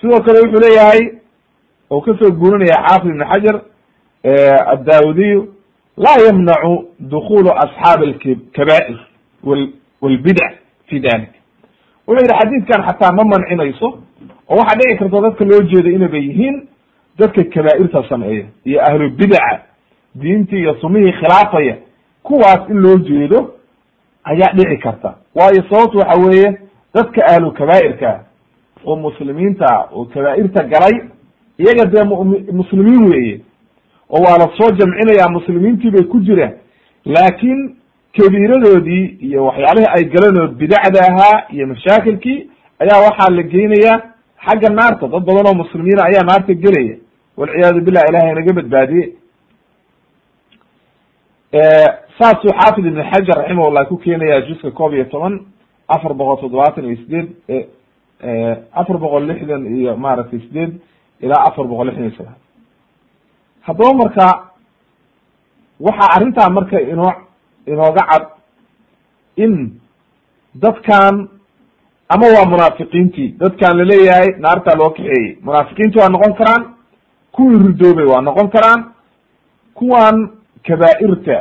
Sidoo 0.00 0.20
kale 0.24 0.38
wuxuu 0.44 0.60
leeyahay 0.64 1.00
oo 1.90 2.00
ka 2.00 2.12
soo 2.18 2.30
guurinaya 2.32 2.78
xaafid 2.88 3.10
ibn 3.10 3.24
xajar 3.32 3.56
addaawudiyu 4.74 5.40
laa 5.96 6.18
yamnacu 6.26 6.72
dukulu 7.00 7.50
asxaabi 7.64 8.04
alkabaa'ir 8.10 8.98
walbidac 10.02 10.52
fi 10.88 11.00
dalik 11.00 11.32
wuxuu 12.06 12.22
yidhi 12.24 12.38
xadiidkan 12.40 12.80
xataa 12.88 13.12
ma 13.18 13.24
mancinayso 13.32 13.88
oo 14.50 14.56
waxaa 14.56 14.78
dhici 14.78 14.98
karta 14.98 15.20
dadka 15.20 15.44
loo 15.44 15.62
jeeda 15.62 15.90
inaba 15.90 16.16
yihiin 16.16 16.68
dadka 17.18 17.44
kabaa'irta 17.44 18.04
sameeya 18.08 18.44
iyo 18.64 18.80
ahlu 18.88 19.10
bidaca 19.10 19.60
diintii 20.14 20.58
iyo 20.60 20.74
sumihii 20.80 21.12
khilaafaya 21.12 21.76
kuwaas 22.22 22.68
in 22.70 22.76
loo 22.80 22.96
jeedo 22.98 23.54
ayaa 24.24 24.52
dhici 24.54 24.76
karta. 24.78 25.14
Waayo 25.34 25.62
sababtu 25.70 25.98
waxa 25.98 26.20
weeye 26.20 26.58
dadka 26.94 27.26
ahlu 27.26 27.52
kabaa'irka 27.52 28.20
oo 28.84 28.96
muslimiinta 28.96 29.88
oo 29.92 30.04
kabaa'irta 30.04 30.64
galay 30.64 30.96
iyaga 31.58 31.84
dee 31.84 32.04
muslimiin 32.52 33.04
weeye 33.12 33.40
oo 34.10 34.22
waa 34.22 34.38
la 34.38 34.48
soo 34.58 34.70
jamcinaya 34.70 35.28
muslimiintii 35.28 35.90
bay 35.90 36.02
ku 36.04 36.20
jiraan 36.20 36.52
laakiin 37.04 37.76
kabiiradoodii 38.18 39.04
iyo 39.20 39.44
waxyaalihii 39.44 39.90
ay 39.96 40.04
galeen 40.04 40.38
oo 40.40 40.48
bidacda 40.48 41.00
ahaa 41.08 41.42
iyo 41.52 41.66
mashaakilkii 41.66 42.50
ayaa 42.78 43.00
waxaa 43.06 43.30
la 43.34 43.42
geynayaa 43.42 44.00
xagga 44.46 44.68
naarta 44.78 45.06
dad 45.12 45.22
badan 45.28 45.46
oo 45.50 45.54
muslimiina 45.62 46.02
ayaa 46.08 46.24
naarta 46.30 46.52
gelaya. 46.64 46.96
Walciyaadu 47.38 47.80
billah 47.86 48.02
ilahay 48.10 48.34
naga 48.38 48.52
badbaadiye 48.58 49.04
saasuu 52.18 52.52
xaafid 52.60 52.84
ibn 52.86 53.00
xajar 53.10 53.36
raximahullah 53.40 53.88
ku 53.88 53.96
keenaya 54.04 54.40
juska 54.48 54.70
koob 54.70 54.92
iyo 54.94 55.04
toban 55.12 55.34
afar 55.88 56.12
boqol 56.14 56.36
toddobaatan 56.42 56.84
iyo 56.84 56.96
sideed 57.02 57.28
afar 58.80 58.96
boqol 59.04 59.24
lixdan 59.30 59.62
iyo 59.76 59.96
maaragtay 59.96 60.40
sideed 60.46 60.72
ilaa 61.24 61.42
afar 61.48 61.64
boqol 61.70 61.86
lixdan 61.88 62.04
iyo 62.08 62.16
sagaal. 62.18 62.38
Haddaba 63.66 63.92
marka 64.02 64.26
waxaa 65.86 66.08
arrintaa 66.16 66.48
marka 66.56 66.76
inoo 66.92 67.12
inooga 67.66 68.02
cad 68.10 68.24
in 69.44 69.52
dadkan 70.62 71.14
ama 72.14 72.26
waa 72.34 72.46
munaafiqiintii. 72.52 73.28
Dadkan 73.40 73.76
la 73.78 73.84
leeyahay 73.90 74.28
naartaa 74.44 74.76
loo 74.80 74.90
kaxeeyey 74.90 75.38
munaafiqiinti 75.46 75.98
waa 75.98 76.08
noqon 76.14 76.34
karaan 76.40 76.62
kuwii 77.32 77.58
ridoobay 77.66 78.04
waa 78.12 78.20
noqon 78.28 78.48
karaan 78.54 78.80
kuwan 79.74 80.16
kabaa'irta 80.66 81.36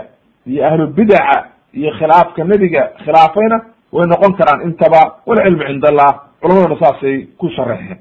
iyo 0.48 0.62
ahlu 0.68 0.88
bidaca 0.88 1.38
iyo 1.74 1.92
khilaafka 1.98 2.44
nebiga 2.44 2.84
khilaafayna 3.06 3.58
way 3.92 4.06
noqon 4.08 4.34
karaan. 4.40 4.62
Intaba 4.68 5.02
walcilmu 5.26 5.64
cind 5.68 5.86
allah 5.86 6.12
culamaduna 6.42 6.80
saasay 6.84 7.18
ku 7.40 7.50
sharaxeen 7.56 7.98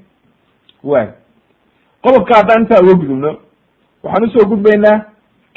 way 0.83 1.07
qodobka 2.03 2.33
haddaan 2.37 2.61
intaa 2.63 2.81
uga 2.83 2.93
gudubno 3.01 3.31
waxaan 4.03 4.23
u 4.27 4.31
soo 4.33 4.45
gudbaynaa 4.51 4.97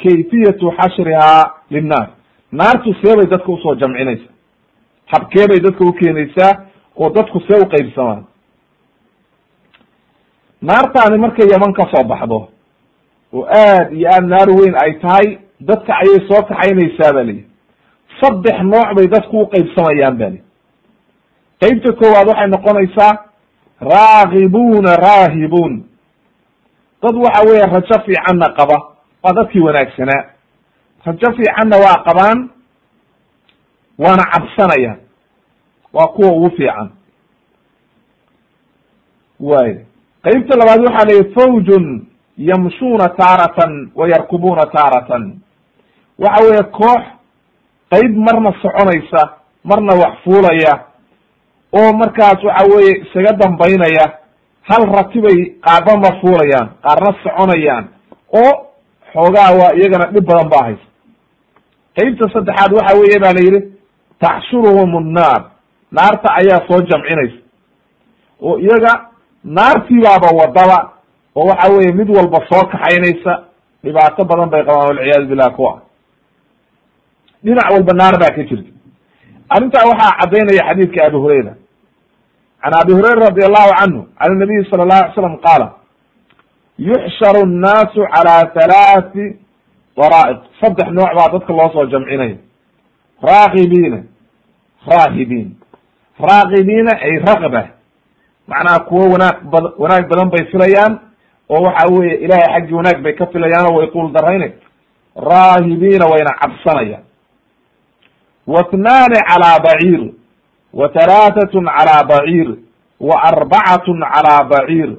kayfiyatu 0.03 0.71
xashrihaa 0.77 1.43
linnaas 1.69 2.09
naartu 2.51 2.93
seebay 3.01 3.25
dadka 3.33 3.51
u 3.51 3.57
soo 3.63 3.75
jamcinaysa 3.75 4.29
habkeebay 5.13 5.59
dadka 5.59 5.85
ukeenaysaa 5.85 6.51
oo 6.95 7.09
dadku 7.09 7.39
see 7.47 7.57
u 7.61 7.65
qaybsamaan. 7.69 8.23
Naartaani 10.61 11.17
markay 11.17 11.47
yaman 11.51 11.73
ka 11.73 11.83
soo 11.91 12.03
baxdo 12.03 12.39
oo 13.33 13.45
aad 13.45 13.91
iyo 13.93 14.07
aad 14.09 14.25
naar 14.25 14.49
weyn 14.49 14.75
ay 14.83 14.93
tahay 15.01 15.39
dadka 15.59 15.93
ayay 16.01 16.19
soo 16.27 16.41
kaxaynaysaa 16.47 17.13
ba 17.13 17.23
lihi 17.23 17.45
saddex 18.21 18.57
nooc 18.63 18.89
bay 18.95 19.07
dadku 19.07 19.41
u 19.41 19.45
qaybsamayaan 19.53 20.15
ba 20.17 20.29
lihi 20.29 20.43
qeybta 21.61 21.89
koowaad 21.99 22.27
waxay 22.27 22.47
noqonaysaa 22.47 23.13
raagibuuna 23.91 24.95
raahibuun. 24.95 25.73
Dad 27.01 27.15
waxa 27.15 27.41
weeye 27.47 27.65
rajo 27.75 27.95
fiicanna 28.05 28.47
qaba 28.57 28.77
waa 29.23 29.33
dadkii 29.37 29.61
wanaagsanaa. 29.67 30.23
Rajo 31.05 31.27
fiicanna 31.37 31.75
waa 31.83 32.03
qabaan 32.07 32.39
waana 33.99 34.23
cabsanayaan 34.33 34.99
waa 35.93 36.07
kuwa 36.07 36.31
ugu 36.31 36.49
fiican. 36.57 36.89
Way. 39.39 39.85
Qeybta 40.23 40.57
labaad 40.57 40.81
waxaa 40.85 41.05
la 41.05 41.13
yihi 41.13 41.33
fawjun 41.33 42.05
yamshuuna 42.37 43.09
taaratan 43.09 43.91
wa 43.95 44.07
yarkubuuna 44.09 44.65
taaratan. 44.65 45.39
Waxa 46.19 46.43
weeye 46.45 46.63
koox 46.63 47.03
qeyb 47.91 48.15
marna 48.17 48.53
soconaysa 48.61 49.21
marna 49.63 49.93
wax 49.93 50.13
fuulaya 50.23 50.73
oo 51.73 51.93
markaas 51.93 52.43
waxa 52.43 52.65
weeye 52.75 52.91
isaga 53.03 53.31
dambaynaya 53.37 54.05
hal 54.61 54.85
ratibay 54.95 55.45
qaarba 55.65 55.97
ma 55.97 56.11
fuulayaan 56.21 56.69
qaarna 56.85 57.11
soconayaan 57.23 57.85
oo 58.41 58.51
xoogaa 59.13 59.51
waa 59.59 59.73
iyagana 59.77 60.11
dhib 60.11 60.25
badan 60.25 60.49
ba 60.49 60.57
haysa. 60.65 60.85
Qeybta 61.95 62.29
saddexaad 62.33 62.71
waxa 62.73 62.97
weeye 62.99 63.19
ba 63.19 63.33
la 63.33 63.41
yidhi 63.45 63.61
taxshuruhum 64.19 64.95
annaar 64.97 65.41
naarta 65.97 66.27
ayaa 66.39 66.65
soo 66.67 66.81
jamcinaysa. 66.89 67.39
Oo 68.41 68.57
iyaga 68.65 68.93
naartiibaaba 69.43 70.29
wadaba 70.39 70.77
oo 71.35 71.45
waxa 71.49 71.71
weye 71.73 71.91
mid 71.99 72.09
walba 72.17 72.39
soo 72.49 72.63
kaxaynaysa 72.71 73.33
dhibaato 73.83 74.25
badan 74.29 74.49
bay 74.49 74.63
qabaan 74.65 74.87
walciyaadu 74.89 75.27
billah 75.31 75.49
kuwa. 75.55 75.73
Dhinac 77.43 77.67
walba 77.73 77.93
naar 77.93 78.15
baa 78.21 78.35
ka 78.35 78.43
jirta. 78.49 78.71
Arrintaa 79.49 79.87
waxaa 79.91 80.17
caddaynaya 80.19 80.63
xadiidka 80.69 81.05
abi 81.07 81.17
hurayra. 81.17 81.53
Can 82.61 82.73
abi 82.81 82.91
hurayra 82.93 83.21
radi 83.27 83.41
allahu 83.49 83.71
canhu 83.79 84.01
can 84.19 84.31
nabiyi 84.39 84.65
sala 84.69 84.83
allahu 84.83 85.03
alay 85.03 85.13
slam 85.15 85.35
qaala 85.45 85.67
yuxsharu 86.89 87.45
nnaasu 87.45 88.01
calaa 88.13 88.43
halaati 88.55 89.25
daraa'iq. 89.97 90.39
Saddex 90.61 90.87
nooc 90.97 91.11
baa 91.17 91.29
dadka 91.33 91.53
loo 91.53 91.69
soo 91.73 91.85
jamcinaya 91.91 92.37
raakibiina 93.23 93.99
raahibiin 94.87 95.49
raakibiina 96.29 96.91
ay 97.07 97.13
raqba 97.27 97.61
macnaha 98.47 98.79
kuwo 98.89 99.03
wanaag 99.13 99.37
bad 99.51 99.65
wanaag 99.77 100.03
badan 100.09 100.29
bay 100.33 100.43
filayaan 100.51 100.93
oo 101.49 101.61
waxa 101.65 101.87
weye 101.93 102.13
ilahay 102.25 102.47
xaggii 102.53 102.73
wanaag 102.79 102.99
bay 103.03 103.13
ka 103.13 103.25
filayaan 103.33 103.65
oo 103.69 103.77
way 103.79 103.87
quul 103.87 104.11
darayna 104.11 104.47
raahibiina 105.15 106.05
wayna 106.11 106.31
cabsanayaan. 106.41 107.03
Watnaani 108.47 109.19
calaa 109.29 109.59
baciir 109.65 110.01
wa 110.73 110.87
halaatatun 110.95 111.65
calaa 111.77 112.03
baciir 112.03 112.49
wa 112.99 113.15
arbacatun 113.29 113.99
calaa 114.13 114.43
baciir 114.43 114.89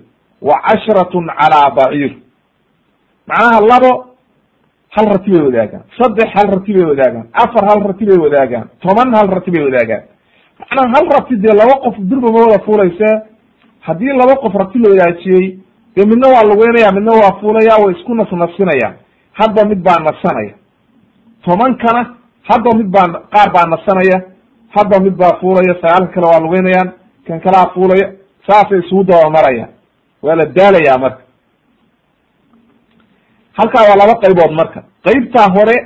wa 0.43 0.55
cashratun 0.67 1.27
calaa 1.39 1.71
baciir. 1.77 2.13
Macnaha 3.29 3.61
labo 3.61 3.93
hal 4.95 5.07
rati 5.13 5.31
bay 5.31 5.43
wadaagaan. 5.43 5.83
Saddex 5.99 6.29
hal 6.35 6.49
rati 6.55 6.73
bay 6.73 6.85
wadaagaan. 6.85 7.27
Afar 7.33 7.65
hal 7.71 7.81
rati 7.89 8.05
bay 8.07 8.19
wadaagaan. 8.19 8.67
Toban 8.83 9.15
hal 9.15 9.29
rati 9.29 9.51
bay 9.51 9.63
wadaagaan 9.65 10.03
macnaha 10.61 10.89
hal 10.95 11.07
rati 11.15 11.37
dee 11.37 11.55
laba 11.61 11.75
qof 11.85 11.97
durba 11.99 12.29
ma 12.33 12.39
wada 12.47 12.59
fuulayse? 12.65 13.09
Haddii 13.87 14.13
laba 14.21 14.35
qof 14.43 14.55
rati 14.55 14.79
la 14.79 14.89
wadaajiyey 14.93 15.47
dee 15.97 16.07
midna 16.11 16.27
waa 16.35 16.45
lugeynaya 16.51 16.93
midna 16.93 17.13
waa 17.13 17.33
fuulaya 17.41 17.77
way 17.83 17.95
isku 17.97 18.15
nasnasinayaan 18.15 18.95
hadba 19.41 19.65
mid 19.71 19.81
baa 19.87 19.99
nasanaya 20.09 20.55
tobankana 21.45 22.03
hadba 22.51 22.71
mid 22.79 22.87
baa 22.95 23.07
qaar 23.35 23.49
baa 23.55 23.67
nasanaya 23.75 24.19
hadba 24.77 25.01
mid 25.01 25.15
baa 25.17 25.39
fuulaya 25.41 25.75
sagaalka 25.83 26.13
kale 26.15 26.27
waa 26.27 26.41
lugeynayaan 26.41 26.91
kan 27.27 27.41
kalaa 27.41 27.71
fuulaya. 27.75 28.07
Saasay 28.47 28.79
isugu 28.85 29.05
dabamarayaan 29.05 29.71
waa 30.23 30.35
la 30.37 30.45
daalayaa 30.57 30.99
marka. 30.99 31.23
Halkaa 33.59 33.83
waa 33.89 33.97
laba 33.97 34.15
qaybood 34.23 34.53
marka. 34.61 34.81
Qaybtaa 35.05 35.49
hore 35.57 35.77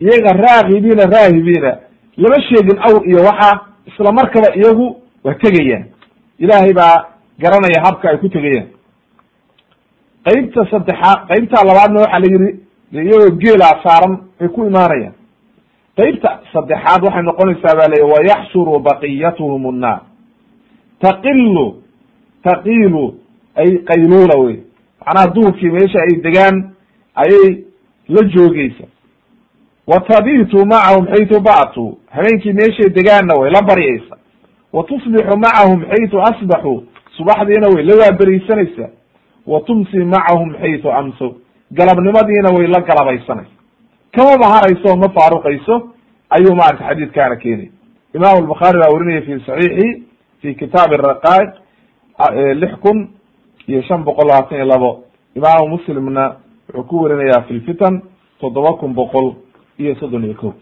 iyaga 0.00 0.32
raakibiina 0.42 1.04
raahibiina 1.14 1.70
lama 2.16 2.36
sheegin 2.48 2.78
awr 2.88 3.02
iyo 3.08 3.20
waxa 3.28 3.60
isla 3.86 4.12
markaba 4.12 4.48
iyagu 4.56 4.86
waa 5.24 5.34
tegayaan. 5.34 5.84
Ilaahay 6.38 6.72
baa 6.72 6.96
garanaya 7.38 7.82
habka 7.86 8.08
ay 8.10 8.18
ku 8.18 8.28
tegayaan. 8.28 8.68
Qaybta 10.26 10.60
saddexaad 10.70 11.18
qaybtaa 11.30 11.64
labaadna 11.68 12.00
waxaa 12.00 12.18
la 12.20 12.26
yihi 12.32 12.60
de 12.92 13.02
iyagoo 13.02 13.36
geelaa 13.42 13.74
saaran 13.84 14.14
ay 14.40 14.48
ku 14.48 14.64
imaanayaan. 14.66 15.14
Qaybta 15.96 16.28
saddexaad 16.52 17.00
waxay 17.04 17.22
noqonaysaa 17.22 17.74
ba 17.80 17.86
la 17.92 17.98
wayaxshuru 18.12 18.78
baqiyatuhum 18.86 19.62
nnaar 19.76 20.00
taqilu 21.00 21.66
taqilu 22.44 23.04
ay 23.56 23.70
qayluula 23.88 24.36
wey 24.44 24.56
macnaha 25.06 25.26
duhurkii 25.34 25.70
meesha 25.70 25.98
ay 26.06 26.20
degaan 26.24 26.56
ayay 27.22 27.64
la 28.08 28.22
joogeysa 28.34 28.84
wa 29.86 30.00
tabitu 30.00 30.66
macahum 30.66 31.06
xaytu 31.06 31.40
ba'tuu 31.40 31.98
habeenkii 32.10 32.52
meeshay 32.52 32.88
degaanna 32.90 33.34
way 33.40 33.50
la 33.50 33.62
baryaysa. 33.62 34.16
Wa 34.72 34.82
tusbixu 34.84 35.36
macahum 35.38 35.84
xaytu 35.90 36.20
asbaxuu 36.20 36.82
subaxdiina 37.16 37.68
way 37.74 37.82
la 37.84 37.94
waaberiisanaysaa 38.00 38.90
wa 39.46 39.60
tumsi 39.60 39.98
macahum 40.04 40.54
xaytu 40.60 40.90
amsow 40.92 41.30
galabnimadiina 41.72 42.50
way 42.56 42.66
la 42.66 42.80
galabaysanaysa. 42.80 43.50
Kama 44.12 44.38
baharayso 44.38 44.96
ma 44.96 45.08
faaruqayso 45.16 45.90
ayuu 46.30 46.54
maarata 46.56 46.84
xadiidkaana 46.88 47.36
keenay. 47.36 47.70
Imam 48.14 48.36
albukhaari 48.36 48.78
baa 48.78 48.92
werinaya 48.94 49.22
fi 49.22 49.40
saxiixi 49.46 50.02
fi 50.42 50.54
kitaab 50.54 50.92
araqaa'iq 50.92 51.50
lix 52.60 52.72
kun 52.82 53.08
iyo 53.68 53.82
shan 53.82 54.04
boqol 54.04 54.26
labaatan 54.28 54.56
iyo 54.58 54.66
labo. 54.66 55.04
Imaamu 55.36 55.68
muslimna 55.68 56.36
wuxuu 56.74 56.88
ku 56.88 57.02
werinayaa 57.02 57.42
fi 57.48 57.54
lfitan 57.54 58.00
toddoba 58.40 58.72
kun 58.80 58.94
boqol 58.94 59.34
iyo 59.78 59.94
soddon 60.00 60.24
iyo 60.24 60.34
ko 60.34 60.54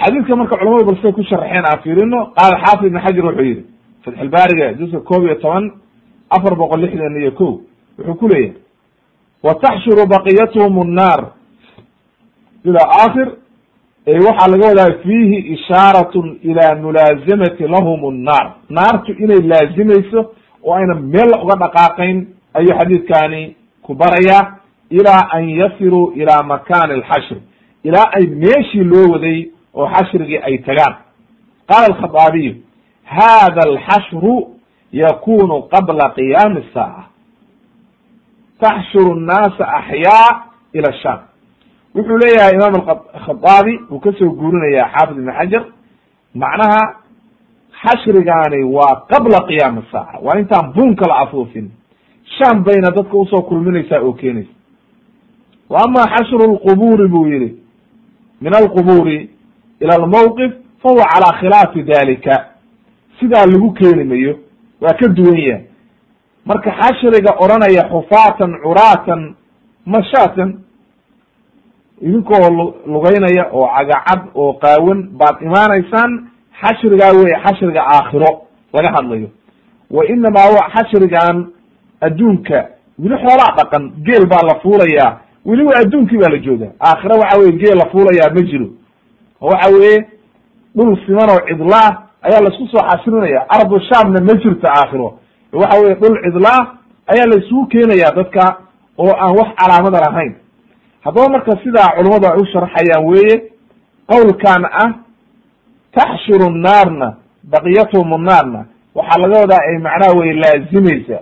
xadiidka 0.00 0.36
marka 0.36 0.56
culamadu 0.56 0.84
bal 0.84 0.96
siday 0.96 1.12
ku 1.12 1.22
sharaxeen 1.22 1.64
aan 1.66 1.82
fiirino 1.82 2.20
qaala 2.36 2.56
xaafid 2.64 2.86
ibn 2.86 2.98
xajar 3.04 3.24
wuxuu 3.24 3.44
yihi 3.44 3.64
fatxulbaariga 4.04 4.72
juska 4.78 5.00
koob 5.00 5.22
iyo 5.24 5.34
toban 5.34 5.64
afar 6.30 6.54
boqol 6.56 6.80
lixdan 6.80 7.16
iyo 7.20 7.32
ko 7.32 7.48
wuxuu 7.98 8.14
ku 8.20 8.28
leeyahay 8.28 8.56
wa 9.42 9.54
taxshuru 9.54 10.06
baqiyatuhum 10.14 10.76
ila 12.64 12.80
aakhir 13.02 13.28
waxaa 14.06 14.48
laga 14.50 14.66
wadaa 14.68 14.98
fiihi 15.02 15.38
ishaaratun 15.54 16.38
ila 16.42 16.74
mulaazamati 16.74 17.62
lahum 17.68 18.14
nnaar 18.14 18.54
naartu 18.70 19.12
inay 19.12 19.40
laazimayso 19.42 20.20
oo 20.64 20.74
ayna 20.74 20.94
meel 20.94 21.30
uga 21.42 21.54
dhaqaaqayn 21.62 22.26
ayuu 22.54 22.78
xadiidkani 22.78 23.56
ku 23.82 23.94
barayaa 23.94 24.61
ilaa 24.98 25.22
an 25.36 25.48
yasiruu 25.60 26.12
ila 26.20 26.42
makani 26.42 26.92
alxashr 26.98 27.36
ilaa 27.84 28.08
ay 28.18 28.26
meeshii 28.26 28.84
loo 28.92 29.06
waday 29.12 29.38
oo 29.74 29.86
xashrigii 29.94 30.38
ay 30.48 30.58
tagaan. 30.58 30.94
Qaala 31.68 31.86
alkhaaabiyu 31.94 32.54
hada 33.04 33.60
alxashru 33.70 34.34
yakunu 34.92 35.62
qabla 35.72 36.06
qiyaami 36.16 36.60
الsaaca 36.64 37.04
taxshuru 38.60 39.14
nnaasa 39.14 39.64
axyaa 39.78 40.30
ila 40.72 40.92
sham 41.02 41.18
wuxuu 41.94 42.18
leeyahay 42.22 42.52
imaam 42.54 42.74
akhaaabi 43.14 43.74
uu 43.90 44.00
ka 44.00 44.12
soo 44.18 44.30
guurinaya 44.40 44.84
xaafid 44.94 45.16
ibn 45.18 45.32
xajar 45.38 45.64
macnaha 46.42 46.80
xashrigaani 47.82 48.60
waa 48.76 48.94
qabla 49.12 49.38
qiyaami 49.48 49.82
saaca 49.92 50.18
waa 50.26 50.38
intaan 50.38 50.72
buunka 50.74 51.08
la 51.08 51.16
afuufin. 51.24 51.70
Sham 52.38 52.64
bayna 52.64 52.90
dadka 52.96 53.16
u 53.16 53.26
soo 53.26 53.42
kulminaysaa 53.42 54.00
oo 54.00 54.12
keenaysa 54.12 54.52
wa 55.72 55.78
ama 55.84 56.02
xashru 56.14 56.44
lqubuuri 56.54 57.08
buu 57.08 57.26
yihi 57.32 57.48
min 58.40 58.52
alqubuuri 58.54 59.30
ila 59.80 59.94
almawqif 60.00 60.52
fahuwa 60.82 61.04
calaa 61.12 61.38
khilaafi 61.40 61.82
dalika 61.82 62.34
sidaa 63.20 63.46
lagu 63.46 63.72
keeni 63.78 64.04
mayo 64.04 64.38
waa 64.80 64.94
ka 65.00 65.08
duwan 65.08 65.38
yahay. 65.38 65.64
Marka 66.46 66.70
xashriga 66.80 67.30
odhanaya 67.44 67.82
xufaatan 67.92 68.50
curaatan 68.62 69.20
mashaatan 69.86 70.50
idinkoo 72.02 72.50
lugeynaya 72.86 73.44
oo 73.52 73.66
cagacad 73.76 74.20
oo 74.34 74.52
qaawan 74.62 75.00
baad 75.18 75.36
imaanaysaan 75.42 76.10
xashrigaa 76.60 77.12
wey 77.18 77.32
xashriga 77.44 77.82
aakhiro 77.94 78.30
laga 78.74 78.90
hadlayo. 78.96 79.28
Wa 79.90 80.02
inamaa 80.06 80.68
xashrigan 80.74 81.36
adduunka 82.00 82.58
weli 82.98 83.16
xoolaa 83.24 83.54
dhaqan 83.58 83.84
geel 84.06 84.26
baa 84.26 84.42
la 84.50 84.54
fuulayaa 84.62 85.12
weliba 85.46 85.72
adduunkii 85.76 86.18
baa 86.18 86.28
la 86.30 86.38
joogaa. 86.38 86.72
Aakhiro 86.80 87.14
waxa 87.20 87.38
weye 87.38 87.52
geel 87.52 87.76
la 87.78 87.86
fuulayaa 87.90 88.30
ma 88.34 88.40
jiro. 88.42 88.66
Waxa 89.40 89.70
weye 89.74 90.06
dhul 90.76 90.96
siman 91.06 91.30
oo 91.30 91.40
cidlaah 91.48 91.90
ayaa 92.22 92.40
la 92.40 92.48
isku 92.54 92.66
soo 92.72 92.84
xasrinaya 92.90 93.46
ardu 93.50 93.80
shaamna 93.88 94.20
ma 94.20 94.34
jirto 94.42 94.66
aakhiro. 94.68 95.18
Waxa 95.52 95.80
weye 95.82 95.94
dhul 95.94 96.16
cidlaah 96.24 96.60
ayaa 97.06 97.26
la 97.26 97.36
isugu 97.36 97.66
keenaya 97.66 98.10
dadka 98.16 98.56
oo 98.98 99.12
aan 99.20 99.36
wax 99.38 99.48
calaamada 99.58 100.00
lahayn. 100.00 100.34
Haddaba 101.04 101.28
marka 101.28 101.52
sidaa 101.64 101.88
culummadu 101.96 102.26
ay 102.26 102.38
u 102.42 102.46
sharxayaan 102.52 103.04
weye 103.10 103.42
qowlkan 104.06 104.64
ah 104.64 104.90
taxshuru 105.94 106.50
naarna 106.50 107.16
baqiyatuhum 107.52 108.22
naarna 108.24 108.66
waxaa 108.94 109.18
laga 109.22 109.40
wadaa 109.40 109.62
ay 109.68 109.78
macnaha 109.78 110.18
way 110.18 110.32
laazimaysa 110.42 111.18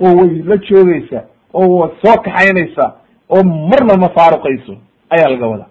oo 0.00 0.16
way 0.18 0.42
la 0.48 0.56
joogaysa 0.56 1.20
oo 1.54 1.78
way 1.78 1.90
soo 2.02 2.16
kaxaynaysa 2.22 2.92
oo 3.34 3.42
marna 3.70 3.94
ma 4.02 4.08
faaruqayso 4.16 4.72
ayaa 5.14 5.30
laga 5.32 5.46
wadaa. 5.52 5.70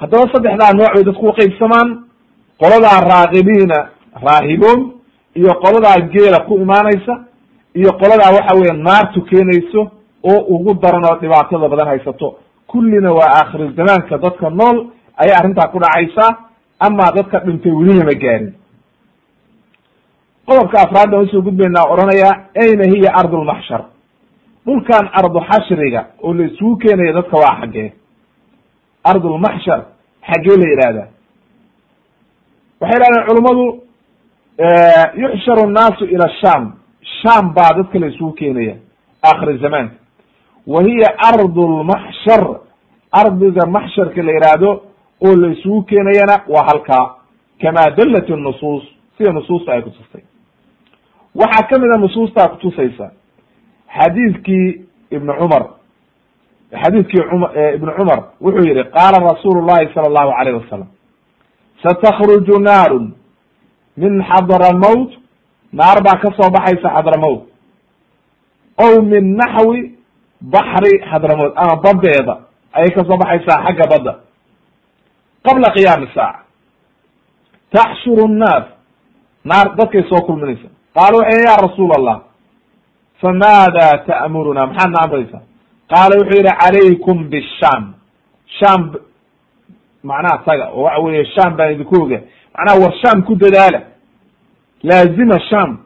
Haddaba 0.00 0.24
saddexdaa 0.32 0.72
nooc 0.78 0.92
bay 0.94 1.04
dadku 1.08 1.24
uqaybsamaan 1.32 1.88
qoladaa 2.62 2.98
raaqibiina 3.12 3.78
raahiboon 4.26 4.80
iyo 5.40 5.52
qoladaa 5.64 5.98
geela 6.14 6.38
ku 6.48 6.54
imaanaysa 6.64 7.14
iyo 7.80 7.90
qoladaa 8.00 8.34
waxa 8.36 8.54
weye 8.58 8.72
naartu 8.86 9.20
keenayso 9.30 9.80
oo 10.30 10.40
ugu 10.54 10.74
daran 10.82 11.04
oo 11.10 11.16
dhibaatada 11.22 11.68
badan 11.72 11.88
haysato. 11.92 12.28
Kullina 12.70 13.10
waa 13.18 13.30
aakhir 13.38 13.60
zamaanka 13.78 14.18
dadka 14.24 14.50
nool 14.50 14.76
ayay 15.22 15.34
arrintaa 15.40 15.68
ku 15.72 15.78
dhacaysaa 15.84 16.30
amaa 16.86 17.10
dadka 17.16 17.36
dhintay 17.46 17.72
welihama 17.78 18.14
gaarin. 18.22 18.52
Qodobka 20.46 20.76
afraad 20.84 21.10
baan 21.12 21.24
u 21.24 21.28
soo 21.32 21.42
gudbaynaa 21.46 21.86
odhanaya 21.92 22.30
ayna 22.62 22.84
hiya 22.92 23.10
ardulmaxshar 23.20 23.82
dhulkan 24.66 25.08
ardu 25.12 25.40
xashriga 25.50 26.06
oo 26.22 26.34
la 26.34 26.44
isugu 26.44 26.76
keenaya 26.76 27.12
dadka 27.12 27.36
waa 27.36 27.60
xaggee. 27.60 27.92
Ardulmaxshar 29.04 29.80
xaggee 30.28 30.56
la 30.62 30.66
yidhaahdaa 30.72 31.08
waxay 32.80 32.98
yidhahdeen 32.98 33.26
culummadu 33.28 33.64
yuxsharu 35.22 35.66
nnaasu 35.70 36.04
ila 36.04 36.28
sham 36.40 36.72
sham 37.22 37.54
baa 37.54 37.70
dadka 37.76 37.98
la 37.98 38.06
isugu 38.06 38.32
keenaya 38.32 38.74
akhir 39.22 39.58
zamaanka 39.58 39.94
wa 40.66 40.82
hiya 40.82 41.08
ardu 41.28 41.62
lmaxshar 41.68 42.42
ardiga 43.12 43.66
maxsharka 43.66 44.22
la 44.22 44.32
yihahdo 44.32 44.70
oo 45.26 45.36
la 45.36 45.48
isugu 45.52 45.82
keenayana 45.82 46.36
waa 46.48 46.64
halkaa. 46.70 47.16
Kama 47.62 47.90
dalat 47.96 48.28
nusuus 48.28 48.82
sida 49.18 49.32
nusuusta 49.32 49.72
ay 49.72 49.82
kutustay 49.82 50.22
waxaa 51.34 51.66
ka 51.68 51.78
mid 51.78 51.90
a 51.94 51.98
nusuustaa 51.98 52.48
kutusaysa 52.48 53.10
xadiidkii 53.96 54.68
ibn 55.10 55.28
cumar 55.38 55.62
xadiidkii 56.82 57.20
ibn 57.76 57.88
cumar 57.96 58.18
wuxuu 58.40 58.64
yihi 58.68 58.84
qaala 58.96 59.18
rasuulu 59.30 59.60
llahi 59.68 59.92
sala 59.94 60.06
allahu 60.10 60.30
alayh 60.40 60.54
wasalam 60.60 60.88
satakruju 61.82 62.56
naarun 62.68 63.14
min 63.96 64.22
xadramowt 64.30 65.10
naar 65.72 65.98
baa 66.06 66.16
ka 66.22 66.28
soo 66.38 66.50
baxaysa 66.50 66.88
xadramowt 66.96 67.42
ow 68.84 69.02
min 69.02 69.36
naxwi 69.36 69.80
baxri 70.40 70.92
xadramowt 71.10 71.52
ama 71.56 71.74
badeeda 71.84 72.34
ayay 72.72 72.90
ka 72.94 73.04
soo 73.04 73.16
baxaysaa 73.22 73.64
xagga 73.66 73.86
badda. 73.92 74.12
Qabla 75.46 75.68
qiyaami 75.76 76.06
saaca 76.14 76.40
taxshuru 77.74 78.28
nnaas 78.28 78.64
naar 79.44 79.66
dadkay 79.78 80.02
soo 80.08 80.20
kulminaysa. 80.26 80.68
Qaala 80.94 81.16
waxay 81.18 81.42
ya 81.46 81.56
rasuul 81.66 81.90
allah 81.98 82.16
famaada 83.22 83.86
ta'muruna 84.06 84.66
maxaad 84.66 84.90
na 84.94 84.98
amraysaa 85.04 85.42
qaala 85.92 86.16
wuxuu 86.20 86.38
yihi 86.40 86.54
calaykum 86.62 87.28
bisham 87.30 87.82
sham 88.58 88.80
macnaha 90.02 90.38
taga 90.46 90.66
oo 90.74 90.82
waxa 90.82 91.00
weeye 91.02 91.24
sham 91.34 91.56
baan 91.56 91.72
idinku 91.74 91.94
oga 92.02 92.18
macnaha 92.54 92.78
war 92.82 92.92
sham 93.02 93.22
ku 93.26 93.34
dadaala 93.36 93.80
laazima 94.82 95.38
sham 95.50 95.78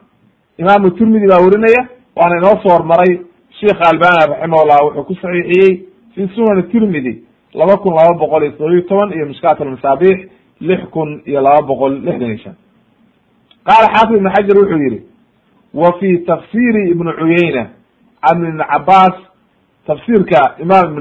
imaamu 0.57 0.91
tirmidi 0.97 1.27
baa 1.27 1.41
werinaya 1.45 1.81
waana 2.15 2.37
inoo 2.39 2.55
soo 2.63 2.73
hormaray 2.77 3.13
sheikh 3.59 3.79
albani 3.91 4.17
raximahullah 4.31 4.77
wuxuu 4.85 5.03
ku 5.03 5.13
saxiixiyey 5.21 5.71
fi 6.15 6.21
sunan 6.35 6.63
tirmidi 6.71 7.13
laba 7.53 7.77
kun 7.77 7.93
laba 7.99 8.13
boqol 8.19 8.43
iyo 8.43 8.51
todobiyo 8.51 8.81
toban 8.89 9.13
iyo 9.13 9.25
mishkaat 9.25 9.61
almasaabix 9.61 10.17
lix 10.61 10.81
kun 10.95 11.21
iyo 11.25 11.41
laba 11.41 11.61
boqol 11.67 11.93
lixdan 12.05 12.29
iyo 12.29 12.37
shan 12.43 12.55
qaala 13.67 13.87
xaafid 13.93 14.15
ibn 14.17 14.29
xajar 14.35 14.57
wuxuu 14.61 14.79
yihi 14.85 14.99
wa 15.77 15.91
fi 15.99 16.09
tafsiri 16.27 16.83
ibn 16.91 17.07
cuyeyna 17.19 17.63
can 18.25 18.37
ibn 18.47 18.57
cabaas 18.71 19.15
tafsiirka 19.87 20.41
imaam 20.63 20.97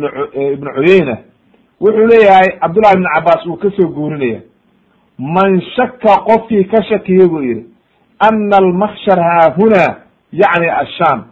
ibn 0.54 0.66
cuyeyna 0.76 1.16
wuxuu 1.80 2.06
leeyahay 2.12 2.48
cabdullahi 2.60 2.94
ibn 2.98 3.06
cabaas 3.14 3.46
uu 3.46 3.56
ka 3.62 3.70
soo 3.76 3.88
guurinaya 3.96 4.40
man 5.18 5.60
shaka 5.76 6.12
qofkii 6.28 6.64
ka 6.72 6.82
shakiya 6.88 7.28
buu 7.28 7.42
yihi 7.42 7.64
ana 8.28 8.56
almakshar 8.56 9.18
haahuna 9.28 9.82
yacni 10.32 10.68
asham 10.82 11.24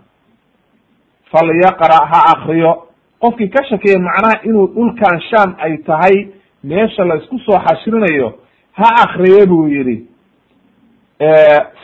falyaqra 1.33 1.99
ha 2.13 2.21
akriyo 2.35 2.73
qofkii 3.21 3.49
ka 3.55 3.65
shakiya 3.69 3.99
macnaha 4.07 4.41
inuu 4.45 4.67
dhulkan 4.75 5.21
sham 5.31 5.55
ay 5.59 5.77
tahay 5.87 6.17
meesha 6.65 7.05
la 7.05 7.17
isku 7.17 7.39
soo 7.39 7.59
xashrinayo 7.67 8.33
ha 8.73 8.89
akriye 9.05 9.47
buu 9.47 9.69
yihi 9.69 9.97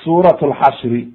suurat 0.05 0.43
lxashri 0.43 1.09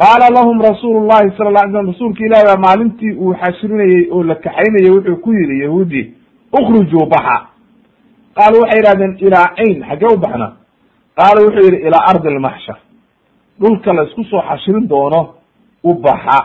qaala 0.00 0.26
lahum 0.36 0.56
rasuulu 0.68 1.06
llahi 1.08 1.30
sala 1.36 1.50
la 1.50 1.60
alay 1.60 1.72
slam 1.72 1.86
rasuulka 1.92 2.24
ilahi 2.26 2.44
baa 2.50 2.56
maalintii 2.66 3.12
uu 3.24 3.34
xashrinayey 3.42 4.08
oo 4.12 4.22
la 4.22 4.34
kaxaynayay 4.34 4.90
wuxuu 4.96 5.16
ku 5.24 5.30
yihi 5.32 5.60
yahuudi 5.64 6.02
ukhrujuu 6.58 7.06
baxa. 7.12 7.36
Qaalu 8.36 8.56
waxay 8.62 8.80
yihahdeen 8.82 9.12
ilaa 9.26 9.46
ayn 9.62 9.78
xaggee 9.88 10.10
u 10.14 10.18
baxna. 10.24 10.48
Qaala 11.18 11.38
wuxuu 11.46 11.64
yihi 11.68 11.86
ilaa 11.86 12.04
ardi 12.10 12.28
lmaxshar 12.36 12.78
dhulka 13.60 13.92
la 13.92 14.02
isku 14.04 14.24
soo 14.24 14.42
xashrin 14.48 14.86
doono 14.88 15.20
u 15.84 15.94
baxa. 15.94 16.38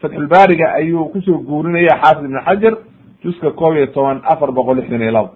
Fatxulbaariga 0.00 0.66
ayuu 0.78 1.04
ku 1.12 1.20
soo 1.22 1.38
guurinaya 1.48 1.98
xaafid 2.02 2.24
ibn 2.24 2.38
xajar 2.46 2.74
juska 3.24 3.50
koob 3.50 3.74
iyo 3.76 3.86
toban 3.86 4.20
afar 4.24 4.50
boqol 4.52 4.76
lixdan 4.76 5.02
iyo 5.02 5.12
labo 5.12 5.30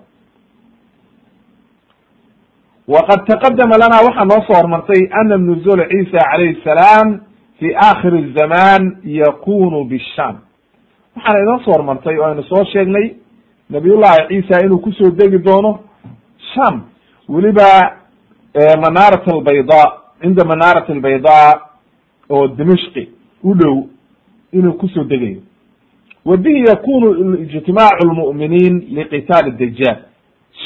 waqad 2.88 3.26
taqadama 3.26 3.76
lana 3.78 3.96
waxaa 4.06 4.24
noo 4.24 4.42
soo 4.46 4.54
hormartay 4.56 5.02
ana 5.20 5.36
nuzul 5.36 5.80
ciisa 5.90 6.18
calayhi 6.30 6.60
salaam 6.64 7.20
fi 7.58 7.74
akhiri 7.74 8.32
zaman 8.38 8.96
yakunu 9.04 9.84
bisham 9.84 10.36
waxaana 11.16 11.40
inoo 11.42 11.58
soo 11.64 11.72
hormartay 11.72 12.18
oo 12.18 12.24
aynu 12.26 12.42
soo 12.42 12.64
sheegnay 12.72 13.14
nabiyullahi 13.70 14.28
ciisa 14.28 14.64
inuu 14.64 14.78
ku 14.78 14.92
soo 14.92 15.10
degi 15.10 15.38
doono 15.38 15.78
sham 16.54 16.82
weliba 17.28 17.96
manaarat 18.84 19.28
albayda 19.28 19.92
cinda 20.22 20.44
manaarat 20.44 20.90
albayda 20.90 21.60
oo 22.30 22.48
dimishqi 22.48 23.08
u 23.44 23.54
dhow 23.54 23.76
inuu 24.52 24.72
ku 24.72 24.88
soo 24.88 25.04
degayo 25.04 25.40
wa 26.24 26.36
bihi 26.36 26.64
yakunu 26.68 27.34
ijtimaacu 27.42 28.06
lmu'miniin 28.06 28.74
liqitaali 28.94 29.50
dajaal 29.50 29.96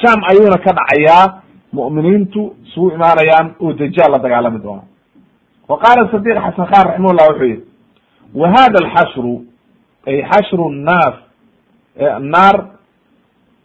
sham 0.01 0.21
ayuuna 0.31 0.59
ka 0.59 0.73
dhacayaa 0.79 1.43
mu'miniintu 1.73 2.55
isugu 2.67 2.91
imaanayaan 2.95 3.55
oo 3.61 3.73
dajaal 3.73 4.13
la 4.13 4.19
dagaalami 4.19 4.59
doona. 4.63 4.83
Wa 5.69 5.79
qaala 5.79 6.11
sadiq 6.11 6.35
xasan 6.47 6.67
khan 6.67 6.85
raximahullah 6.87 7.27
wuxuu 7.31 7.45
yihi 7.47 7.63
wa 8.35 8.49
hada 8.49 8.79
alxashru 8.85 9.45
ay 10.07 10.23
xashru 10.31 10.71
nnaas 10.71 11.15
naar 12.21 12.57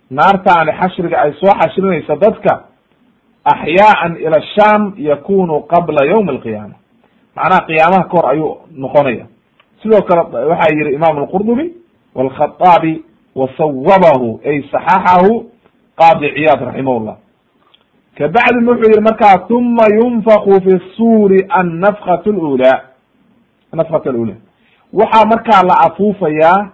naartaani 0.10 0.72
xashriga 0.82 1.18
ay 1.22 1.34
soo 1.34 1.53
xashrinaysa 1.62 2.16
dadka 2.16 2.53
axyaaan 3.43 4.18
ila 4.26 4.41
sham 4.56 4.93
yakunu 4.97 5.60
qabla 5.72 6.06
ywmi 6.06 6.30
alqiyaama 6.30 6.76
macnaha 7.36 7.66
qiyaamaha 7.68 8.03
ka 8.12 8.30
ayuu 8.30 8.58
noqonaya. 8.72 9.26
Sidoo 9.82 10.01
kale 10.01 10.22
waxaa 10.49 10.76
yihi 10.78 10.95
imam 10.95 11.18
alqurdubi 11.18 11.74
walkhaaabi 12.16 13.03
wasawabahu 13.36 14.39
ay 14.45 14.64
saxaxahu 14.72 15.45
qaadi 15.99 16.28
ciyaad 16.36 16.62
raximahullah 16.70 17.16
kabacdin 18.18 18.68
wuxuu 18.68 18.89
yihi 18.91 19.01
markaa 19.01 19.47
uma 19.49 19.86
yunfaku 19.95 20.61
fi 20.63 20.80
suuri 20.97 21.45
annafkat 21.49 22.26
lula 22.28 22.82
nafkat 23.74 24.07
alula. 24.07 24.36
Waxaa 24.93 25.26
markaa 25.26 25.63
la 25.68 25.76
afuufayaa 25.88 26.70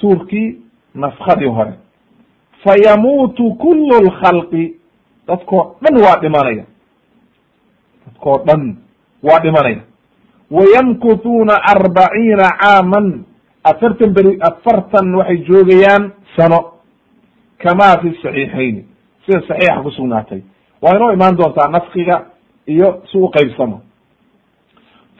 suurkii 0.00 0.58
nafkadii 0.94 1.48
hore. 1.48 1.72
Fayamuutu 2.64 3.54
kulu 3.54 4.00
lkhalqi 4.06 4.74
dadkoo 5.26 5.76
dhan 5.82 6.02
waa 6.04 6.20
dhimanaya. 6.20 6.64
Dadkoo 8.06 8.38
dhan 8.46 8.76
waa 9.22 9.38
dhimanaya. 9.40 9.80
Wayamkutuuna 10.50 11.54
arbaciina 11.62 12.48
caaman. 12.60 13.24
Afartan 13.64 14.12
beri 14.14 14.38
afartan 14.40 15.14
waxay 15.14 15.36
joogayaan 15.38 16.12
sano. 16.36 16.72
Kama 17.58 17.98
fi 18.02 18.14
saxiixayni 18.22 18.84
sida 19.26 19.40
saxiixa 19.48 19.82
kusugnaatay 19.82 20.40
waa 20.82 20.96
inoo 20.96 21.12
imaan 21.12 21.36
doontaa 21.36 21.68
nafkiga 21.68 22.26
iyo 22.66 23.02
si 23.12 23.18
u 23.18 23.28
qaybsamo. 23.30 23.80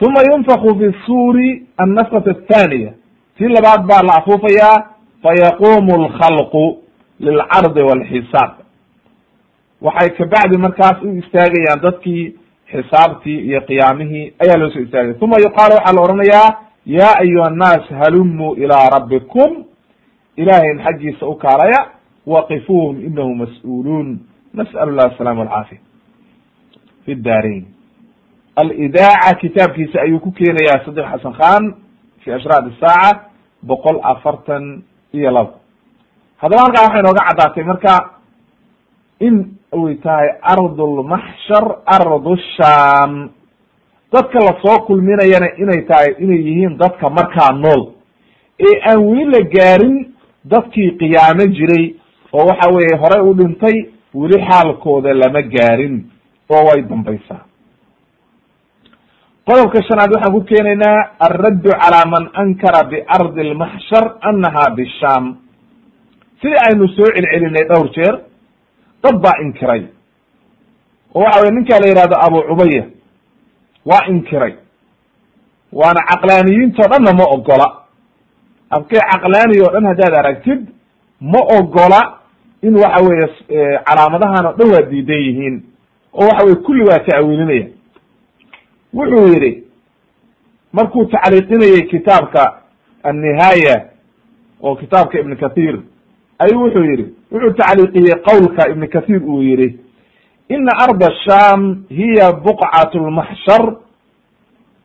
Uma 0.01 0.21
yunfaku 0.31 0.75
fi 0.79 0.87
suuri 1.05 1.65
annafkat 1.77 2.27
athaniya. 2.27 2.91
Tii 3.37 3.47
labaad 3.47 3.87
baa 3.87 4.01
la 4.03 4.13
afuufayaa 4.19 4.85
fayaqumu 5.23 5.93
alkhalqu 5.95 6.77
lilcardi 7.19 7.81
walxisaab. 7.81 8.51
Waxay 9.81 10.09
kabacdi 10.17 10.57
markaas 10.57 11.01
u 11.03 11.09
istaagayaan 11.21 11.81
dadkii 11.81 12.35
xisaabtii 12.71 13.39
iyo 13.47 13.61
qiyaamihii 13.61 14.33
ayaa 14.43 14.57
loo 14.59 14.69
soo 14.69 14.79
istaagaya 14.81 15.15
uma 15.21 15.37
yuqaalu 15.45 15.73
waxaa 15.75 15.93
la 15.95 16.01
odhanayaa 16.01 16.49
ya 16.85 17.09
ayuha 17.21 17.47
annaas 17.47 17.85
halumuu 17.99 18.55
ilaa 18.55 18.89
rabbikum. 18.89 19.63
Ilahayn 20.37 20.79
xaggiisa 20.85 21.25
u 21.27 21.35
kaalaya 21.35 21.85
waqifuuhum 22.33 22.95
inahum 23.07 23.37
mas'uuluun 23.43 24.07
nas'al 24.59 24.89
llah 24.97 25.05
asalaama 25.13 25.41
alcaafiya 25.47 25.81
fi 27.05 27.15
daarain 27.27 27.65
alidaaca 28.55 29.35
kitaabkiisa 29.41 30.01
ayuu 30.05 30.19
ku 30.19 30.31
keenayaa 30.31 30.83
sadiq 30.85 31.05
xasan 31.13 31.33
khan 31.39 31.63
fi 32.23 32.31
ashraad 32.37 32.65
isaaca 32.73 33.21
boqol 33.63 33.99
afartan 34.13 34.83
iyo 35.13 35.31
labo 35.31 35.53
haddaba 36.41 36.61
halkaa 36.65 36.83
waxay 36.87 37.01
nooga 37.07 37.23
caddaatay 37.29 37.63
marka 37.71 37.93
in 39.27 39.35
uy 39.81 39.95
tahay 40.03 40.29
ardulmaxshar 40.53 41.65
ardu 41.97 42.33
sham 42.55 43.11
dadka 44.13 44.39
la 44.47 44.53
soo 44.63 44.77
kulminayana 44.87 45.47
inay 45.63 45.81
tahay 45.89 46.15
inay 46.23 46.41
yihiin 46.47 46.77
dadka 46.77 47.09
markaa 47.09 47.51
nool 47.63 47.81
ee 48.67 48.75
aan 48.89 48.99
weli 49.09 49.25
la 49.35 49.41
gaarin 49.55 49.95
dadkii 50.53 50.91
qiyaamo 51.01 51.45
jiray 51.57 51.85
oo 52.37 52.45
waxa 52.49 52.67
weeye 52.75 52.95
horey 53.01 53.21
u 53.29 53.33
dhintay 53.39 53.75
weli 54.19 54.37
xaalkooda 54.49 55.13
lama 55.21 55.41
gaarin 55.53 55.95
oo 56.49 56.61
way 56.67 56.81
dambaysaa. 56.89 57.41
Qodobka 59.47 59.79
shanaad 59.87 60.11
waxaan 60.15 60.33
ku 60.35 60.41
keenaynaa 60.49 60.99
alraddu 61.27 61.69
calaa 61.81 62.05
man 62.13 62.25
ankara 62.41 62.81
biardi 62.91 63.41
almaxshar 63.47 64.05
annaha 64.29 64.63
bisham 64.77 65.23
sidii 66.41 66.59
aynu 66.67 66.87
soo 66.95 67.07
celcelinay 67.15 67.65
dhowr 67.69 67.87
jeer 67.95 68.15
dad 69.03 69.15
baa 69.23 69.37
inkiray. 69.45 69.81
Oo 71.15 71.21
waxa 71.23 71.39
weye 71.41 71.51
ninkaa 71.55 71.79
la 71.81 71.87
yihahdo 71.91 72.15
abu 72.25 72.39
cubaya 72.49 72.83
waa 73.89 74.03
inkiray. 74.11 74.53
Waana 75.79 76.01
caqlaaniyiintao 76.09 76.87
dhanna 76.91 77.11
ma 77.19 77.25
ogola. 77.35 77.67
Abkee 78.75 78.99
caqlaani 79.11 79.61
o 79.65 79.71
dhan 79.73 79.85
haddaad 79.91 80.13
aragtid 80.19 80.61
ma 81.21 81.39
ogola 81.59 82.16
in 82.61 82.75
waxa 82.75 83.03
weeye 83.07 83.27
calaamadahan 83.87 84.45
oo 84.45 84.53
dhan 84.57 84.71
waa 84.73 84.81
diidan 84.91 85.21
yihiin 85.21 85.63
oo 86.13 86.25
waxa 86.27 86.43
weye 86.45 86.55
kulli 86.55 86.83
waa 86.89 86.99
ta'wiilinaya 86.99 87.67
wuxuu 88.93 89.27
yidhi 89.33 89.63
markuu 90.73 91.05
tacliiqinayey 91.05 91.81
kitaabka 91.87 92.61
annihaaya 93.03 93.75
oo 94.61 94.75
kitaabka 94.75 95.19
ibn 95.19 95.35
kathir 95.35 95.79
ayuu 96.39 96.63
wuxuu 96.63 96.83
yidhi 96.83 97.05
wuxuu 97.31 97.53
tacliiqiyey 97.53 98.15
qowlka 98.27 98.69
ibn 98.71 98.87
kathir 98.87 99.23
uu 99.23 99.41
yihi 99.41 99.79
ina 100.49 100.71
arda 100.79 101.09
sham 101.25 101.83
hiya 101.89 102.31
buqcat 102.31 102.95
lmaxshar 102.95 103.75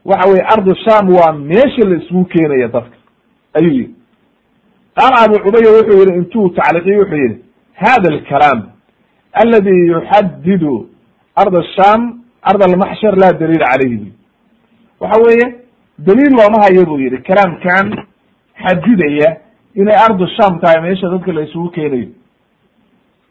waxa 0.04 0.28
weye 0.30 0.42
ardu 0.54 0.74
sham 0.84 1.10
waa 1.14 1.32
meesha 1.32 1.84
la 1.88 1.96
isugu 2.02 2.24
keenaya 2.24 2.68
dadka 2.68 2.96
ayuu 3.54 3.70
yihi 3.72 3.94
qaala 4.96 5.16
abu 5.24 5.38
cubaya 5.44 5.70
wuxuu 5.76 5.98
yihi 6.02 6.18
intuu 6.18 6.48
tacliiqiye 6.48 6.96
wuxuu 6.98 7.16
yihi 7.16 7.36
hada 7.74 8.08
alkalaam 8.14 8.62
aladi 9.32 9.70
yuxadidu 9.92 10.88
arda 11.36 11.62
sham 11.76 12.00
ard 12.42 12.62
almaxshar 12.62 13.14
laa 13.22 13.32
daliil 13.32 13.64
calayhi 13.70 13.96
bu 14.02 14.10
waxa 15.00 15.20
weeye 15.26 15.46
daliil 15.98 16.32
looma 16.38 16.58
hayo 16.64 16.86
buu 16.86 16.98
yihi 17.00 17.18
kalaamkan 17.28 17.86
xadidaya 18.64 19.36
inay 19.74 19.96
ardu 20.06 20.26
sham 20.36 20.60
tahay 20.60 20.80
meesha 20.82 21.08
dadka 21.10 21.32
la 21.32 21.42
isugu 21.42 21.70
keenayo 21.70 22.08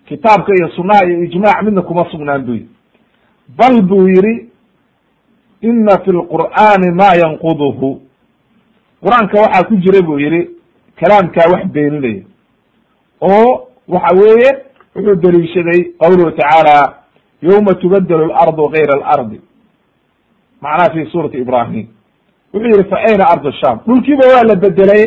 kitaabka 0.08 0.52
iyo 0.60 0.68
sunaha 0.76 1.06
iyo 1.06 1.24
ijmac 1.24 1.64
midna 1.64 1.82
kuma 1.82 2.06
sugnaan 2.12 2.42
bu 2.46 2.52
yihi 2.54 2.68
bal 3.58 3.82
buu 3.82 4.08
yihi 4.08 4.34
ina 5.62 5.98
fi 6.04 6.12
lqur'ani 6.12 6.90
ma 7.02 7.10
yanquduhu 7.24 7.90
qur'aanka 9.04 9.36
waxaa 9.42 9.64
ku 9.68 9.76
jira 9.84 10.02
buu 10.08 10.20
yihi 10.20 10.42
kalaamkaa 11.00 11.52
wax 11.54 11.66
beeninaya 11.74 12.24
oo 13.22 13.68
waxa 13.94 14.16
weeye 14.22 14.50
wuxuu 14.96 15.16
daliishaday 15.24 15.80
qawluhu 16.02 16.32
tacaala 16.40 16.76
yawma 17.42 17.74
tubadelu 17.82 18.26
lardu 18.28 18.64
gayra 18.74 18.94
alardi. 19.00 19.42
Macnaha 20.62 20.94
fi 20.94 21.06
suurati 21.12 21.38
ibrahim 21.38 21.88
wuxuu 22.54 22.70
yihi 22.74 22.90
fa 22.90 22.98
ayna 23.08 23.24
ardu 23.34 23.52
sham 23.62 23.80
dhulkiiba 23.88 24.24
waa 24.34 24.44
la 24.50 24.56
bedelay 24.56 25.04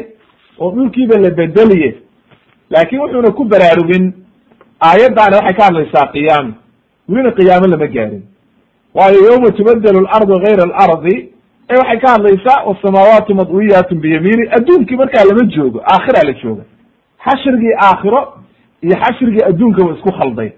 oo 0.61 0.71
dhulkiiba 0.77 1.17
la 1.25 1.31
bedeliye 1.31 1.95
laakin 2.71 2.99
wuxuuna 3.01 3.31
ku 3.39 3.45
baraarugin 3.45 4.05
aayaddaani 4.89 5.35
waxay 5.37 5.55
ka 5.59 5.65
hadlaysaa 5.69 6.07
qiyaama 6.15 6.53
welina 7.09 7.31
qiyaamo 7.39 7.67
lama 7.67 7.87
gaarin. 7.87 8.23
Waayo 8.95 9.21
yawma 9.31 9.51
tubadelu 9.59 10.01
lardu 10.01 10.35
gayra 10.45 10.63
alardi 10.65 11.15
ee 11.71 11.77
waxay 11.81 11.99
ka 12.05 12.09
hadlaysaa 12.15 12.65
wasamaawaatu 12.69 13.35
madwiyatun 13.35 13.99
biyamiini 14.05 14.45
adduunkii 14.57 14.97
markaa 14.97 15.25
lama 15.31 15.45
joogo 15.55 15.79
aakhira 15.93 16.23
la 16.29 16.33
jooga. 16.43 16.65
Xashrigii 17.25 17.75
aakhiro 17.89 18.21
iyo 18.85 18.95
xashrigii 19.03 19.45
adduunka 19.51 19.81
wa 19.87 19.93
isku 19.97 20.11
khalday. 20.19 20.51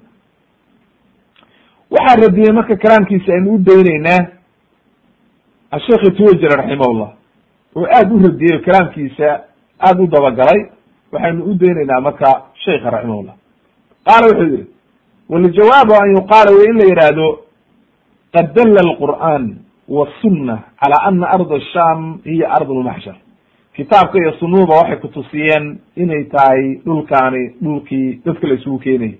Waxaa 1.91 2.20
radiyey 2.27 2.53
marka 2.53 2.77
kalaamkiisa 2.77 3.33
aynu 3.35 3.55
u 3.55 3.59
dayneynaa 3.59 4.22
asheekh 5.77 6.03
itwajir 6.11 6.51
raximahullah 6.61 7.11
oo 7.77 7.87
aada 7.97 8.14
u 8.14 8.18
radiyey 8.29 8.59
kalaamkiisa 8.66 9.29
aada 9.87 10.03
u 10.03 10.07
dabagalay 10.07 10.61
waxaynu 11.12 11.45
u 11.51 11.55
dayneynaa 11.55 12.01
marka 12.01 12.29
sheikha 12.64 12.91
raximahullah. 12.91 13.35
Qaala 14.07 14.27
wuxuu 14.31 14.51
yihi 14.53 14.66
waljawaabu 15.29 15.93
an 16.03 16.09
yuqaala 16.16 16.51
wey 16.59 16.66
in 16.70 16.77
la 16.81 16.85
yihahdo 16.91 17.27
qad 18.35 18.47
dalla 18.57 18.81
alqur'an 18.87 19.45
wasunna 19.89 20.57
cala 20.81 20.97
ana 21.09 21.27
arda 21.37 21.61
sham 21.72 22.18
hiya 22.24 22.47
ard 22.57 22.68
lmaxshar 22.70 23.16
kitaabka 23.77 24.18
iyo 24.18 24.33
sunuuba 24.33 24.74
waxay 24.74 24.97
kutusiyeen 24.97 25.79
inay 25.97 26.24
tahay 26.24 26.74
dhulkaani 26.85 27.49
dhulkii 27.62 28.20
dadka 28.24 28.47
la 28.49 28.55
isugu 28.55 28.79
keenayay 28.79 29.18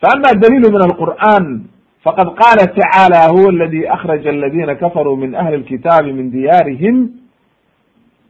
fa 0.00 0.08
ama 0.14 0.34
daliilu 0.40 0.70
min 0.72 0.82
alqur'an 0.82 1.64
faqad 2.04 2.28
qaala 2.40 2.66
tacaala 2.66 3.28
huwa 3.32 3.48
aladi 3.52 3.86
akhraja 3.88 4.30
aladina 4.30 4.74
kafaruu 4.74 5.16
min 5.16 5.34
ahli 5.34 5.56
lkitaabi 5.56 6.12
min 6.12 6.30
diyaarihim 6.30 7.08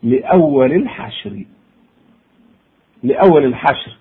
liwali 0.03 0.79
lxashri 0.79 1.47
liawali 3.03 3.47
lxashr 3.49 3.93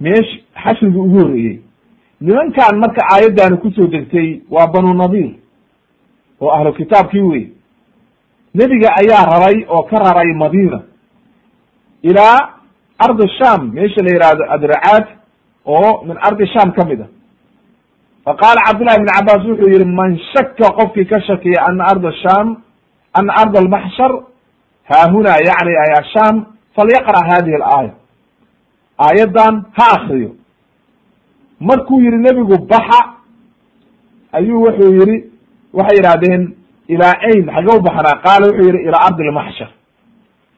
meesh 0.00 0.32
xashrigii 0.64 0.98
ugu 0.98 1.18
horreeyey. 1.18 1.60
Nimankan 2.20 2.78
marka 2.78 3.02
aayaddaani 3.12 3.56
ku 3.56 3.70
soo 3.70 3.86
degtay 3.86 4.40
waa 4.50 4.66
banu 4.66 4.94
nadiir 4.94 5.30
oo 6.40 6.50
ahlu 6.50 6.72
kitaabkii 6.72 7.20
wey 7.20 7.46
nebiga 8.58 8.88
ayaa 9.00 9.24
raray 9.32 9.56
oo 9.74 9.82
ka 9.90 9.96
raray 10.06 10.30
madiina. 10.42 10.80
Ilaa 12.02 12.38
ardi 13.06 13.24
sham 13.38 13.60
meesha 13.74 14.00
la 14.06 14.10
yihahdo 14.14 14.44
adracaad 14.54 15.04
oo 15.66 15.90
min 16.08 16.16
ardi 16.28 16.46
sham 16.54 16.72
ka 16.76 16.84
mid 16.90 17.00
a 17.00 17.06
fa 18.24 18.32
qaala 18.42 18.60
cabdullahi 18.66 18.96
ibn 19.00 19.08
cabbaas 19.16 19.42
wuxuu 19.48 19.70
yihi 19.74 19.84
man 20.00 20.18
shaka 20.32 20.66
qofkii 20.78 21.06
ka 21.10 21.20
shakiya 21.28 21.60
ana 21.68 21.84
arda 21.92 22.10
sham 22.22 22.46
ana 23.18 23.32
arda 23.42 23.58
almaxshar 23.64 24.12
haahuna 24.90 25.32
yacni 25.48 25.72
ay 25.84 25.90
asham 26.02 26.34
falyaqra 26.76 27.20
hadihi 27.30 27.56
alaaya. 27.60 27.92
Aayaddan 29.06 29.54
ha 29.78 29.86
akriyo 29.96 30.30
markuu 31.60 32.00
yihi 32.04 32.18
nebigu 32.26 32.56
baxa 32.70 33.00
ayuu 34.32 34.62
wuxuu 34.66 34.92
yihi 34.98 35.16
waxay 35.72 35.96
yidhahdeen 35.98 36.42
ilaa 36.88 37.14
ayn 37.28 37.46
xage 37.54 37.70
u 37.76 37.80
baxnaa 37.86 38.20
qaala 38.24 38.46
wuxuu 38.46 38.66
yihi 38.68 38.84
ilaa 38.88 39.04
ardi 39.08 39.22
lmaxshar 39.30 39.70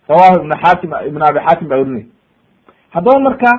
rawahu 0.08 0.36
ibn 0.42 0.52
xatim 0.62 0.90
ibn 1.08 1.22
abi 1.28 1.38
xaatim 1.46 1.68
baa 1.68 1.78
werinay 1.78 2.04
haddaba 2.94 3.18
marka 3.20 3.50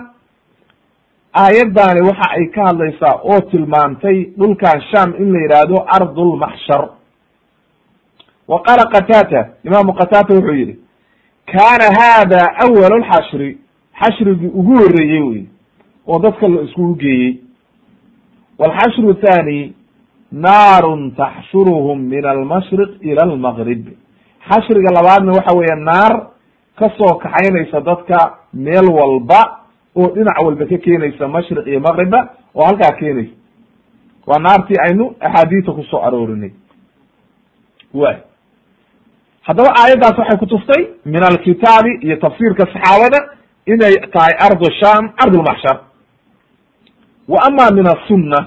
aayaddaani 1.44 2.02
waxa 2.08 2.28
ay 2.38 2.46
ka 2.56 2.62
hadlaysaa 2.68 3.16
oo 3.24 3.40
tilmaantay 3.52 4.18
dhulkan 4.40 4.82
sham 4.92 5.14
in 5.20 5.34
la 5.34 5.40
yidhaahdo 5.44 5.78
ardulmaxshar 5.98 6.90
wa 8.48 8.62
qaala 8.66 8.84
qatata 8.94 9.42
imaamu 9.64 9.94
qatata 9.94 10.34
wuxuu 10.34 10.54
yihi 10.62 10.76
kana 11.52 11.88
hada 12.00 12.42
awal 12.66 12.94
lxashri 13.02 13.58
xashrigii 14.02 14.52
ugu 14.60 14.74
horreeyey 14.82 15.22
wey 15.30 15.44
oo 16.08 16.20
dadka 16.20 16.48
la 16.48 16.62
iskugu 16.62 16.96
geeyey 16.96 17.38
walxashru 18.60 19.14
thani 19.14 19.74
naarun 20.32 21.12
taxshuruhum 21.16 22.00
min 22.00 22.26
almashriq 22.26 22.92
ila 23.02 23.22
almaqrib 23.24 23.86
xashriga 24.50 24.90
labaadna 24.98 25.32
waxa 25.38 25.56
weeye 25.58 25.76
naar 25.90 26.14
ka 26.80 26.90
soo 26.98 27.18
kaxaynaysa 27.20 27.82
dadka 27.82 28.18
meel 28.54 28.88
walba 29.00 29.42
oo 29.96 30.08
dhinac 30.16 30.38
walba 30.46 30.66
ka 30.66 30.78
keenaysa 30.78 31.28
mashriq 31.28 31.68
iyo 31.68 31.80
maqribba 31.80 32.20
oo 32.56 32.64
halkaa 32.66 32.92
keenaysa 33.00 33.34
waa 34.28 34.40
naartii 34.40 34.78
aynu 34.88 35.16
axaadiisa 35.20 35.72
ku 35.72 35.84
soo 35.84 36.02
aroorinay. 36.08 36.52
Way 37.94 38.18
haddaba 39.48 39.70
aayaddaas 39.82 40.18
waxay 40.18 40.38
kutustay 40.38 40.82
min 41.06 41.24
alkitaabi 41.24 41.92
iyo 42.06 42.16
tafsiirka 42.18 42.64
saxaabada 42.74 43.20
inay 43.68 43.94
tahay 44.14 44.34
ardu 44.48 44.66
sham 44.82 45.04
ardulmaxshar 45.24 45.78
wa 47.28 47.40
ama 47.48 47.66
min 47.78 47.86
asunna 47.88 48.40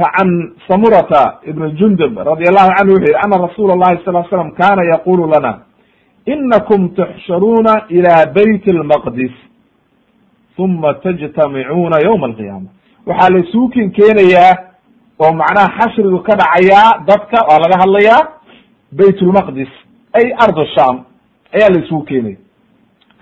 facan 0.00 0.30
samurata 0.68 1.22
ibn 1.50 1.62
jundub 1.80 2.12
radi 2.30 2.44
allahu 2.50 2.70
canhu 2.78 2.92
wuxuu 2.94 3.06
yihi 3.06 3.20
ana 3.24 3.36
rasuula 3.46 3.74
llahi 3.82 4.04
sal 4.04 4.24
slam 4.30 4.50
kana 4.60 4.82
yaqulu 4.92 5.26
lana 5.32 5.52
inakum 6.26 6.88
tuxsharuuna 6.98 7.72
ila 7.88 8.26
bayt 8.34 8.64
lmaqdis 8.78 9.32
uma 10.58 10.94
tajtamicuuna 10.94 11.96
ywma 12.06 12.26
alqiyaama 12.30 12.68
waxaa 13.06 13.30
laisuukin 13.34 13.90
keenayaa 13.98 14.52
oo 15.24 15.32
macnaha 15.40 15.68
xashrigu 15.78 16.18
ka 16.28 16.34
dhacayaa 16.40 16.90
dadka 17.08 17.38
waa 17.48 17.58
laga 17.64 17.76
hadlayaa 17.82 18.20
bayt 18.92 19.18
lmaqdis 19.22 19.68
ay 20.18 20.26
ardu 20.44 20.64
sham 20.76 20.96
ayaa 21.56 21.68
laisugu 21.74 22.02
keenaya 22.10 22.36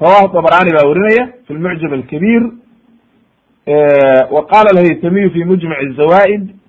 rawahu 0.01 0.27
dabrani 0.35 0.71
baa 0.77 0.89
werinaya 0.91 1.25
fi 1.47 1.55
lmucjam 1.55 1.93
alkabiir 1.93 2.43
wa 4.35 4.43
qala 4.53 4.69
alhaytamiyu 4.75 5.31
fi 5.31 5.45
mujmac 5.45 5.79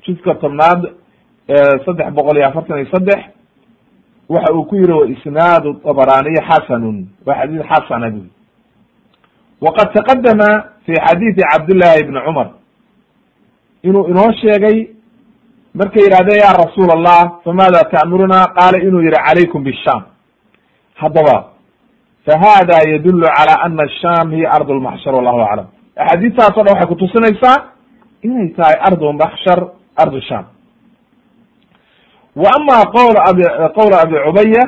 juska 0.10 0.34
tobnaad 0.44 0.82
saddex 1.86 2.10
boqol 2.18 2.38
iyo 2.38 2.48
afartan 2.48 2.78
iyo 2.80 2.88
saddex 2.96 3.22
waxa 4.34 4.54
uu 4.54 4.64
ku 4.70 4.76
yihi 4.76 4.94
waisnaadu 5.02 5.70
dabraniyi 5.86 6.42
xasanun. 6.50 6.98
Waa 7.26 7.36
xadiis 7.42 7.64
xasana 7.72 8.10
bui 8.14 8.28
waqad 9.66 9.88
taqadama 9.98 10.50
fi 10.86 10.94
xadiidi 11.06 11.42
cabdillahi 11.52 12.04
bni 12.08 12.20
cumar. 12.26 12.48
Inuu 13.84 14.08
inoo 14.12 14.32
sheegay 14.42 14.78
markay 15.80 16.04
yidhahdeen 16.06 16.40
ya 16.46 16.52
rasuul 16.64 16.90
allah 16.98 17.22
famada 17.46 17.82
ta'muruna 17.94 18.40
qaala 18.58 18.78
inuu 18.88 19.02
yihi 19.06 19.16
calaykum 19.28 19.64
bisham 19.64 20.02
haddaba 21.02 21.38
fa 22.26 22.34
hada 22.44 22.78
yadulu 22.94 23.26
cala 23.38 23.54
ana 23.66 23.84
asham 23.90 24.32
hiya 24.36 24.50
ard 24.58 24.70
lmaxshar 24.70 25.14
wallahu 25.18 25.40
aclam 25.42 25.68
axaadiistaas 25.96 26.58
o 26.58 26.64
dhan 26.64 26.74
waxay 26.76 26.88
kutusinaysaa 26.94 27.58
inay 28.28 28.48
tahay 28.58 28.76
ardu 28.88 29.06
ardu 30.04 30.22
sham 30.22 30.46
wa 32.36 32.50
ama 32.58 32.86
qowl 32.92 33.16
abi 33.30 33.44
qowla 33.78 34.02
abi 34.02 34.16
cubaya 34.26 34.64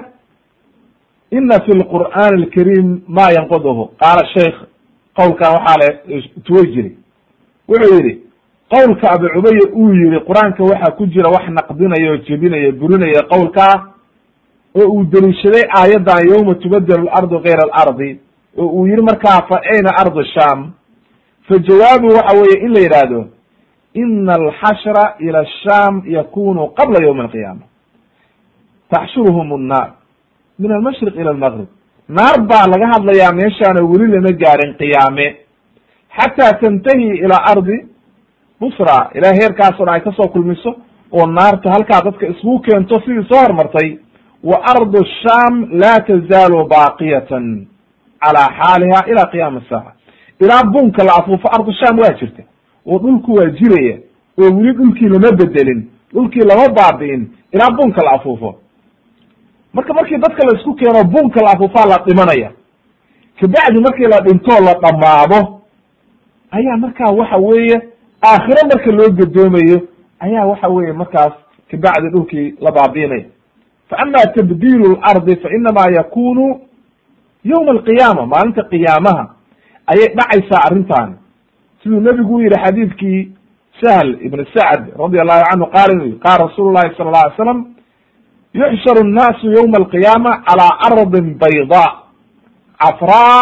ina 1.31 1.59
fi 1.65 1.71
lqur'aan 1.71 2.33
alkariim 2.41 3.01
ma 3.07 3.31
yanquduhu 3.37 3.89
qaala 4.01 4.23
sheikh 4.35 4.55
qowlkan 5.17 5.51
waxaa 5.55 5.77
le 5.81 6.21
tuway 6.43 6.65
jiri 6.73 6.97
wuxuu 7.69 7.95
yidhi 7.95 8.13
qowlka 8.73 9.11
abi 9.11 9.27
cubaya 9.35 9.63
uu 9.75 9.93
yihi 9.93 10.19
qur'aanka 10.27 10.63
waxaa 10.63 10.91
ku 10.97 11.05
jira 11.07 11.29
wax 11.29 11.45
naqdinaya 11.49 12.11
oo 12.11 12.17
jebinaya 12.27 12.71
burinaya 12.71 13.21
qowlkaa 13.31 13.75
oo 14.75 14.87
uu 14.95 15.03
deliishaday 15.03 15.63
aayaddan 15.79 16.29
yawma 16.31 16.55
tubadelu 16.55 17.07
alardu 17.09 17.39
kayra 17.43 17.63
alardi 17.71 18.19
oo 18.57 18.65
uu 18.67 18.87
yihi 18.87 19.01
markaa 19.01 19.41
fa 19.49 19.61
ayna 19.73 19.91
ardu 20.01 20.23
sham 20.33 20.71
fa 21.47 21.55
jawaabu 21.67 22.07
waxa 22.07 22.37
weeye 22.39 22.57
in 22.65 22.73
la 22.73 22.79
yidhaahdo 22.79 23.25
ina 23.93 24.33
alxashra 24.33 25.15
ila 25.19 25.39
asham 25.39 26.03
yakunu 26.17 26.67
qabla 26.77 26.97
ywmi 27.07 27.21
alqiyaama 27.21 27.65
taxshuruhum 28.93 29.47
nnaar 29.61 29.89
min 30.59 30.71
almashriq 30.71 31.15
ila 31.21 31.31
almaqrib 31.31 31.67
naar 32.17 32.37
baa 32.51 32.65
laga 32.73 32.87
hadlayaa 32.93 33.31
meeshaana 33.41 33.81
weli 33.91 34.07
lama 34.15 34.31
gaarin 34.43 34.71
qiyaame 34.81 35.27
xataa 36.17 36.53
tantahi 36.61 37.07
ilaa 37.25 37.43
ardi 37.53 37.77
busra 38.61 38.97
ilaa 39.17 39.33
heerkaasoo 39.39 39.85
dhan 39.85 39.95
ay 39.95 40.01
ka 40.07 40.11
soo 40.17 40.27
kulmiso 40.35 40.71
oo 41.17 41.25
naarta 41.37 41.69
halkaa 41.75 42.01
dadka 42.07 42.25
iskugu 42.31 42.59
keento 42.59 42.95
sidii 43.05 43.25
soo 43.29 43.41
hormartay 43.45 43.89
wa 44.49 44.57
ardu 44.73 44.99
sham 45.21 45.53
laa 45.81 45.99
tazaalu 46.09 46.57
baaqiyatan 46.73 47.45
calaa 48.23 48.49
xaaliha 48.59 48.99
ila 49.11 49.23
qiyaami 49.33 49.61
saaca 49.69 49.91
ilaa 50.43 50.63
bunka 50.73 51.01
la 51.07 51.11
afuufo 51.19 51.47
ardu 51.57 51.71
sham 51.81 51.95
waa 52.03 52.13
jirta 52.19 52.43
oo 52.85 52.99
dhulku 52.99 53.33
waa 53.33 53.49
jiraya 53.49 53.97
oo 54.39 54.49
weli 54.57 54.73
dhulkii 54.73 55.09
lama 55.09 55.31
bedelin 55.31 55.89
dhulkii 56.13 56.39
lama 56.49 56.69
baabi'in 56.69 57.27
ilaa 57.51 57.69
bunka 57.71 58.01
la 58.03 58.11
afuufo. 58.11 58.55
Marka 59.73 59.93
markii 59.93 60.17
dadka 60.17 60.45
la 60.45 60.57
isku 60.59 60.73
keeno 60.75 61.03
bunka 61.03 61.41
la 61.41 61.51
afuufaa 61.51 61.85
la 61.85 61.97
dhimanaya. 62.05 62.51
Kabacdi 63.39 63.79
markii 63.81 64.05
la 64.07 64.19
dhintoo 64.21 64.59
la 64.65 64.73
dhamaado 64.73 65.61
ayaa 66.51 66.77
markaa 66.77 67.11
waxa 67.11 67.37
weeye 67.37 67.81
aakhiro 68.23 68.67
marka 68.73 68.91
loo 68.91 69.09
gadoomayo 69.09 69.81
ayaa 70.19 70.45
waxa 70.45 70.67
weeye 70.67 70.93
markaas 70.93 71.33
kabacdi 71.71 72.09
dhulkii 72.09 72.55
la 72.61 72.71
baabiinaya 72.71 73.25
fa 73.89 73.97
ama 73.97 74.19
tabdiilu 74.35 74.97
lardi 75.01 75.35
fa 75.35 75.49
inamaa 75.49 75.89
yakunu 75.91 76.59
yawma 77.43 77.71
alqiyaama 77.71 78.25
maalinta 78.25 78.63
qiyaamaha 78.63 79.35
ayay 79.87 80.07
dhacaysaa 80.15 80.61
arrintaani 80.65 81.15
siduu 81.83 81.99
nebigu 82.01 82.35
u 82.35 82.41
yihi 82.41 82.55
xadiidkii 82.65 83.31
sahl 83.81 84.09
ibn 84.21 84.45
sacd 84.53 84.83
radi 84.99 85.19
allahu 85.19 85.43
canhu 85.49 85.65
qaala 85.75 85.93
inu 85.93 86.03
yihi 86.05 86.19
qaala 86.19 86.45
rasuulu 86.47 86.71
llahi 86.73 86.95
sala 86.97 87.09
alla 87.09 87.21
alay 87.25 87.35
slam 87.37 87.59
yuxsharu 88.53 89.03
nnaasu 89.07 89.45
yawma 89.57 89.77
alqiyaama 89.81 90.31
calaa 90.47 90.77
ardin 90.87 91.37
bayda 91.41 91.83
cafraa 92.79 93.41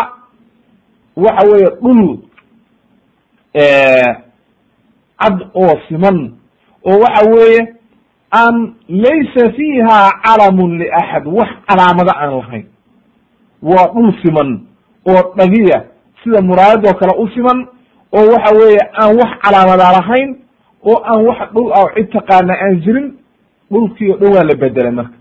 waxa 1.16 1.48
weeye 1.52 1.70
dhul 1.84 2.18
cad 5.22 5.38
oo 5.54 5.74
siman 5.88 6.18
oo 6.86 7.00
waxa 7.04 7.30
weeye 7.32 7.60
aan 8.40 8.74
laysa 8.90 9.52
fiiha 9.58 9.98
calamun 10.26 10.78
liaxad 10.80 11.26
wax 11.28 11.50
calaamado 11.68 12.12
aan 12.16 12.32
lahayn. 12.40 12.66
Waa 13.62 13.88
dhul 13.94 14.14
siman 14.24 14.50
oo 15.10 15.22
dhagiya 15.38 15.84
sida 16.24 16.42
muraayadoo 16.42 16.94
kale 17.00 17.14
u 17.18 17.28
siman 17.34 17.68
oo 18.18 18.26
waxa 18.34 18.52
weeye 18.60 18.80
aan 19.02 19.12
wax 19.20 19.32
calaamadaa 19.44 19.92
lahayn 19.98 20.30
oo 20.90 20.98
aan 21.12 21.22
wax 21.28 21.40
dhul 21.54 21.72
ah 21.80 21.86
cid 21.96 22.10
taqaana 22.12 22.54
aan 22.64 22.82
jirin 22.86 23.08
dhulkii 23.72 24.12
o 24.14 24.18
dhan 24.18 24.34
waa 24.36 24.44
la 24.50 24.56
bedelay 24.56 24.92
marka. 24.92 25.16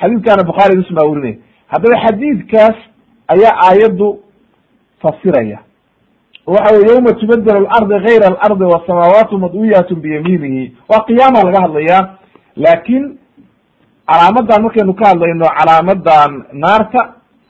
Xadiidkaana 0.00 0.42
bukhaari 0.50 0.76
muslim 0.80 0.94
baa 0.98 1.08
werinaya 1.10 1.36
haddaba 1.72 1.96
xadiidkaas 2.04 2.76
ayaa 3.34 3.54
aayaddu 3.68 4.08
fasiraya. 5.02 5.58
Waxa 6.46 6.74
wey 6.76 6.84
yawma 6.90 7.12
tubadel 7.20 7.56
alardi 7.56 7.96
gayra 8.06 8.26
alardi 8.44 8.64
wasamaawaatu 8.64 9.38
madwiyatu 9.38 9.96
biyamiinihi. 9.96 10.72
Waa 10.88 11.04
qiyaama 11.08 11.42
laga 11.44 11.60
hadlayaa 11.64 12.02
laakin 12.56 13.18
calaamadan 14.10 14.62
markaynu 14.62 14.94
ka 14.94 15.04
hadlayno 15.10 15.46
calaamadan 15.58 16.32
naarta 16.52 17.00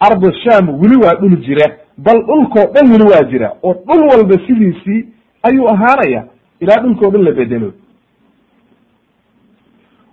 ardu 0.00 0.28
sham 0.42 0.64
weli 0.80 0.96
waa 1.04 1.14
dhul 1.20 1.36
jira 1.46 1.66
bal 1.98 2.22
dhulkao 2.26 2.66
dhan 2.74 2.92
weli 2.92 3.04
waa 3.12 3.22
jira 3.30 3.52
oo 3.62 3.74
dhul 3.86 4.02
walba 4.10 4.34
sidiisii 4.46 5.00
ayuu 5.42 5.68
ahaanaya 5.68 6.24
ilaa 6.60 6.80
dhulkao 6.82 7.10
dhan 7.10 7.22
la 7.24 7.32
bedelo. 7.32 7.72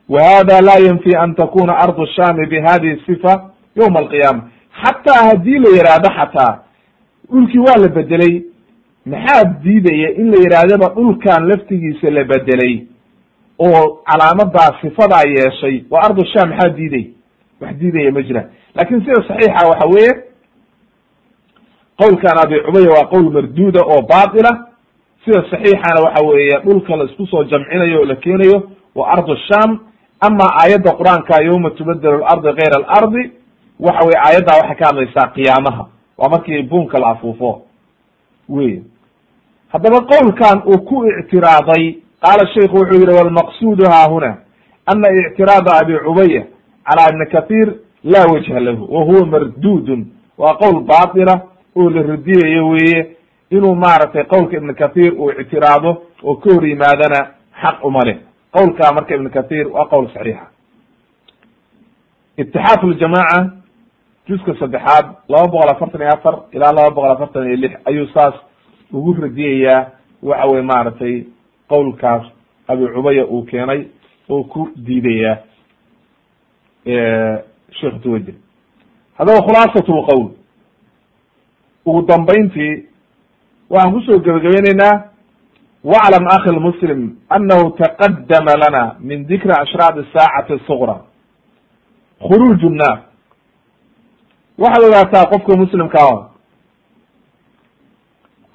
Wa 0.09 0.23
hada 0.23 0.61
la 0.61 0.73
yanfi 0.87 1.15
an 1.17 1.35
takuna 1.35 1.77
ardu 1.77 2.05
shami 2.15 2.45
bihadihi 2.47 3.01
sifa 3.05 3.51
yawma 3.75 3.99
alqiyaama. 3.99 4.43
Xataa 4.83 5.27
haddii 5.29 5.59
la 5.59 5.69
yihahdo 5.69 6.09
xataa 6.19 6.59
dhulkii 7.31 7.59
waa 7.59 7.77
la 7.81 7.87
bedelay 7.87 8.43
maxaa 9.05 9.43
diidaya 9.63 10.09
in 10.17 10.31
la 10.31 10.37
yidhaahdaba 10.43 10.93
dhulkan 10.95 11.47
laftigiisa 11.47 12.09
la 12.11 12.23
bedelay 12.23 12.83
oo 13.59 13.81
calaamadaa 14.09 14.77
sifadaa 14.81 15.23
yeeshay 15.35 15.83
waa 15.91 16.01
ardu 16.07 16.25
sham 16.33 16.49
maxaa 16.49 16.69
diidaya 16.69 17.05
wax 17.61 17.73
diidaya 17.79 18.11
ma 18.11 18.21
jiraan 18.21 18.47
laakiin 18.75 18.99
sida 19.01 19.15
saxiixa 19.27 19.67
waxa 19.69 19.87
weeye 19.93 20.13
qowlkan 22.01 22.37
abi 22.43 22.59
cubaya 22.65 22.89
waa 22.89 23.05
qowl 23.13 23.31
marduuda 23.31 23.81
oo 23.85 24.01
baatila 24.01 24.51
sida 25.25 25.41
saxiixana 25.51 26.01
waxa 26.05 26.25
weeye 26.27 26.59
dhulka 26.65 26.95
la 26.95 27.03
isku 27.03 27.25
soo 27.27 27.43
jamcinayo 27.43 27.99
oo 27.99 28.05
la 28.05 28.15
keenayo 28.15 28.63
waa 28.95 29.11
ardu 29.15 29.35
sham 29.47 29.79
ama 30.19 30.45
aayadda 30.61 30.91
qur'aanka 30.99 31.43
yawma 31.43 31.69
tubadelu 31.69 32.25
alardi 32.25 32.53
kayra 32.61 32.75
alardi 32.87 33.31
waxa 33.79 34.05
weye 34.07 34.19
aayaddaa 34.27 34.57
waxay 34.61 34.75
ka 34.75 34.85
hadlaysaa 34.85 35.27
qiyaamaha. 35.35 35.85
Waa 36.17 36.29
markii 36.29 36.61
buunka 36.63 36.99
la 36.99 37.07
afuufo. 37.07 37.61
Wey. 38.49 38.81
Haddaba 39.69 39.99
qowlkan 40.11 40.61
uu 40.65 40.77
ku 40.85 41.03
ictiraaday 41.19 41.95
qaala 42.21 42.47
sheiku 42.53 42.75
wuxuu 42.77 42.99
yihi 43.01 43.17
walmaqsudu 43.17 43.83
haahuna 43.91 44.37
ana 44.85 45.07
ictiraada 45.11 45.71
abi 45.81 45.93
cubaya 46.05 46.43
cala 46.87 47.09
ibni 47.11 47.25
kathir 47.25 47.73
laa 48.03 48.25
wajha 48.33 48.59
lahu 48.59 48.87
wa 48.95 49.03
huwa 49.03 49.25
mardudun 49.25 50.05
waa 50.37 50.53
qowl 50.53 50.79
baatila 50.83 51.41
oo 51.75 51.89
la 51.89 52.01
radiyayo 52.01 52.67
weye 52.69 53.15
inuu 53.51 53.75
maaragtay 53.75 54.23
qowlka 54.23 54.57
ibn 54.57 54.73
kathir 54.73 55.13
uu 55.13 55.29
ictiraado 55.41 55.91
oo 56.23 56.35
ka 56.35 56.53
hor 56.53 56.65
yimaadana 56.67 57.19
xaq 57.61 57.83
uma 57.85 58.03
leh. 58.05 58.17
Qowlka 58.51 58.93
marka 58.93 59.15
ibn 59.15 59.29
kathir 59.29 59.67
waa 59.67 59.85
qowl 59.89 60.07
saxiixa. 60.13 60.47
Itixaaf 62.37 62.83
ljamaca 62.83 63.51
juska 64.27 64.53
saddexaad 64.59 65.05
laba 65.29 65.47
boqol 65.51 65.69
afartan 65.71 66.01
iyo 66.01 66.11
afar 66.13 66.35
ilaa 66.51 66.73
laba 66.73 66.91
boqol 66.95 67.11
afartan 67.11 67.47
iyo 67.47 67.55
lix 67.57 67.73
ayuu 67.85 68.07
saas 68.13 68.33
ugu 68.93 69.13
radiyayaa 69.21 69.85
waxa 70.23 70.47
weye 70.51 70.61
maaragtay 70.61 71.23
qowlkaas 71.69 72.23
abi 72.67 72.87
cubaya 72.95 73.25
uu 73.25 73.43
keenay 73.45 73.81
oo 74.29 74.43
ku 74.43 74.69
diidaya 74.75 75.37
sheekh 77.79 78.01
tuwajir 78.03 78.35
haddaba 79.17 79.41
khulaasat 79.45 79.87
lqowl 79.89 80.27
ugu 81.85 82.01
dambayntii 82.07 82.85
waxaan 83.69 83.93
ku 83.93 83.99
soo 84.05 84.19
gebagabeyneynaa 84.19 85.03
waclam 85.83 86.25
akhi 86.35 86.49
lmuslim 86.57 87.01
anahu 87.29 87.71
taqadama 87.77 88.53
lana 88.61 88.95
min 88.99 89.25
dikri 89.27 89.51
ashraad 89.51 90.05
saacati 90.13 90.59
sugra 90.67 90.95
khuruuj 92.27 92.61
nnaar 92.63 92.97
waxaad 94.57 94.83
ogaataa 94.89 95.25
qofka 95.31 95.57
muslimkaa 95.63 96.29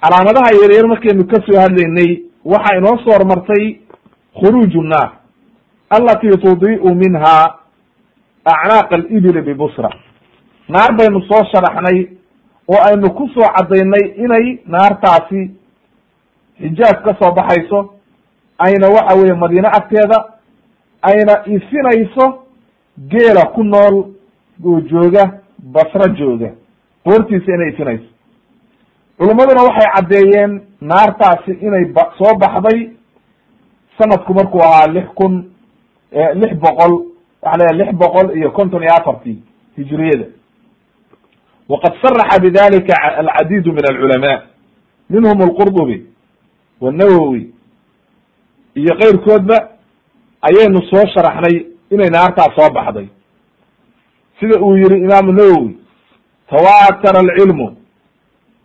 calaamadaha 0.02 0.50
yaryar 0.62 0.86
markaynu 0.92 1.24
ka 1.26 1.38
soo 1.46 1.60
hadlaynay 1.60 2.10
waxaa 2.44 2.76
inoo 2.78 2.96
soo 3.04 3.12
hormartay 3.16 3.64
khuruuj 4.40 4.74
nnaar 4.76 5.10
alati 5.90 6.28
tudii'u 6.44 6.94
minha 6.94 7.34
acnaaq 8.44 8.92
alibili 8.92 9.42
bibusra 9.42 9.90
naar 10.68 10.90
baynu 10.98 11.20
soo 11.28 11.42
sharaxnay 11.52 11.98
oo 12.72 12.80
aynu 12.88 13.10
ku 13.18 13.28
soo 13.34 13.48
caddaynay 13.56 14.04
inay 14.24 14.46
naartaasi 14.66 15.42
xijaab 16.60 17.02
ka 17.04 17.12
soo 17.20 17.32
baxayso 17.38 17.78
ayna 18.58 18.88
waxa 18.96 19.16
weeye 19.18 19.34
madiine 19.34 19.68
agteeda 19.78 20.18
ayna 21.02 21.34
ifinayso 21.56 22.24
geela 23.12 23.44
ku 23.54 23.62
nool 23.64 23.94
oo 24.64 24.80
jooga 24.80 25.24
basro 25.58 26.06
jooga. 26.18 26.50
Qoortiisa 27.04 27.52
inay 27.54 27.68
ifinayso. 27.72 28.04
Culummaduna 29.18 29.62
waxay 29.68 29.88
caddeeyeen 29.94 30.60
naartaasi 30.80 31.52
inay 31.66 31.84
ba 31.94 32.02
soo 32.18 32.34
baxday 32.38 32.90
sanadku 33.98 34.34
markuu 34.34 34.60
ahaa 34.62 34.86
lix 34.86 35.06
kun 35.14 35.34
lix 36.34 36.52
boqol 36.64 36.92
waxa 37.42 37.58
la 37.58 37.72
lix 37.84 37.92
boqol 37.94 38.36
iyo 38.36 38.50
konton 38.50 38.82
iyo 38.82 38.92
afartii 38.94 39.38
hijriyada 39.76 40.24
waqad 41.70 41.92
saraxa 42.02 42.40
bidalika 42.40 42.94
alcadiidu 43.22 43.72
min 43.72 43.84
alculamaa 43.90 44.42
minhum 45.10 45.38
alqurdubi 45.42 46.06
wanawowi 46.80 47.42
iyo 48.74 48.92
keyrkoodba 49.00 49.56
ayaynu 50.48 50.82
soo 50.90 51.04
sharaxnay 51.14 51.56
inay 51.90 52.10
naartaas 52.10 52.52
soo 52.58 52.70
baxday 52.74 53.08
sida 54.40 54.60
uu 54.64 54.76
yihi 54.76 54.96
imaamu 55.06 55.32
nawowi 55.32 55.78
tawatara 56.50 57.18
alcilmu 57.20 57.76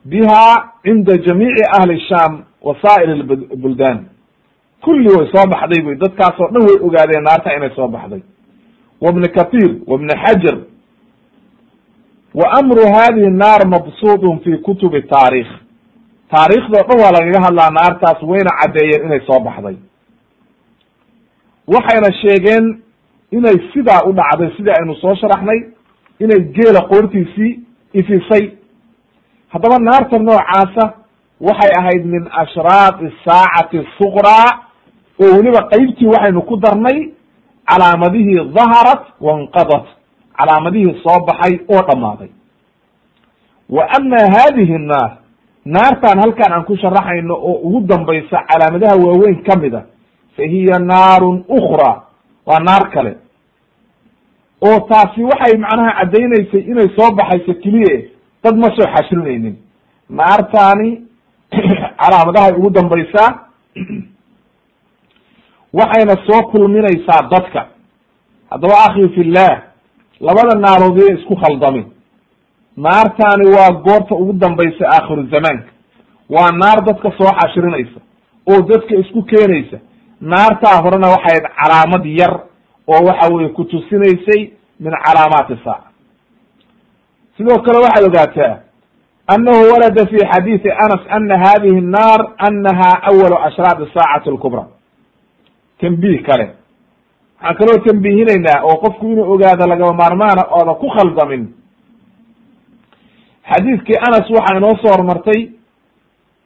biha 0.05 0.71
cinda 0.83 1.17
jamiici 1.17 1.63
ahli 1.79 1.99
sham 2.09 2.43
wa 2.61 2.75
saa'ir 2.81 3.25
kulli 4.85 5.09
way 5.09 5.27
soo 5.33 5.45
baxday 5.49 5.81
buy 5.81 5.95
dadkaas 5.95 6.37
dhan 6.37 6.63
way 6.67 6.77
ogaadeen 6.87 7.23
naarta 7.23 7.55
inay 7.57 7.69
soo 7.75 7.87
baxday 7.87 8.21
wa 9.01 9.11
bni 9.11 9.27
kathir 9.37 9.69
wa 9.87 9.97
xajar 10.23 10.57
wa 12.39 12.45
amru 12.59 12.83
hadihi 12.95 13.29
naar 13.41 13.61
mabsuudun 13.73 14.39
fi 14.43 14.51
kutubi 14.65 15.01
taarikh 15.13 15.51
taariikhdao 16.33 16.83
dhan 16.87 16.99
waa 17.03 17.11
lagaga 17.17 17.39
hadlaa 17.45 17.69
naartaas 17.77 18.19
wayna 18.31 18.51
caddeeyeen 18.61 19.05
inay 19.07 19.21
soo 19.27 19.39
baxday. 19.45 19.77
Waxayna 21.73 22.09
sheegeen 22.21 22.65
inay 23.31 23.57
sidaa 23.73 24.01
u 24.09 24.13
dhacday 24.13 24.49
sidii 24.57 24.73
aynu 24.79 24.95
soo 25.01 25.15
sharaxnay 25.21 25.59
inay 26.19 26.39
geela 26.55 26.81
qoortiisii 26.91 27.59
ifisay. 27.93 28.45
Haddaba 29.53 29.79
naarta 29.79 30.19
noocaasa 30.19 30.85
waxay 31.47 31.71
ahayd 31.79 32.05
min 32.05 32.23
ashraaqi 32.43 33.07
saacati 33.25 33.79
suqraa 33.97 34.49
oo 35.23 35.31
weliba 35.37 35.61
qeybtii 35.71 36.07
waxaynu 36.13 36.41
ku 36.41 36.57
darnay 36.57 36.97
calaamadihii 37.69 38.43
daharat 38.57 39.03
wanqadat 39.21 39.85
calaamadihii 40.37 41.01
soo 41.03 41.19
baxay 41.25 41.59
oo 41.73 41.81
dhammaaday. 41.87 42.29
Wa 43.69 43.83
ama 43.97 44.21
hadihi 44.37 44.77
nnaar 44.77 45.11
naartan 45.65 46.19
halkan 46.19 46.53
aan 46.53 46.65
ku 46.65 46.77
sharaxayno 46.77 47.33
oo 47.33 47.59
ugu 47.67 47.87
dambaysa 47.87 48.45
calaamadaha 48.47 48.95
waaweyn 48.95 49.43
ka 49.43 49.59
mid 49.59 49.73
a 49.73 49.81
fa 50.35 50.43
hiya 50.43 50.79
naarun 50.79 51.43
ukhra 51.47 52.01
waa 52.45 52.59
naar 52.59 52.89
kale. 52.93 53.17
Oo 54.61 54.79
taasi 54.89 55.23
waxay 55.23 55.57
macnaha 55.57 55.91
caddaynaysay 55.99 56.61
inay 56.71 56.89
soo 56.95 57.11
baxayso 57.15 57.53
keliye 57.63 58.11
dad 58.43 58.55
ma 58.57 58.67
soo 58.75 58.87
xashrinaynin 58.95 59.55
naartaani 60.09 61.01
calaamadahay 62.01 62.53
ugu 62.57 62.69
dambaysaa 62.69 63.29
waxayna 65.77 66.15
soo 66.27 66.41
kulminaysaa 66.51 67.27
dadka. 67.31 67.67
Haddaba 68.49 68.75
akhi 68.87 69.09
fillah 69.15 69.74
labada 70.27 70.53
naarood 70.65 70.97
yay 71.01 71.13
isku 71.17 71.35
khaldamin 71.43 71.85
naartaani 72.85 73.45
waa 73.55 73.71
goorta 73.85 74.15
ugu 74.15 74.33
dambaysa 74.33 74.83
aakhiru 74.95 75.23
zamaanka. 75.33 75.69
Waa 76.29 76.51
naar 76.61 76.79
dadka 76.85 77.11
soo 77.17 77.31
xashrinaysa 77.39 77.99
oo 78.51 78.61
dadka 78.61 78.95
isku 78.95 79.21
keenaysa. 79.31 79.77
Naartaa 80.21 80.81
horena 80.83 81.07
waxay 81.07 81.37
waxayd 81.39 81.45
calaamad 81.59 82.05
yar 82.05 82.33
oo 82.87 83.05
waxa 83.07 83.33
weye 83.33 83.49
kutusinaysay 83.49 84.41
min 84.79 84.93
calaamaati 85.03 85.55
saaca 85.63 85.89
sidoo 87.37 87.59
kale 87.65 87.77
waxaad 87.85 88.05
ogaataa 88.09 88.55
annahu 89.33 89.61
walada 89.73 90.05
fi 90.11 90.17
xadiidi 90.31 90.69
anas 90.85 91.03
ana 91.09 91.35
hadihi 91.45 91.81
nnaar 91.81 92.21
anaha 92.47 92.89
awalu 93.09 93.37
ashraadi 93.47 93.91
saacati 93.93 94.29
lkubra 94.29 94.65
tambih 95.79 96.23
kale 96.23 96.64
waxaan 97.45 97.57
kaloo 97.57 97.77
tanbiihinaynaa 97.85 98.63
oo 98.63 98.77
qofku 98.83 99.05
inuu 99.11 99.31
ogaado 99.33 99.67
lagama 99.67 99.93
maarmaana 99.93 100.43
ooda 100.57 100.73
ku 100.73 100.87
khaldamin. 100.89 101.43
Xadiidkii 103.49 103.97
anas 104.07 104.29
waxaa 104.29 104.57
inoo 104.57 104.75
soo 104.81 104.91
hormartay 104.91 105.41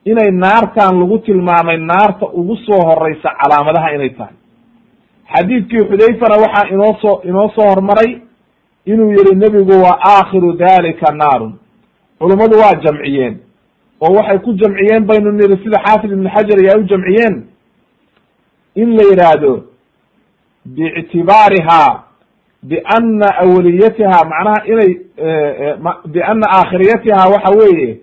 inay 0.06 0.32
naartan 0.32 1.00
lagu 1.00 1.18
tilmaamay 1.20 1.78
naarta 1.78 2.26
ugu 2.40 2.56
soo 2.56 2.82
horeysa 2.88 3.30
calaamadaha 3.40 3.92
inay 3.96 4.10
tahay. 4.10 4.34
Xadiidkii 5.34 5.84
xudayfana 5.90 6.36
waxaa 6.44 6.68
inoo 6.74 6.94
soo 7.02 7.22
inoo 7.24 7.50
soo 7.56 7.68
hormaray 7.70 8.22
inuu 8.86 9.12
yihi 9.12 9.36
nebigu 9.36 9.82
wa 9.84 10.00
aakhiru 10.14 10.54
dalika 10.54 11.12
naarun. 11.16 11.54
Culummadu 12.20 12.60
waa 12.60 12.74
jamciyeen. 12.84 13.38
Oo 14.02 14.14
waxay 14.16 14.40
ku 14.40 14.54
jamciyeen 14.54 15.06
baynu 15.06 15.32
niri 15.32 15.58
sida 15.64 15.80
xaafid 15.86 16.12
ibn 16.12 16.28
xajar 16.36 16.60
ay 16.60 16.80
u 16.82 16.84
jamciyeen. 16.92 17.36
In 18.76 18.90
la 18.98 19.04
yidhaahdo 19.10 19.64
biictibaariha 20.76 22.04
biana 22.64 23.28
awaliyatiha 23.44 24.20
macnaha 24.32 24.66
inay 24.68 24.92
biana 26.06 26.46
aakhiriyatiha 26.58 27.28
waxa 27.34 27.52
weeye 27.60 27.98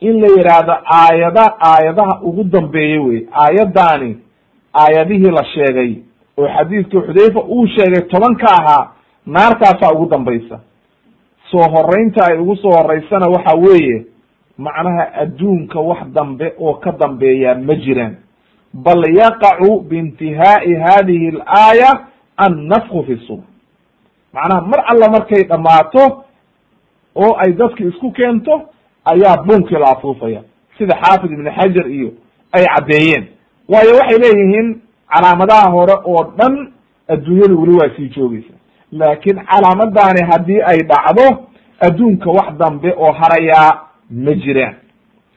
in 0.00 0.20
la 0.20 0.28
yidhaahdo 0.36 0.72
aayada 0.94 1.44
aayadaha 1.70 2.20
ugu 2.22 2.44
dambeeyey 2.44 2.98
wey 2.98 3.20
aayaddaani 3.42 4.16
aayadihii 4.74 5.30
la 5.38 5.44
sheegay 5.44 5.94
oo 6.38 6.48
xadiidkii 6.56 7.00
xudayfa 7.06 7.40
uu 7.42 7.66
sheegay 7.66 8.02
toban 8.08 8.36
ka 8.36 8.46
ahaa 8.60 8.90
naartaasaa 9.26 9.92
ugu 9.94 10.06
dambaysa. 10.10 10.60
Soo 11.50 11.62
horeynta 11.74 12.24
ay 12.26 12.38
ugu 12.38 12.56
soo 12.56 12.70
horeysana 12.70 13.26
waxa 13.28 13.54
weeye 13.56 14.04
macnaha 14.58 15.12
adduunka 15.14 15.80
wax 15.80 15.98
dambe 16.14 16.52
oo 16.58 16.74
ka 16.74 16.92
dambeeyaa 16.92 17.54
ma 17.54 17.74
jiraan 17.74 18.16
bal 18.74 19.02
yaqacu 19.16 19.80
biintihaa'i 19.80 20.74
hadihi 20.74 21.28
alaaya 21.28 22.06
annafku 22.36 23.04
fi 23.06 23.16
sur 23.26 23.38
macnaha 24.34 24.60
mar 24.66 24.84
alla 24.86 25.08
markay 25.10 25.42
dhammaato 25.44 26.24
oo 27.14 27.36
ay 27.38 27.52
dadki 27.52 27.84
isku 27.88 28.12
keento 28.12 28.62
ayaa 29.04 29.42
bunkii 29.42 29.74
la 29.78 29.88
afuufaya 29.96 30.42
sida 30.78 30.94
xaafid 31.02 31.32
ibn 31.32 31.50
xajar 31.50 31.86
iyo 31.90 32.10
ay 32.52 32.64
caddeeyeen 32.64 33.24
waayo 33.68 33.94
waxay 33.98 34.18
leeyihiin 34.18 34.80
calaamadaha 35.14 35.70
hore 35.70 35.94
oo 36.04 36.24
dhan 36.38 36.72
adduunyadu 37.08 37.60
weli 37.62 37.74
waa 37.78 37.90
sii 37.96 38.08
joogeysa 38.08 38.54
laakiin 38.92 39.38
calaamadaani 39.50 40.22
haddii 40.30 40.60
ay 40.62 40.78
dhacdo 40.78 41.26
adduunka 41.80 42.30
wax 42.30 42.54
dambe 42.58 42.94
oo 42.96 43.12
harayaa 43.12 43.80
ma 44.10 44.34
jiraan 44.34 44.74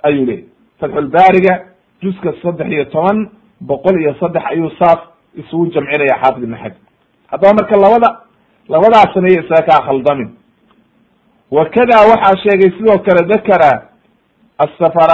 ayuu 0.04 0.26
leeyahy 0.26 0.46
fatxulbaariga 0.80 1.66
juska 2.04 2.34
saddex 2.42 2.68
iyo 2.72 2.86
toban 2.86 3.30
boqol 3.62 3.96
iyo 4.02 4.14
saddex 4.20 4.44
ayuu 4.52 4.70
saas 4.80 5.00
isugu 5.42 5.66
jamcinaya 5.74 6.16
xaafid 6.22 6.44
ibn 6.44 6.56
xajar. 6.56 6.78
Haddaba 7.32 7.54
marka 7.60 7.76
labada 7.84 8.10
labadaas 8.74 9.14
saneeye 9.14 9.40
isaga 9.44 9.66
kaa 9.70 9.86
khaldamin 9.88 10.30
wakada 11.52 11.98
waxaa 12.12 12.38
sheegay 12.44 12.70
sidoo 12.78 12.98
kale 13.06 13.22
dakara 13.32 13.72
asafar 14.66 15.10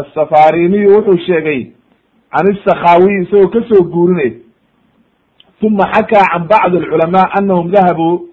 asafariniyu 0.00 0.90
wuxuu 0.96 1.18
sheegay 1.26 1.60
can 2.32 2.46
isakhawiy 2.54 3.22
isagoo 3.22 3.48
ka 3.54 3.60
soo 3.68 3.82
guurinay. 3.92 4.32
Uma 5.62 5.84
xakaa 5.94 6.26
can 6.32 6.44
bacdi 6.48 6.76
alculamaa 6.76 7.30
anahum 7.38 7.70
dahabuu 7.70 8.28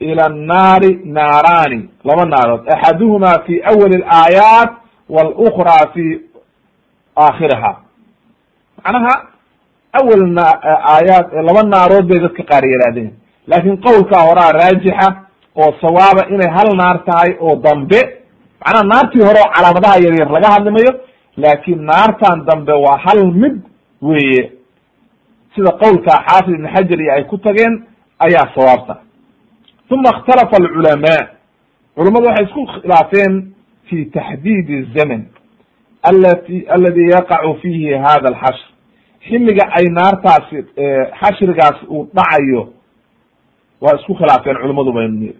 ila 0.00 0.24
annaari 0.26 1.00
naaraani 1.04 1.88
laba 2.04 2.24
naarood. 2.24 2.62
Axaduhuma 2.74 3.32
fi 3.46 3.62
awali 3.70 3.96
alaayaat 4.02 4.70
walukra 5.08 5.78
fi 5.94 6.04
aakhiriha 7.16 7.72
macnaha 8.84 9.14
awal 9.98 10.22
na 10.38 10.44
aayaat 10.92 11.26
laba 11.48 11.62
naarood 11.62 12.06
bay 12.10 12.18
dadka 12.24 12.42
qaar 12.50 12.64
yihaahdeen 12.72 13.10
laakin 13.50 13.76
qowlkaa 13.86 14.22
horaa 14.28 14.52
raajixa 14.60 15.08
oo 15.62 15.70
sawaaba 15.84 16.22
inay 16.34 16.50
hal 16.56 16.68
naar 16.76 16.98
tahay 17.08 17.30
oo 17.40 17.56
dambe 17.56 18.00
macnaha 18.64 18.84
naartii 18.92 19.22
hore 19.28 19.40
oo 19.44 19.52
calaamadaha 19.56 19.96
yaryar 20.04 20.30
laga 20.36 20.48
hadlimayo 20.54 20.92
laakin 21.36 21.78
naartan 21.90 22.44
dambe 22.48 22.72
waa 22.84 22.96
hal 23.04 23.20
mid 23.42 23.56
weeye. 24.02 24.52
Sida 25.54 25.70
qowlkaa 25.82 26.18
xaafid 26.28 26.54
ibn 26.54 26.66
xajar 26.74 27.00
iyo 27.00 27.12
ay 27.16 27.24
ku 27.24 27.36
tageen 27.38 27.74
ayaa 28.18 28.46
sawaabta. 28.54 28.94
Uma 29.90 30.10
ikhtalafa 30.16 30.56
alculamaa 30.62 31.20
culamadu 31.96 32.26
waxay 32.26 32.44
isku 32.46 32.62
khilaafeen 32.72 33.32
fi 33.88 33.96
taxdiidi 34.16 34.74
الzaman 34.82 35.22
alati 36.02 36.64
aladi 36.68 37.08
yaqacu 37.10 37.54
fihi 37.62 37.92
hada 37.94 38.28
alxashr 38.32 38.68
xilliga 39.28 39.64
ay 39.78 39.84
naartaasi 39.98 40.56
xashrigaas 41.20 41.78
uu 41.90 42.08
dhacayo 42.14 42.68
waa 43.80 43.94
isku 43.98 44.14
khilaafeen 44.14 44.56
culamadu 44.62 44.92
baynu 44.92 45.18
niri 45.20 45.36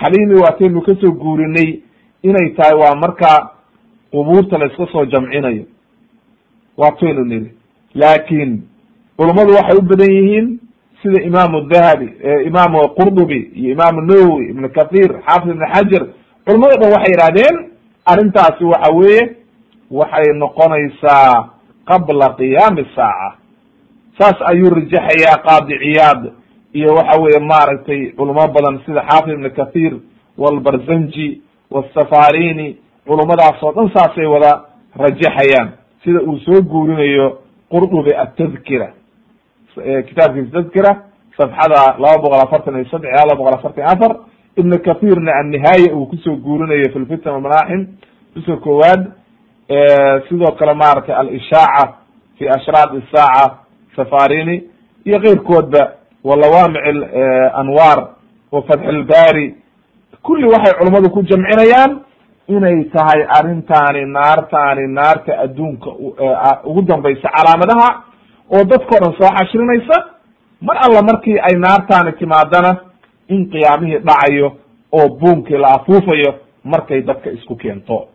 xaliimi 0.00 0.34
waataynu 0.42 0.80
ka 0.82 0.92
soo 1.00 1.12
guurinay 1.12 1.80
inay 2.22 2.48
tahay 2.56 2.74
waa 2.82 2.94
markaa 2.94 3.50
qubuurta 4.12 4.58
la 4.58 4.66
iska 4.66 4.86
soo 4.92 5.04
jamcinayo. 5.04 5.64
Waataynu 6.76 7.24
niri 7.24 7.52
laakin 7.94 8.62
culummadu 9.16 9.52
waxay 9.54 9.78
u 9.78 9.82
badan 9.82 10.10
yihiin 10.12 10.58
sida 11.02 11.22
imaamu 11.22 11.60
dahabi 11.60 12.08
imaamu 12.46 12.88
qurdubi 12.88 13.38
iyo 13.54 13.72
imaamu 13.72 14.00
nawowi 14.00 14.48
ibn 14.50 14.68
kathir 14.68 15.10
xaafid 15.26 15.50
ibn 15.50 15.64
xajar. 15.74 16.06
Culamado 16.46 16.74
dhan 16.80 16.92
waxay 16.92 17.12
yihahdeen 17.14 17.56
arrintaasi 18.06 18.64
waxa 18.64 18.90
weeye 18.92 19.36
waxay 19.90 20.32
noqonaysaa 20.34 21.48
qabla 21.88 22.34
qiyaami 22.38 22.84
saaca. 22.96 23.36
Saas 24.18 24.38
ayuu 24.50 24.70
rajaxayaa 24.70 25.42
qaadi 25.46 25.74
ciyaad 25.82 26.22
iyo 26.74 26.94
waxa 26.94 27.20
weeye 27.22 27.40
maaragtay 27.40 28.12
culamo 28.16 28.48
badan 28.54 28.80
sida 28.86 29.02
xaafid 29.08 29.32
ibn 29.34 29.50
kathir 29.50 29.92
walbarzanji 30.38 31.42
wasafarini 31.70 32.76
culummadaas 33.06 33.62
oo 33.62 33.72
dhan 33.72 33.90
saasay 33.94 34.26
wada 34.26 34.52
rajaxayaan. 34.96 35.68
Sida 36.04 36.20
uu 36.22 36.38
soo 36.38 36.62
guurinayo 36.62 37.38
qurdubi 37.70 38.12
atadkira 38.14 38.88
kitaabkiisa 40.08 40.50
tadkira 40.52 40.90
safxada 41.36 41.96
laba 41.98 42.18
boqol 42.22 42.42
afartan 42.46 42.74
iyo 42.76 42.84
saddex 42.90 43.10
ilaa 43.12 43.26
laba 43.28 43.38
boqol 43.40 43.54
afartan 43.58 43.84
iyo 43.84 43.92
afar. 43.94 44.12
Ibn 44.58 44.72
kathirna 44.78 45.32
annihaaya 45.40 45.94
uu 45.94 46.06
ku 46.06 46.16
soo 46.16 46.36
guurinayo 46.36 46.90
fi 46.92 46.98
lfitan 46.98 47.32
walmanaaxim 47.32 47.86
uska 48.36 48.56
koowaad 48.56 49.02
sidoo 50.28 50.52
kale 50.58 50.74
maaragtay 50.74 51.14
alishaaca 51.16 51.92
fi 52.38 52.48
ashraat 52.48 52.90
isaaca 52.94 53.54
safarini 53.96 54.62
iyo 55.04 55.20
keyrkoodba 55.20 55.92
walawaamic 56.24 56.82
anwaar 57.54 58.08
wa 58.52 58.62
fatxilbari 58.62 59.54
kulli 60.22 60.46
waxay 60.46 60.74
culummadu 60.78 61.10
ku 61.10 61.22
jamcinayaan 61.22 62.00
inay 62.48 62.84
tahay 62.84 63.22
arrintaani 63.38 64.04
naartaani 64.06 64.86
naarta 64.94 65.38
adduunka 65.38 65.90
ugu 66.64 66.82
dambaysa 66.82 67.28
calaamadaha 67.36 68.02
oo 68.50 68.64
dadkao 68.64 68.98
dhan 69.00 69.12
soo 69.20 69.30
xashrinaysa 69.38 70.04
mar 70.60 70.76
alla 70.80 71.02
markii 71.02 71.38
ay 71.38 71.54
naartaani 71.58 72.12
timaadana 72.12 72.76
in 73.28 73.50
qiyaamihii 73.50 73.98
dhacayo 73.98 74.52
oo 74.92 75.08
buunkii 75.08 75.58
la 75.58 75.68
afuufayo 75.68 76.34
markay 76.64 77.02
dadka 77.02 77.30
isku 77.30 77.56
keento 77.56 78.06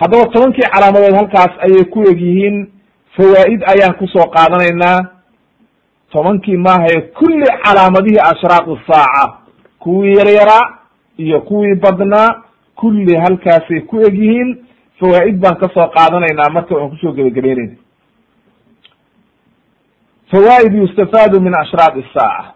haddaba 0.00 0.24
tobankii 0.32 0.68
calaamadood 0.74 1.14
halkaas 1.20 1.52
ayay 1.66 1.84
ku 1.94 2.00
eg 2.10 2.20
yihiin 2.20 2.56
fawaa'id 3.16 3.60
ayaan 3.72 3.94
ku 3.98 4.06
soo 4.14 4.26
qaadanaynaa. 4.34 4.98
Tobankii 6.12 6.56
maahae 6.56 7.00
kulli 7.18 7.46
calaamadihii 7.64 8.20
ashraaq 8.32 8.66
saaca 8.88 9.24
kuwii 9.78 10.16
yaryaraa 10.18 10.64
iyo 11.18 11.40
kuwii 11.40 11.74
badnaa 11.74 12.42
kulli 12.74 13.16
halkaasay 13.16 13.80
ku 13.80 14.00
eg 14.06 14.14
yihiin 14.14 14.50
fawaa'id 15.00 15.36
baan 15.42 15.56
ka 15.56 15.68
soo 15.74 15.88
qaadanaynaa. 15.96 16.50
Marka 16.52 16.74
waan 16.74 16.90
ku 16.90 16.96
soo 16.96 17.12
gebagabeynayna 17.12 17.76
fawaa'id 20.30 20.72
yustafaadu 20.74 21.40
min 21.40 21.54
ashraaq 21.62 21.94
saaca. 22.14 22.52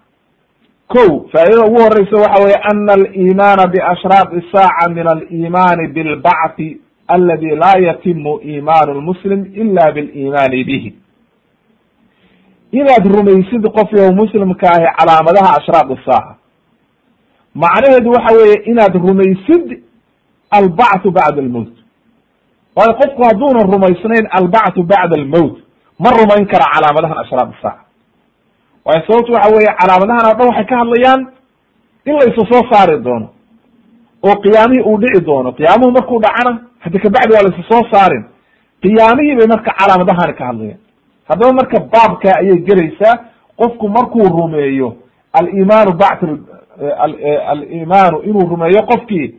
Ko 0.93 1.03
faa'idada 1.33 1.67
ugu 1.67 1.81
horeysa 1.83 2.17
waxa 2.23 2.43
weye 2.45 2.59
ana 2.71 2.93
alimaana 2.93 3.67
biashraaq 3.67 4.31
saaca 4.53 4.89
min 4.95 5.07
alimaani 5.07 5.89
bilbacthi 5.95 6.81
aladi 7.15 7.51
laa 7.63 7.79
yatimu 7.87 8.41
imaanu 8.41 8.95
lmuslim 9.01 9.41
ila 9.63 9.93
bilimaani 9.93 10.65
bihi 10.65 10.91
inaad 12.73 13.05
rumaysid 13.17 13.63
qof 13.77 13.93
yow 13.93 14.13
muslimka 14.21 14.67
ahi 14.75 14.87
calaamadaha 14.99 15.51
ashraaq 15.59 15.89
saaca 16.07 16.35
macnaheedu 17.55 18.11
waxa 18.17 18.37
weeye 18.39 18.57
inaad 18.71 18.95
rumaysid 18.95 19.83
albacthu 20.59 21.11
bacda 21.11 21.43
almowt 21.43 21.73
waayo 22.77 22.93
qofku 23.01 23.23
hadduunan 23.29 23.67
rumaysnayn 23.75 24.27
albacthu 24.39 24.83
bacda 24.93 25.15
almowt 25.21 25.57
ma 26.05 26.11
rumayn 26.11 26.47
kara 26.53 26.65
calaamadahan 26.75 27.19
ashraaq 27.25 27.51
saaca 27.63 27.85
waayo 28.85 29.03
sababtu 29.07 29.33
waxa 29.33 29.51
weeye 29.55 29.73
calaamadahan 29.81 30.25
oo 30.31 30.35
dhan 30.39 30.47
waxay 30.49 30.65
ka 30.73 30.77
hadlayaan 30.83 31.21
in 32.09 32.15
la 32.19 32.25
isa 32.31 32.43
soo 32.53 32.63
saari 32.73 32.99
doono 33.07 33.29
oo 34.29 34.35
qiyaamihii 34.45 34.85
uu 34.91 34.99
dhici 35.03 35.25
doono 35.29 35.53
qiyaamuhu 35.59 35.91
markuu 35.97 36.21
dhacana 36.25 36.53
haddi 36.85 36.99
kabacdi 36.99 37.33
waa 37.35 37.43
la 37.43 37.51
isa 37.55 37.63
soo 37.71 37.83
saarin. 37.93 38.25
Qiyaamihii 38.83 39.37
bay 39.39 39.47
marka 39.47 39.71
calaamadahani 39.79 40.35
ka 40.39 40.45
hadlayaan 40.47 40.81
haddaba 41.29 41.53
marka 41.53 41.79
baabka 41.93 42.29
ayay 42.41 42.59
gelaysaa 42.69 43.15
qofku 43.61 43.89
markuu 43.89 44.25
rumeeyo 44.39 44.97
alimaanu 45.33 45.93
bacd 45.93 46.29
alimaanu 47.53 48.19
inuu 48.29 48.49
rumeeyo 48.53 48.83
qofkii 48.91 49.35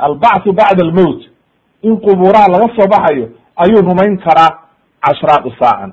albacthu 0.00 0.52
bacda 0.52 0.82
almowt 0.84 1.22
in 1.82 1.96
qubuuraha 2.00 2.48
laga 2.48 2.66
soo 2.76 2.88
baxayo 2.88 3.28
ayuu 3.56 3.82
rumayn 3.82 4.18
karaa 4.18 4.58
cashraaq 5.00 5.44
saacan. 5.60 5.92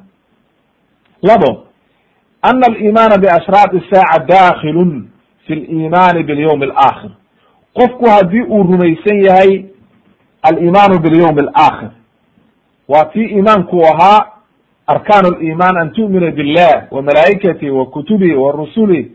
Labo 1.22 1.64
ana 2.42 2.66
alimaana 2.68 3.18
biashraaq 3.18 3.72
saaca 3.94 4.26
dakhilun 4.26 5.10
fi 5.48 5.56
limaani 5.56 6.24
bilyawmi 6.24 6.66
alaakhir 6.66 7.12
qofku 7.74 8.06
haddii 8.10 8.42
uu 8.44 8.64
rumaysan 8.64 9.22
yahay 9.26 9.66
alimaanu 10.42 11.00
bilyawmi 11.00 11.42
alaakhir. 11.42 11.90
Waa 12.88 13.06
tii 13.06 13.26
imaanku 13.26 13.86
ahaa 13.86 14.26
arkaan 14.88 15.26
liman 15.40 15.78
an 15.78 15.92
tu'mina 15.94 16.32
billah 16.32 16.88
wa 16.92 17.02
malaa'ikatih 17.02 17.72
wa 17.78 17.86
kutubihi 17.86 18.36
wa 18.36 18.52
rusulih 18.52 19.06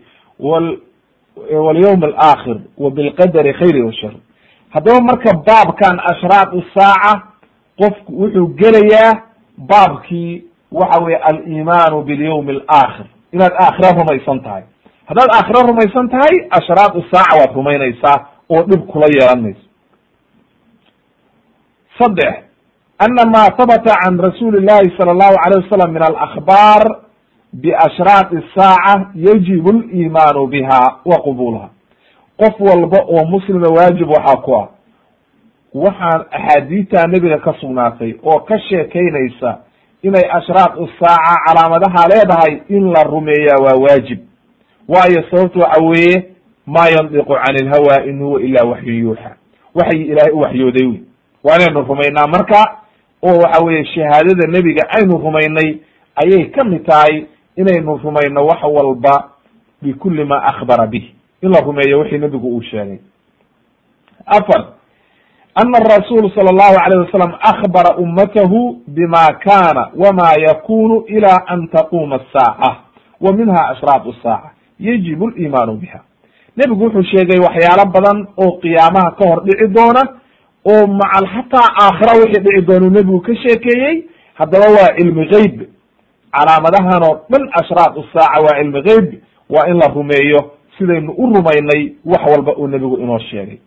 walyawm 1.51 2.03
alaakhir 2.03 2.57
wa 2.77 2.89
bilqadari 2.91 3.53
khayri 3.53 3.81
wa 3.81 3.91
shar 3.93 4.13
haddaba 4.69 5.01
marka 5.01 5.33
baabkan 5.45 5.99
ashraaq 6.11 6.51
saaca 6.75 7.21
qofku 7.79 8.11
wuxuu 8.21 8.47
gelayaa 8.47 9.21
baabkii 9.57 10.43
waxa 10.71 11.03
weye 11.03 11.17
alimaanu 11.17 12.01
bilyawmi 12.03 12.51
alaakhir. 12.69 13.05
Inaad 13.33 13.53
aakhira 13.53 13.91
rumaysan 13.91 14.39
tahay. 14.43 14.63
Haddaad 15.05 15.29
aakhira 15.31 15.61
rumaysan 15.67 16.09
tahay 16.09 16.35
ashraaq 16.49 16.93
saaca 17.11 17.37
waad 17.39 17.53
rumaynaysaa 17.55 18.25
oo 18.49 18.63
dhib 18.63 18.81
kula 18.87 19.07
yeelan 19.15 19.41
mayso 19.41 19.65
saddex 21.99 22.33
ana 22.99 23.25
ma 23.25 23.39
habata 23.57 23.95
can 24.03 24.17
rasuuli 24.19 24.65
llahi 24.65 24.97
sala 24.97 25.11
allahu 25.11 25.35
alayh 25.45 25.63
wasalam 25.63 25.91
min 25.93 26.01
alakbaar 26.03 26.83
biashraaq 27.53 28.29
saaca 28.55 29.11
yajibu 29.15 29.71
limaanu 29.71 30.47
biha 30.47 30.99
wa 31.05 31.17
qubulha 31.21 31.69
qof 32.37 32.59
walba 32.59 32.97
oo 33.07 33.25
muslima 33.25 33.67
waajib 33.69 34.09
waxaa 34.09 34.41
ku 34.41 34.55
ah. 34.55 34.67
Waxaan 35.73 36.25
axaadiidta 36.31 37.07
nebiga 37.07 37.37
ka 37.37 37.53
sugnaatay 37.59 38.13
oo 38.23 38.39
ka 38.39 38.59
sheekaynaysa 38.59 39.57
inay 40.03 40.23
ashraaq 40.31 40.73
saaca 40.99 41.35
calaamadaha 41.45 42.07
leedahay 42.07 42.61
in 42.69 42.91
la 42.93 43.03
rumeeyaa 43.03 43.61
waa 43.65 43.75
waajib. 43.83 44.19
Waayo 44.87 45.23
sababtu 45.31 45.59
waxa 45.59 45.81
weeye 45.83 46.25
ma 46.67 46.87
yandiqu 46.89 47.33
can 47.45 47.55
ilhawa 47.55 48.05
in 48.05 48.19
huwa 48.19 48.41
ila 48.41 48.63
waxyu 48.69 48.93
yuuxa. 48.99 49.35
Waxyi 49.75 50.03
ilaahay 50.11 50.31
u 50.33 50.39
waxyooday 50.39 50.85
wey 50.87 51.01
waa 51.43 51.55
inaynu 51.55 51.81
rumaynaa. 51.87 52.27
Marka 52.27 52.77
oo 53.23 53.37
waxa 53.39 53.63
weeye 53.65 53.85
shahaadada 53.85 54.47
nebiga 54.47 54.83
aynu 54.89 55.17
rumaynay 55.17 55.77
ayay 56.15 56.45
ka 56.51 56.63
mid 56.63 56.85
tahay 56.85 57.25
inaynu 57.55 57.97
rumayno 58.03 58.45
wax 58.45 58.63
walba 58.63 59.29
bikulli 59.81 60.23
ma 60.25 60.43
akhbara 60.43 60.87
bih 60.87 61.03
in 61.41 61.49
la 61.51 61.59
rumeeyo 61.61 61.99
wixii 61.99 62.17
nebigu 62.17 62.47
uu 62.55 62.61
sheegay. 62.61 62.97
Afar 64.25 64.65
ana 65.55 65.77
arasuul 65.77 66.31
sala 66.35 66.49
allahu 66.49 66.75
alayh 66.85 66.99
wasalam 67.05 67.33
akhbara 67.41 67.97
ummatahu 67.97 68.81
bima 68.87 69.33
kana 69.39 69.89
wama 69.95 70.33
yakunu 70.47 71.03
ila 71.07 71.47
an 71.47 71.67
taquma 71.67 72.15
asaaca 72.21 72.75
wa 73.21 73.33
minha 73.33 73.69
ashraaq 73.69 74.03
saaca 74.23 74.49
yajibu 74.79 75.29
limaanu 75.29 75.73
biha 75.77 76.01
nebigu 76.57 76.83
wuxuu 76.85 77.03
sheegay 77.11 77.39
waxyaalo 77.45 77.85
badan 77.95 78.27
oo 78.37 78.51
qiyaamaha 78.61 79.11
ka 79.17 79.23
hor 79.29 79.39
dhici 79.45 79.67
doona 79.77 80.01
oo 80.71 80.87
macal 80.99 81.25
xataa 81.33 81.67
aakhira 81.83 82.13
wixii 82.21 82.43
dhici 82.45 82.61
doonuu 82.67 82.89
nebigu 82.89 83.21
ka 83.21 83.35
sheekeeyey. 83.43 83.95
Haddaba 84.39 84.67
waa 84.77 84.95
cilmi 84.97 85.25
geyb 85.31 85.55
calaamadahan 86.35 87.03
oo 87.09 87.15
dhan 87.31 87.43
ashraaq 87.59 87.95
saaca 88.13 88.41
waa 88.45 88.57
cilmi 88.59 88.81
geyb 88.87 89.07
waa 89.49 89.67
in 89.69 89.77
la 89.81 89.87
rumeeyo. 89.95 90.41
Sidaynu 90.77 91.11
u 91.17 91.25
rumaynay 91.33 91.81
wax 92.05 92.21
walba 92.31 92.51
uu 92.57 92.67
nebigu 92.67 92.97
inoo 92.97 93.19
sheegay. 93.19 93.57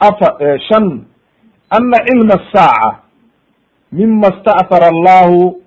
Afa 0.00 0.36
shan 0.68 1.04
ana 1.70 1.96
cilma 2.06 2.34
asaaca 2.40 2.90
mima 3.92 4.28
sta'hara 4.40 4.88
allahu 4.94 5.60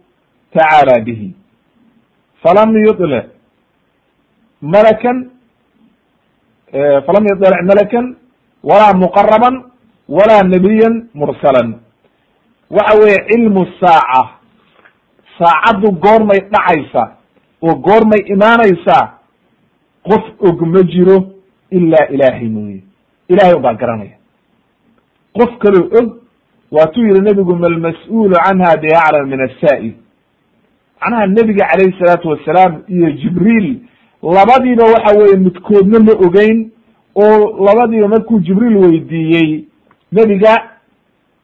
tacaala 0.53 0.99
bihi. 1.05 1.33
Falam 2.43 2.75
yuطlic 2.77 3.25
malakan 4.61 5.31
falam 7.05 7.23
yuطlic 7.29 7.61
malakan 7.69 8.15
walaa 8.63 8.93
muqaraban 8.93 9.55
walaa 10.09 10.43
nabiyan 10.43 11.07
mursalan. 11.13 11.79
Waxa 12.69 12.97
weeye 12.99 13.19
cilmu 13.29 13.65
saaca. 13.79 14.29
Saacaddu 15.37 15.91
goormay 15.91 16.39
dhacaysa 16.51 17.03
oo 17.61 17.75
goormay 17.75 18.21
imaanaysaa 18.33 19.19
qof 20.09 20.23
og 20.39 20.61
ma 20.67 20.81
jiro 20.83 21.17
ilaa 21.71 22.07
ilaahay 22.09 22.49
mooye. 22.49 22.83
Ilahay 23.29 23.53
un 23.55 23.61
baa 23.61 23.73
garanaya. 23.73 24.17
Qof 25.37 25.57
kaloo 25.59 25.89
og 25.99 26.17
waatuu 26.71 27.01
yihi 27.07 27.21
nebigu 27.21 27.55
malmas-uulu 27.55 28.35
canha 28.45 28.77
biaclam 28.81 29.27
min 29.29 29.39
asaa'il 29.41 29.93
macnaha 31.01 31.27
nebiga 31.27 31.65
calayhi 31.71 31.97
salaatu 31.99 32.29
wasalaam 32.29 32.81
iyo 32.89 33.11
jibriil 33.11 33.79
labadiiba 34.33 34.83
waxa 34.83 35.17
weeye 35.19 35.37
midkoodna 35.37 35.99
ma 35.99 36.13
ogeyn 36.25 36.71
oo 37.15 37.65
labadiiba 37.65 38.07
markuu 38.07 38.39
jibriil 38.39 38.77
weydiiyey 38.77 39.65
nebiga 40.11 40.53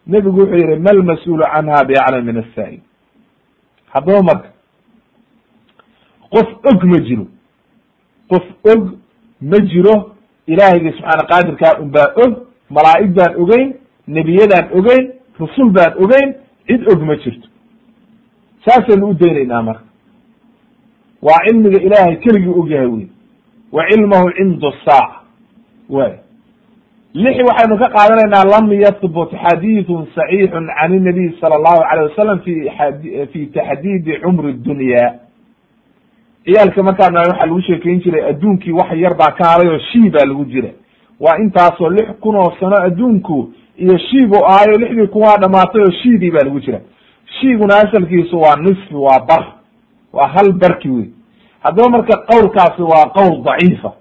nebigu 0.08 0.40
wuxuu 0.40 0.56
yihi 0.58 0.80
malmas-uulu 0.80 1.44
canha 1.53 1.84
biaclam 1.86 2.26
min 2.26 2.38
asaa'il 2.44 2.80
haddaba 3.94 4.24
marka 4.24 4.49
qof 6.34 6.48
og 6.70 6.84
ma 6.84 6.99
jiro 7.08 7.26
qof 8.30 8.44
og 8.74 8.90
ma 9.41 9.58
jiro 9.72 9.95
ilaahayga 10.48 10.91
subxaana 10.91 11.24
qaadirkaa 11.32 11.80
un 11.82 11.90
baa 11.91 12.14
og 12.24 12.32
malaa'ig 12.70 13.12
baan 13.14 13.36
ogeyn 13.36 13.74
nebiyadaan 14.08 14.66
ogeyn 14.80 15.12
rusul 15.40 15.70
baan 15.72 15.94
ogeyn 16.03 16.36
cid 16.68 16.88
og 16.91 17.02
ma 17.03 17.16
jirto. 17.16 17.48
Saasaynu 18.66 19.06
u 19.10 19.14
daynaynaa 19.14 19.62
marka 19.62 19.90
waa 21.22 21.39
cilmiga 21.48 21.81
ilaahay 21.81 22.15
keligii 22.15 22.53
ogyahay 22.60 22.88
wey 22.88 23.07
wa 23.72 23.84
cilmahu 23.89 24.31
cindu 24.38 24.72
saaca 24.85 25.15
way 25.89 26.11
lix 27.14 27.38
waxaynu 27.49 27.77
ka 27.77 27.89
qaadanaynaa 27.95 28.43
lam 28.53 28.72
yahbut 28.81 29.30
xadiidun 29.43 30.07
saxiixun 30.15 30.68
can 30.80 30.93
inabiy 30.93 31.31
sala 31.41 31.56
allahu 31.56 31.81
alayh 31.91 32.03
wasalam 32.10 32.39
fi 32.39 32.53
fi 33.34 33.45
taxdiidi 33.48 34.19
cumri 34.23 34.53
dunya. 34.53 35.19
Ciyaalka 36.45 36.84
markaan 36.84 37.15
waxaa 37.15 37.45
lagu 37.45 37.61
sheekeyn 37.61 38.02
jiray 38.02 38.23
adduunkii 38.30 38.72
wax 38.72 38.91
yar 38.98 39.14
baa 39.14 39.31
ka 39.31 39.43
haday 39.49 39.68
oo 39.69 39.80
shii 39.91 40.10
baa 40.10 40.26
lagu 40.26 40.45
jira 40.45 40.69
waa 41.19 41.38
intaasoo 41.38 41.89
lix 41.89 42.07
kun 42.19 42.35
oo 42.35 42.53
sano 42.60 42.76
adduunku 42.88 43.53
iyo 43.77 43.98
shiibu 43.98 44.45
ahayo 44.45 44.77
lixdii 44.77 45.07
kun 45.07 45.22
waa 45.22 45.38
dhamaatay 45.38 45.81
oo 45.81 45.91
shiidii 45.91 46.31
baa 46.31 46.43
lagu 46.45 46.60
jira 46.60 46.80
shiiguna 47.39 47.76
asalkiisu 47.76 48.41
waa 48.41 48.56
nisfi 48.56 48.95
waa 48.95 49.19
bar 49.27 49.43
waa 50.14 50.28
hal 50.28 50.52
barki 50.54 50.90
wey 50.90 51.10
haddaba 51.64 51.90
marka 51.90 52.18
qowlkaasi 52.30 52.82
waa 52.82 53.06
qowl 53.18 53.42
daciifa 53.44 53.92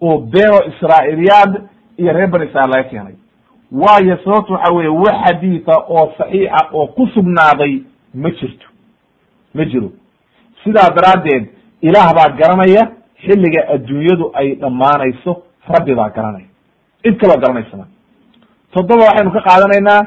oo 0.00 0.18
beeno 0.18 0.58
israailiyaad 0.72 1.52
iyo 1.98 2.12
reer 2.12 2.28
bani 2.30 2.46
israil 2.46 2.70
laga 2.70 2.88
keenay. 2.88 3.14
Waayo 3.72 4.18
sababta 4.24 4.52
waxa 4.54 4.72
weye 4.74 4.88
wax 4.88 5.16
xadiida 5.26 5.76
oo 5.88 6.12
saxiixa 6.18 6.68
oo 6.72 6.86
ku 6.86 7.06
sugnaaday 7.14 7.82
ma 8.14 8.30
jirto 8.30 8.66
ma 9.54 9.64
jiro. 9.64 9.90
Sidaa 10.64 10.90
daraaddeed 10.96 11.44
ilaah 11.82 12.12
baa 12.14 12.28
garanaya 12.38 12.90
xilliga 13.24 13.68
adduunyadu 13.74 14.30
ay 14.34 14.54
dhammaanayso 14.54 15.42
rabbi 15.68 15.94
baa 15.94 16.08
garanaya. 16.10 16.46
Cid 17.02 17.16
kaloo 17.20 17.40
garanaysa 17.40 17.76
ma 17.76 17.86
toddoba 18.74 19.02
waxaynu 19.04 19.30
ka 19.32 19.40
qaadanaynaa 19.48 20.02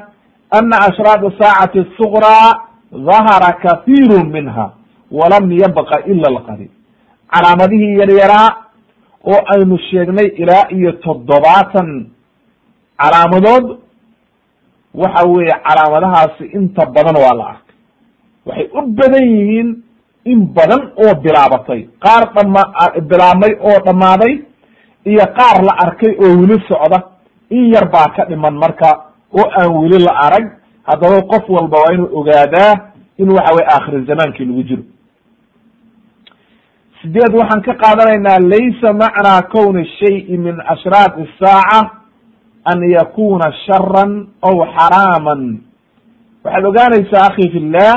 ana 0.51 0.77
ashraad 0.87 1.23
saacati 1.39 1.85
suqraa 1.97 2.49
dahara 2.91 3.51
kathiiru 3.63 4.23
minha 4.25 4.71
walam 5.11 5.51
yabqa 5.61 5.97
ila 6.11 6.27
alqaliil 6.33 6.71
calaamadihii 7.33 7.97
yaryaraa 8.01 8.49
oo 9.31 9.39
aynu 9.55 9.77
sheegnay 9.89 10.27
ilaa 10.43 10.65
iyo 10.77 10.91
toddobaatan 10.91 11.89
calaamadood 13.01 13.65
waxa 15.01 15.27
weeye 15.33 15.55
calaamadahaasi 15.67 16.43
inta 16.57 16.85
badan 16.95 17.15
waa 17.23 17.35
la 17.39 17.45
arkay. 17.53 17.75
Waxay 18.45 18.67
u 18.73 18.81
badan 18.99 19.23
yihiin 19.35 19.69
in 20.25 20.39
badan 20.55 20.81
oo 21.03 21.13
bilaabatay. 21.23 21.81
Qaar 22.03 22.23
dhama 22.35 22.63
bilaabmay 23.09 23.53
oo 23.69 23.77
dhammaaday 23.85 24.33
iyo 25.11 25.25
qaar 25.37 25.57
la 25.67 25.73
arkay 25.85 26.13
oo 26.23 26.31
weli 26.41 26.57
socda. 26.67 26.99
In 27.49 27.73
yar 27.73 27.85
baa 27.93 28.07
ka 28.15 28.25
dhiman 28.29 28.55
marka 28.63 28.89
oo 29.39 29.45
aan 29.59 29.71
weli 29.81 29.99
la 30.07 30.13
arag. 30.25 30.45
Haddaba 30.87 31.21
qof 31.31 31.43
walba 31.49 31.77
waa 31.83 31.93
inuu 31.93 32.09
ogaadaa 32.19 32.73
in 33.17 33.29
waxa 33.35 33.53
weye 33.55 33.67
aakhiri 33.73 34.05
zamaankii 34.09 34.45
lagu 34.45 34.63
jiro 34.63 34.83
sideed 37.01 37.33
waxaan 37.39 37.61
ka 37.67 37.73
qaadanaynaa 37.83 38.39
laysa 38.51 38.93
macnaa 38.93 39.41
kowni 39.53 39.85
shayi 39.99 40.37
min 40.37 40.55
ashraat 40.73 41.13
isaaca 41.25 41.79
an 42.71 42.79
yakuna 42.95 43.47
sharan 43.65 44.11
aw 44.43 44.55
xaraaman. 44.75 45.41
Waxaad 46.43 46.65
ogaanaysaa 46.69 47.25
akhi 47.31 47.45
fillah 47.53 47.93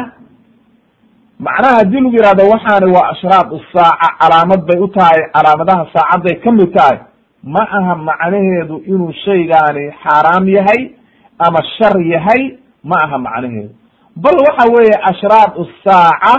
macnaha 1.47 1.77
haddii 1.83 2.01
lagu 2.01 2.17
yihahdo 2.17 2.43
waxaani 2.53 2.87
waa 2.97 3.09
ashraat 3.15 3.49
isaaca 3.59 4.09
calaamad 4.21 4.61
bay 4.69 4.79
u 4.79 4.89
tahay 4.89 5.21
calaamadaha 5.35 5.87
saacadday 5.95 6.37
ka 6.45 6.51
mid 6.53 6.71
tahay. 6.77 6.99
Ma 7.43 7.63
aha 7.79 7.95
macnaheedu 8.09 8.83
inuu 8.87 9.13
shaygaani 9.27 9.85
xaaraam 10.03 10.47
yahay 10.49 10.83
ama 11.39 11.59
shar 11.79 11.95
yahay 12.15 12.43
ma 12.85 12.97
aha 13.05 13.19
macnaheedu. 13.19 13.75
Bal 14.17 14.37
waxa 14.47 14.65
weeye 14.75 14.97
ashraat 15.11 15.53
isaaca 15.65 16.35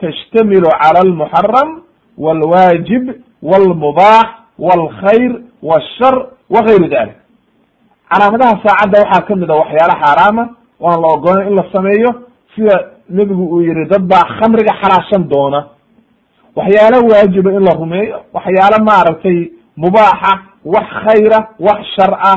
tashtamilu 0.00 0.68
cala 0.82 1.00
almuxaram 1.00 1.68
walwaajib 2.18 3.04
walmubaax 3.42 4.26
walkhayr 4.58 5.32
washar 5.62 6.26
wagayru 6.50 6.88
dalik 6.88 7.16
calaamadaha 8.10 8.60
saacadda 8.64 8.98
waxaa 9.02 9.26
ka 9.28 9.36
mid 9.36 9.50
a 9.50 9.54
waxyaala 9.54 9.94
xaaraama 10.04 10.48
waan 10.80 11.00
la 11.02 11.08
ogolayn 11.16 11.48
in 11.48 11.54
la 11.56 11.64
sameeyo 11.72 12.10
sida 12.54 12.76
nebigu 13.10 13.44
uu 13.54 13.60
yihi 13.60 13.84
dad 13.90 14.02
baa 14.12 14.24
khamriga 14.38 14.72
xalaashan 14.82 15.28
doona 15.28 15.66
waxyaalo 16.56 16.98
waajiba 17.12 17.50
in 17.52 17.64
la 17.68 17.74
rumeeyo 17.74 18.20
waxyaalo 18.32 18.84
maaragtay 18.84 19.50
mubaaxa 19.76 20.32
wax 20.64 20.86
khayra 21.04 21.38
wax 21.60 21.80
sharca 21.96 22.32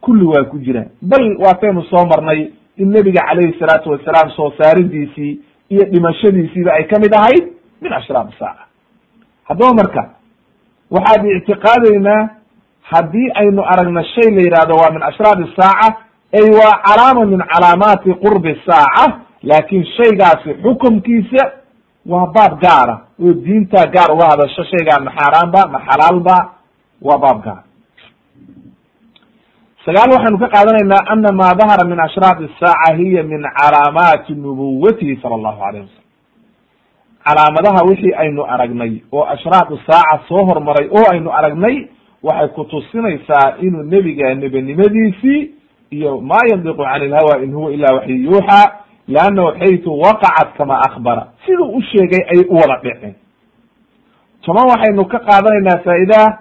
kulli 0.00 0.24
waa 0.24 0.44
ku 0.44 0.58
jiraan 0.58 0.88
bal 1.02 1.36
waataynu 1.44 1.82
soo 1.90 2.06
marnay 2.06 2.50
in 2.76 2.88
nebiga 2.92 3.22
calayhi 3.28 3.58
salaatu 3.60 3.90
wasalaam 3.90 4.30
soo 4.36 4.52
saaridiisii 4.58 5.40
iyo 5.68 5.84
dhimashadiisiiba 5.92 6.72
ay 6.72 6.84
ka 6.84 6.98
mid 7.00 7.14
ahayd 7.14 7.44
min 7.82 7.92
ashraab 7.92 8.30
saaca 8.38 8.64
haddaba 9.48 9.72
marka 9.80 10.02
waxaad 10.96 11.22
ictiqaadaynaa 11.38 12.20
haddii 12.90 13.28
aynu 13.40 13.62
aragna 13.72 14.02
shay 14.14 14.28
la 14.36 14.40
yihahdo 14.46 14.74
waa 14.80 14.90
min 14.96 15.02
ashraab 15.10 15.38
saaca 15.58 15.88
ay 16.38 16.46
waa 16.60 16.74
calaama 16.86 17.22
min 17.32 17.40
calaamaati 17.52 18.14
qurbi 18.24 18.52
saaca 18.66 19.04
laakin 19.50 19.84
shaygaasi 19.96 20.50
xukumkiisa 20.64 21.42
waa 22.12 22.26
baab 22.36 22.60
gaara 22.64 22.96
oo 23.24 23.32
diinta 23.44 23.86
gaar 23.94 24.10
uga 24.14 24.26
hadasho 24.32 24.62
shaygaan 24.72 25.04
ma 25.04 25.12
xaaraan 25.18 25.50
ba 25.54 25.62
ma 25.72 25.78
xalaal 25.88 26.20
ba 26.28 26.36
waa 27.08 27.18
baab 27.24 27.38
gaar. 27.46 27.62
Sagaal 29.84 30.10
waxaynu 30.14 30.38
ka 30.42 30.48
qaadanaynaa 30.54 31.02
ana 31.12 31.30
ma 31.40 31.48
dahara 31.60 31.84
min 31.90 32.00
ashraat 32.06 32.38
saaca 32.60 32.96
hiya 32.98 33.22
min 33.22 33.42
calaamaati 33.58 34.32
nubuwatihi 34.34 35.14
sala 35.22 35.34
allahu 35.38 35.60
alayh 35.68 35.80
wasalam 35.86 35.97
calaamadaha 37.28 37.84
wixii 37.88 38.14
aynu 38.14 38.44
aragnay 38.44 38.92
oo 39.12 39.24
ashraat 39.24 39.68
saaca 39.86 40.20
soo 40.28 40.44
hormaray 40.46 40.88
oo 40.90 41.10
aynu 41.12 41.30
aragnay 41.32 41.86
waxay 42.22 42.48
kutusinaysaa 42.48 43.56
inuu 43.60 43.82
nebiga 43.82 44.34
nebinimadiisii 44.34 45.50
iyo 45.90 46.20
ma 46.20 46.38
yandiqu 46.50 46.82
can 46.82 47.02
ilhawa 47.02 47.42
in 47.42 47.52
huwa 47.54 47.72
ila 47.72 47.94
waxyu 47.94 48.16
yuuxa 48.16 48.72
leannahu 49.08 49.52
xaytu 49.58 49.98
waqacat 50.00 50.48
kama 50.56 50.80
akbara 50.80 51.26
siduu 51.46 51.70
u 51.76 51.82
sheegay 51.82 52.20
ayay 52.32 52.44
u 52.48 52.54
wada 52.54 52.80
dhiceen. 52.82 53.14
Toban 54.44 54.66
waxaynu 54.70 55.04
ka 55.04 55.18
qaadanaynaa 55.18 55.78
faa'idah 55.84 56.38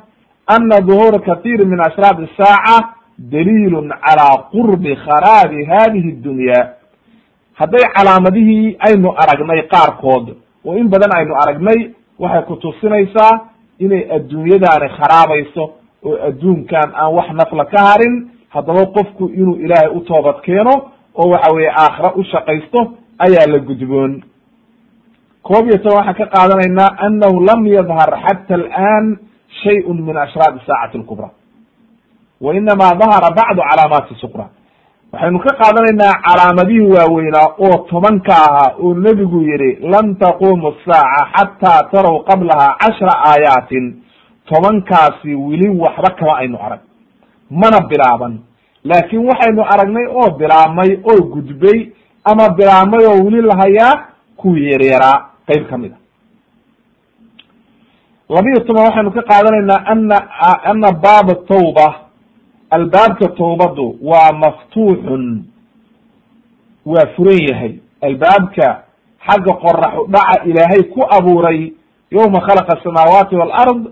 ana 0.48 0.82
duhuura 0.82 1.20
kathiir 1.20 1.66
min 1.66 1.80
ashraat 1.80 2.18
saaca 2.38 2.90
daliilun 3.18 3.90
calaa 3.90 4.38
qurbi 4.52 4.96
kharaabi 4.96 5.66
hadihi 5.66 6.12
dunya. 6.12 6.74
Hadday 7.54 7.86
calaamadihii 7.96 8.78
aynu 8.88 9.10
aragnay 9.18 9.62
qaarkood 9.68 10.36
oo 10.66 10.76
in 10.82 10.88
badan 10.90 11.12
aynu 11.18 11.34
aragnay 11.44 11.80
waxay 12.20 12.42
kutusinaysaa 12.50 13.34
inay 13.80 14.04
adduunyadaani 14.16 14.88
kharaabayso 14.98 15.64
oo 16.06 16.16
adduunkan 16.28 16.90
aan 17.02 17.14
wax 17.18 17.28
nafla 17.40 17.66
ka 17.66 17.80
harin 17.90 18.16
haddaba 18.50 18.86
qofku 18.96 19.24
inuu 19.40 19.56
ilaahay 19.66 19.90
u 19.98 20.02
toobad 20.02 20.42
keeno 20.42 20.74
oo 21.16 21.30
waxa 21.34 21.54
weye 21.56 21.70
aakhira 21.70 22.12
u 22.16 22.24
shaqaysto 22.24 22.80
ayaa 23.26 23.48
la 23.54 23.60
gudboon. 23.60 24.14
Koob 25.48 25.66
iyo 25.68 25.78
toban 25.78 25.98
waxaan 25.98 26.16
ka 26.20 26.26
qaadanaynaa 26.36 26.90
annahu 27.06 27.40
lam 27.50 27.62
yadhar 27.68 28.10
xata 28.26 28.54
alaan 28.56 29.06
shay-un 29.64 29.98
min 30.08 30.18
ashraad 30.18 30.56
saacati 30.68 30.98
lkubra 30.98 31.30
wa 32.42 32.54
inama 32.56 32.88
dahara 33.02 33.30
bacdu 33.40 33.62
calaamaati 33.70 34.16
suqra 34.22 34.46
waxaynu 35.14 35.40
ka 35.46 35.52
qaadanaynaa 35.62 36.14
calaamadihii 36.26 36.92
waaweynaa 36.96 37.48
oo 37.66 37.78
tobanka 37.90 38.34
ahaa 38.48 38.72
oo 38.84 38.94
nebigu 38.94 39.40
yihi 39.50 39.70
lan 39.92 40.16
taqumu 40.22 40.72
saaca 40.86 41.24
xataa 41.36 41.82
taraw 41.92 42.16
qablaha 42.30 42.68
cashra 42.82 43.14
aayaatin. 43.32 43.86
Tobankaasi 44.50 45.36
weli 45.36 45.70
waxba 45.84 46.10
kama 46.20 46.38
aynu 46.38 46.58
arag. 46.66 46.80
Mana 47.62 47.80
bilaaban. 47.90 48.34
Laakin 48.90 49.26
waxaynu 49.30 49.62
aragnay 49.74 50.08
oo 50.20 50.30
bilaabmay 50.40 50.92
oo 51.12 51.22
gudbay 51.34 51.80
ama 52.32 52.50
bilaabmay 52.58 53.06
oo 53.06 53.18
weli 53.26 53.42
lahayaa 53.42 53.94
kuwii 54.38 54.72
yaryaraa 54.72 55.18
qeyb 55.48 55.64
ka 55.70 55.78
mid 55.78 55.92
a 55.92 55.98
labiyo 58.36 58.60
toban 58.68 58.84
waxaynu 58.88 59.12
ka 59.12 59.22
qaadanaynaa 59.32 59.82
ana 59.92 60.18
ana 60.72 60.92
baaba 61.04 61.34
tawba 61.48 61.88
albaabka 62.70 63.28
tawbadu 63.38 63.96
waa 64.02 64.32
maftuuxun. 64.34 65.44
Waa 66.86 67.08
furan 67.16 67.40
yahay. 67.50 67.74
Albaabka 68.02 68.84
xagga 69.28 69.54
qoraxu 69.54 70.08
dhaca 70.10 70.44
ilaahay 70.46 70.84
ku 70.94 71.02
abuuray 71.18 71.74
yowma 72.12 72.40
khalaqa 72.42 72.78
asamaawaati 72.80 73.36
walard 73.36 73.88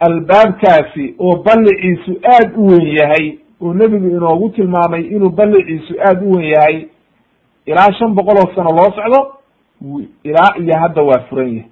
albaabkaasi 0.00 1.14
oo 1.18 1.36
balliciisu 1.44 2.20
aad 2.34 2.52
u 2.56 2.66
weyn 2.66 2.96
yahay 2.96 3.38
oo 3.62 3.74
nebigu 3.74 4.08
inoogu 4.08 4.48
tilmaamay 4.50 5.02
inuu 5.02 5.30
balliciisu 5.30 5.94
aad 6.08 6.22
u 6.22 6.32
weyn 6.32 6.48
yahay 6.50 6.86
ilaa 7.66 7.92
shan 7.98 8.14
boqol 8.14 8.36
oo 8.38 8.54
sano 8.54 8.70
loo 8.70 8.90
socdo 8.96 9.32
ilaa 10.24 10.54
iyo 10.58 10.78
hadda 10.80 11.02
waa 11.02 11.20
furan 11.28 11.48
yahay. 11.48 11.70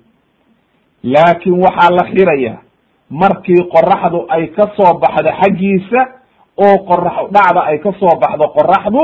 Laakin 1.02 1.52
waxaa 1.52 1.90
la 1.90 2.04
xiraya 2.10 2.58
markii 3.10 3.62
qoraxdu 3.72 4.24
ay 4.28 4.46
ka 4.46 4.70
soo 4.76 4.98
baxdo 4.98 5.30
xaggiisa 5.42 6.06
oo 6.64 6.76
qorax 6.88 7.16
dhacda 7.34 7.60
ay 7.70 7.78
ka 7.84 7.90
soo 8.00 8.14
baxdo 8.22 8.44
qoraxdu 8.56 9.02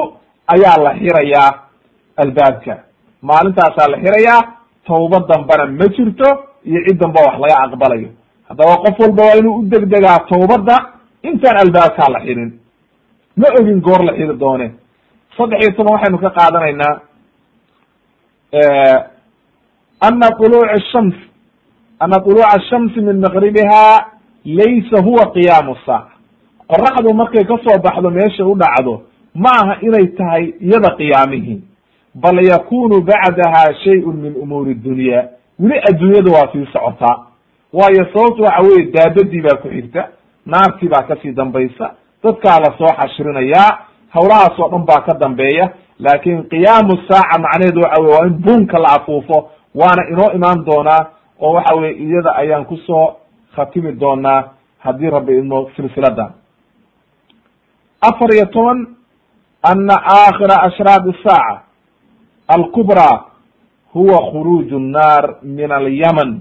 ayaa 0.54 0.76
la 0.84 0.90
xirayaa 1.00 1.50
albaabka. 2.22 2.74
Maalintaasaa 3.28 3.88
la 3.92 3.98
xirayaa 4.04 4.40
tawba 4.86 5.18
dambana 5.30 5.64
ma 5.78 5.86
jirto 5.96 6.28
iyo 6.68 6.80
cid 6.86 6.98
damba 7.00 7.20
wax 7.26 7.36
laga 7.42 7.56
aqbalayo. 7.64 8.08
Haddaba 8.48 8.74
qof 8.84 8.96
walba 9.02 9.22
waa 9.28 9.36
inuu 9.40 9.54
u 9.60 9.62
degdegaa 9.72 10.18
tawbadda 10.30 10.76
intaan 11.28 11.56
albaabkaa 11.64 12.08
la 12.14 12.20
xirin 12.26 12.50
ma 13.40 13.46
ogin 13.58 13.80
goor 13.86 14.02
la 14.08 14.12
xiri 14.18 14.36
doone. 14.42 14.66
Saddex 15.36 15.58
iyo 15.62 15.72
toban 15.76 15.92
waxaynu 15.94 16.18
ka 16.24 16.30
qaadanaynaa 16.38 16.94
ana 20.06 20.28
طuluuc 20.38 20.70
shams 20.92 21.14
ana 22.04 22.16
طuluuca 22.24 22.48
ashamsi 22.56 23.00
min 23.00 23.16
maqribiha 23.24 23.82
laysa 24.58 24.98
huwa 25.06 25.24
qiyaamu 25.34 25.74
saaca 25.86 26.13
qoraxdu 26.68 27.14
markay 27.14 27.44
ka 27.44 27.56
soo 27.64 27.78
baxdo 27.82 28.10
meesha 28.10 28.44
u 28.46 28.54
dhacdo 28.54 29.02
ma 29.34 29.50
aha 29.62 29.74
inay 29.82 30.06
tahay 30.16 30.44
iyada 30.60 30.90
qiyaamihii 30.98 31.60
bal 32.14 32.38
yakunu 32.44 33.00
bacdaha 33.02 33.74
shayun 33.84 34.16
min 34.16 34.34
umuuri 34.42 34.74
dunya. 34.74 35.28
Weli 35.58 35.78
adduunyada 35.88 36.30
waa 36.32 36.52
sii 36.52 36.66
socotaa 36.72 37.26
waayo 37.72 38.06
sababtu 38.12 38.42
waxa 38.42 38.62
weye 38.62 38.90
daabadii 38.92 39.40
baa 39.42 39.56
ku 39.62 39.68
xigta 39.68 40.08
naartii 40.46 40.88
baa 40.88 41.02
ka 41.08 41.16
sii 41.22 41.32
dambaysa 41.32 41.90
dadkaa 42.24 42.60
la 42.60 42.70
soo 42.78 42.92
xashrinayaa 42.98 43.78
hawlahaas 44.14 44.58
oo 44.58 44.68
dhan 44.68 44.84
baa 44.86 45.00
ka 45.06 45.14
dambeeya. 45.20 45.70
Laakin 45.98 46.42
qiyaamu 46.50 46.92
saaca 47.08 47.38
macnaheedu 47.38 47.80
waxa 47.82 48.02
weye 48.02 48.14
waa 48.16 48.26
in 48.26 48.34
buunka 48.44 48.78
la 48.78 48.88
afuufo 48.98 49.50
waana 49.74 50.02
inoo 50.10 50.30
imaan 50.34 50.64
doonaa 50.64 51.02
oo 51.40 51.52
waxa 51.52 51.74
weye 51.74 51.92
iyada 51.94 52.34
ayaan 52.36 52.64
ku 52.64 52.76
soo 52.76 53.16
khatimi 53.56 53.92
doonaa 53.92 54.44
haddii 54.78 55.10
rabbi 55.10 55.38
idmo 55.38 55.70
silsiladan 55.76 56.30
afar 58.08 58.30
iyo 58.34 58.46
toban 58.46 58.86
ana 59.62 59.94
aakhira 60.16 60.56
ashraad 60.68 61.04
saaca 61.24 61.62
alkubra 62.48 63.24
huwa 63.92 64.18
khuruuju 64.30 64.78
nnaar 64.78 65.34
min 65.42 65.72
alyaman 65.72 66.40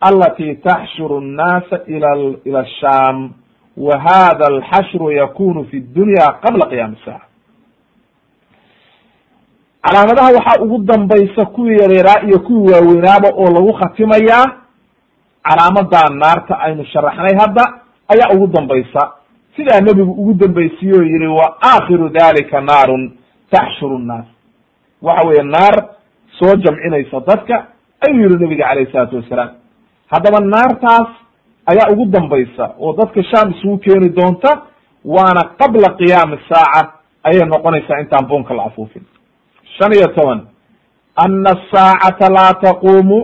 alati 0.00 0.54
taxshuru 0.56 1.20
nnaasa 1.20 1.76
l 1.86 2.36
ila 2.44 2.60
ashaam 2.60 3.30
wa 3.76 3.98
hada 3.98 4.46
alxashru 4.46 5.10
yakunu 5.12 5.64
fi 5.70 5.80
dunya 5.80 6.26
qabla 6.42 6.66
qiyaami 6.70 6.96
saaca 7.04 7.26
calaamadaha 9.82 10.32
waxaa 10.36 10.62
ugu 10.64 10.78
dambaysa 10.78 11.44
kuwii 11.46 11.78
yareeraa 11.82 12.22
iyo 12.26 12.38
kuwii 12.38 12.72
waaweynaaba 12.72 13.28
oo 13.36 13.50
lagu 13.54 13.72
khatimayaa 13.72 14.46
calaamadaa 15.42 16.08
naarta 16.08 16.58
aynu 16.60 16.84
sharaxnay 16.84 17.34
hadda 17.40 17.64
ayaa 18.08 18.34
ugu 18.34 18.46
dambaysa 18.46 19.12
sidaa 19.56 19.80
nebigu 19.80 20.12
ugu 20.12 20.34
dambaysiye 20.34 20.92
oo 20.98 21.02
yihi 21.02 21.26
wa 21.26 21.56
aakhiru 21.62 22.08
dalika 22.08 22.60
naarun 22.60 23.12
taxshuru 23.50 23.98
nnaas 23.98 24.26
waxa 25.02 25.26
weeye 25.28 25.42
naar 25.42 25.74
soo 26.38 26.56
jamcinaysa 26.56 27.20
dadka 27.26 27.66
ayuu 28.06 28.22
yihi 28.28 28.36
nebiga 28.44 28.64
calayh 28.68 28.88
isalaatu 28.88 29.16
wassalaam 29.16 29.50
haddaba 30.12 30.38
naartaas 30.54 31.08
ayaa 31.66 31.90
ugu 31.92 32.04
dambaysa 32.06 32.74
oo 32.78 32.92
dadka 32.96 33.22
sham 33.30 33.50
isugu 33.54 33.78
keeni 33.78 34.08
doonta 34.08 34.62
waana 35.04 35.42
qabla 35.60 35.88
qiyaami 36.00 36.38
saaca 36.48 36.92
ayay 37.24 37.46
noqonaysaa 37.46 38.00
intaan 38.00 38.26
buunka 38.28 38.54
la 38.54 38.62
afuufin. 38.64 39.02
Shan 39.78 39.92
iyo 39.92 40.08
toban 40.16 40.40
ana 41.16 41.50
asaacata 41.50 42.28
laa 42.36 42.52
taquumu 42.54 43.18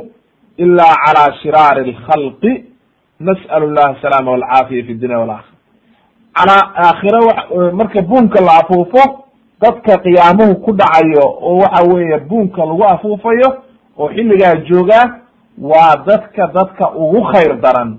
ila 0.56 0.86
cala 1.04 1.34
shiraari 1.42 1.80
alkhalqi 1.90 2.52
nas'al 3.20 3.62
llah 3.74 3.86
asalaama 3.96 4.30
walcaafiya 4.30 4.84
fi 4.86 4.94
dunya 4.94 5.18
walakhira 5.18 5.57
calaa 6.38 6.72
aakhira 6.76 7.18
w 7.50 7.72
marka 7.72 8.02
buunka 8.02 8.40
la 8.40 8.52
afuufo 8.60 9.24
dadka 9.60 9.98
qiyaamuhu 9.98 10.54
ku 10.64 10.72
dhacayo 10.72 11.24
oo 11.42 11.56
waxa 11.58 11.82
weeye 11.92 12.18
buunka 12.18 12.64
lagu 12.64 12.84
afuufayo 12.84 13.48
oo 13.98 14.08
xilligaa 14.08 14.54
joogaa 14.68 15.18
waa 15.58 15.96
dadka 16.06 16.46
dadka 16.46 16.90
ugu 16.90 17.22
khayr 17.32 17.56
daran 17.60 17.98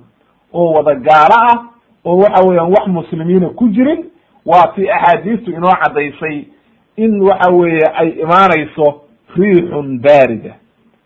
oo 0.54 0.74
wada 0.74 0.96
gaalo 0.96 1.36
ah 1.52 1.58
oo 2.06 2.18
waxa 2.18 2.44
weeyaan 2.46 2.72
wax 2.72 2.88
muslimiina 2.88 3.50
ku 3.50 3.68
jirin 3.70 4.06
waa 4.46 4.68
tii 4.76 4.90
axaadiistu 4.90 5.52
inoo 5.52 5.72
caddaysay 5.84 6.46
in 6.98 7.22
waxa 7.22 7.52
weeye 7.52 7.86
ay 7.96 8.10
imaanayso 8.10 9.02
riixun 9.38 10.00
baarida 10.00 10.54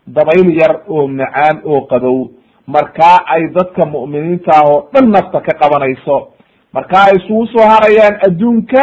dabayl 0.06 0.50
yar 0.60 0.80
oo 0.88 1.06
macaan 1.08 1.60
oo 1.64 1.80
qabow. 1.80 2.28
Markaa 2.66 3.18
ay 3.26 3.48
dadka 3.54 3.86
mu'miniinta 3.86 4.52
ah 4.54 4.64
oo 4.70 4.88
dhan 4.92 5.10
nafta 5.10 5.40
ka 5.40 5.52
qabanayso 5.58 6.28
markaa 6.76 7.04
ay 7.10 7.16
isugu 7.16 7.46
soo 7.46 7.66
harayaan 7.72 8.16
adduunka 8.26 8.82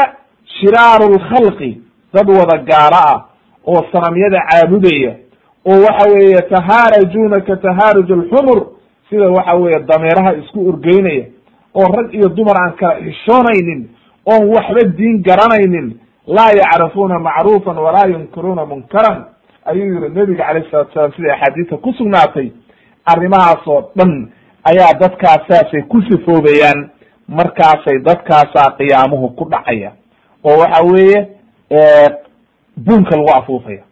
shiraaru 0.60 1.06
lkhalqi 1.16 1.72
dad 2.14 2.28
wada 2.30 2.58
gaalo 2.70 3.00
ah 3.12 3.18
oo 3.68 3.82
sanamyada 3.92 4.40
caabudaya 4.50 5.12
oo 5.70 5.78
waxa 5.86 6.10
weeye 6.14 6.42
tahaarajuuna 6.54 7.42
ka 7.42 7.56
tahaaruj 7.66 8.12
alxumur 8.12 8.60
sida 9.10 9.30
waxa 9.38 9.56
weeye 9.58 9.80
dameeraha 9.80 10.34
isku 10.42 10.70
orgeynaya 10.70 11.26
oo 11.76 11.88
rag 11.98 12.14
iyo 12.14 12.30
dumar 12.30 12.58
aan 12.64 12.74
kala 12.80 12.96
xishoonaynin 13.06 13.82
oon 14.32 14.44
waxba 14.56 14.84
diin 14.98 15.24
garanaynin 15.24 15.88
laa 16.28 16.52
yacrifuuna 16.62 17.20
macruufan 17.20 17.78
walaa 17.78 18.08
yunkiruuna 18.14 18.66
munkaran 18.66 19.26
ayuu 19.66 19.86
yihi 19.94 20.10
nebiga 20.16 20.44
calayh 20.48 20.66
salatu 20.72 20.94
salaam 20.94 21.12
sida 21.16 21.34
axaadiista 21.34 21.78
ku 21.78 21.94
sugnaatay. 21.94 22.52
Arrimahaas 23.06 23.68
oo 23.68 23.92
dhan 23.96 24.30
ayaa 24.70 24.94
dadkaas 25.02 25.42
saasay 25.50 25.82
ku 25.92 26.02
sifoobayaan 26.10 26.90
markaasay 27.38 27.98
dadkaasaa 28.08 28.70
qiyaamuhu 28.78 29.28
ku 29.38 29.46
dhacaya. 29.52 29.92
Oo 30.44 30.58
waxa 30.62 30.82
weeye 30.84 31.20
buunka 32.86 33.16
lagu 33.18 33.30
afuufaya. 33.38 33.84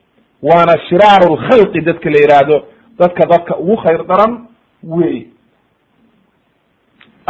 Waana 0.44 0.74
shiraaru 0.90 1.36
lkhalqi 1.36 1.82
dadka 1.82 2.10
la 2.10 2.20
yihahdo 2.24 2.58
dadka 3.00 3.26
dadka 3.32 3.58
ugu 3.58 3.76
khayr 3.84 4.04
daran 4.10 4.34
wey 4.84 5.28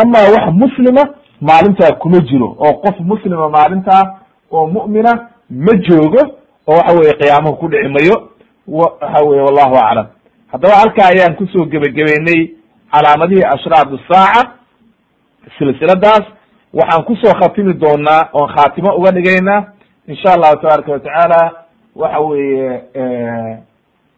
ama 0.02 0.20
wax 0.34 0.54
muslima 0.54 1.04
maalintaa 1.42 1.92
kuma 2.02 2.20
jiro 2.30 2.56
oo 2.60 2.74
qof 2.84 3.00
muslima 3.00 3.50
maalintaa 3.50 4.04
oo 4.52 4.68
mu'mina 4.68 5.12
ma 5.50 5.74
joogo 5.88 6.22
oo 6.68 6.74
waxa 6.78 6.94
weye 7.00 7.14
qiyaamuhu 7.14 7.56
ku 7.58 7.68
dhici 7.68 7.90
mayo. 7.90 8.30
Waxa 8.68 9.24
weye 9.28 9.42
wallahu 9.42 9.76
aclam. 9.78 10.08
Haddaba 10.52 10.76
halkaa 10.76 11.08
ayaan 11.14 11.36
ku 11.36 11.48
soo 11.48 11.66
gebagabeynay 11.66 12.42
calaamadihii 12.92 13.44
ashraad 13.54 13.90
saaca 14.12 14.52
silsiladaas 15.58 16.26
waxaan 16.74 17.04
ku 17.04 17.16
soo 17.16 17.34
khatimi 17.42 17.74
doonaa 17.74 18.30
oon 18.34 18.50
khaatimo 18.56 18.96
uga 19.00 19.12
dhigaynaa 19.12 19.64
insha 20.08 20.34
allahu 20.34 20.56
tabaaraka 20.62 20.92
watacaala 20.92 21.42
waxa 21.96 22.20
weeye 22.20 22.82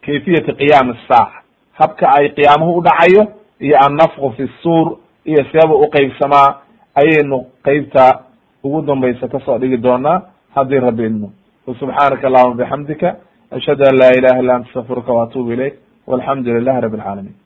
kayfiyati 0.06 0.52
qiyaam 0.60 0.94
saaca 1.08 1.42
habka 1.80 2.06
ay 2.18 2.28
qiyaamuhu 2.36 2.78
u 2.78 2.82
dhacayo 2.82 3.22
iyo 3.60 3.76
annafku 3.86 4.30
fi 4.36 4.48
suur 4.62 4.96
iyo 5.24 5.44
seeba 5.52 5.74
uqeybsamaa 5.84 6.48
ayaynu 6.94 7.38
qeybta 7.64 8.04
ugu 8.64 8.82
dambaysa 8.82 9.28
ka 9.28 9.40
soo 9.44 9.58
dhigi 9.58 9.76
doonaa 9.76 10.22
haddii 10.54 10.80
rabbi 10.80 11.06
idmo 11.06 11.28
wasubxaanaka 11.66 12.26
allahuma 12.28 12.54
bixamdika 12.54 13.16
ashhadu 13.56 13.84
an 13.90 13.96
laa 13.98 14.12
ilaha 14.18 14.38
illa 14.42 14.54
anta 14.54 14.68
astafirka 14.68 15.12
waatubu 15.12 15.52
ilayk 15.52 15.74
walxamdu 16.06 16.54
lilahi 16.58 16.80
rabi 16.80 16.96
alcaalamiin 16.96 17.36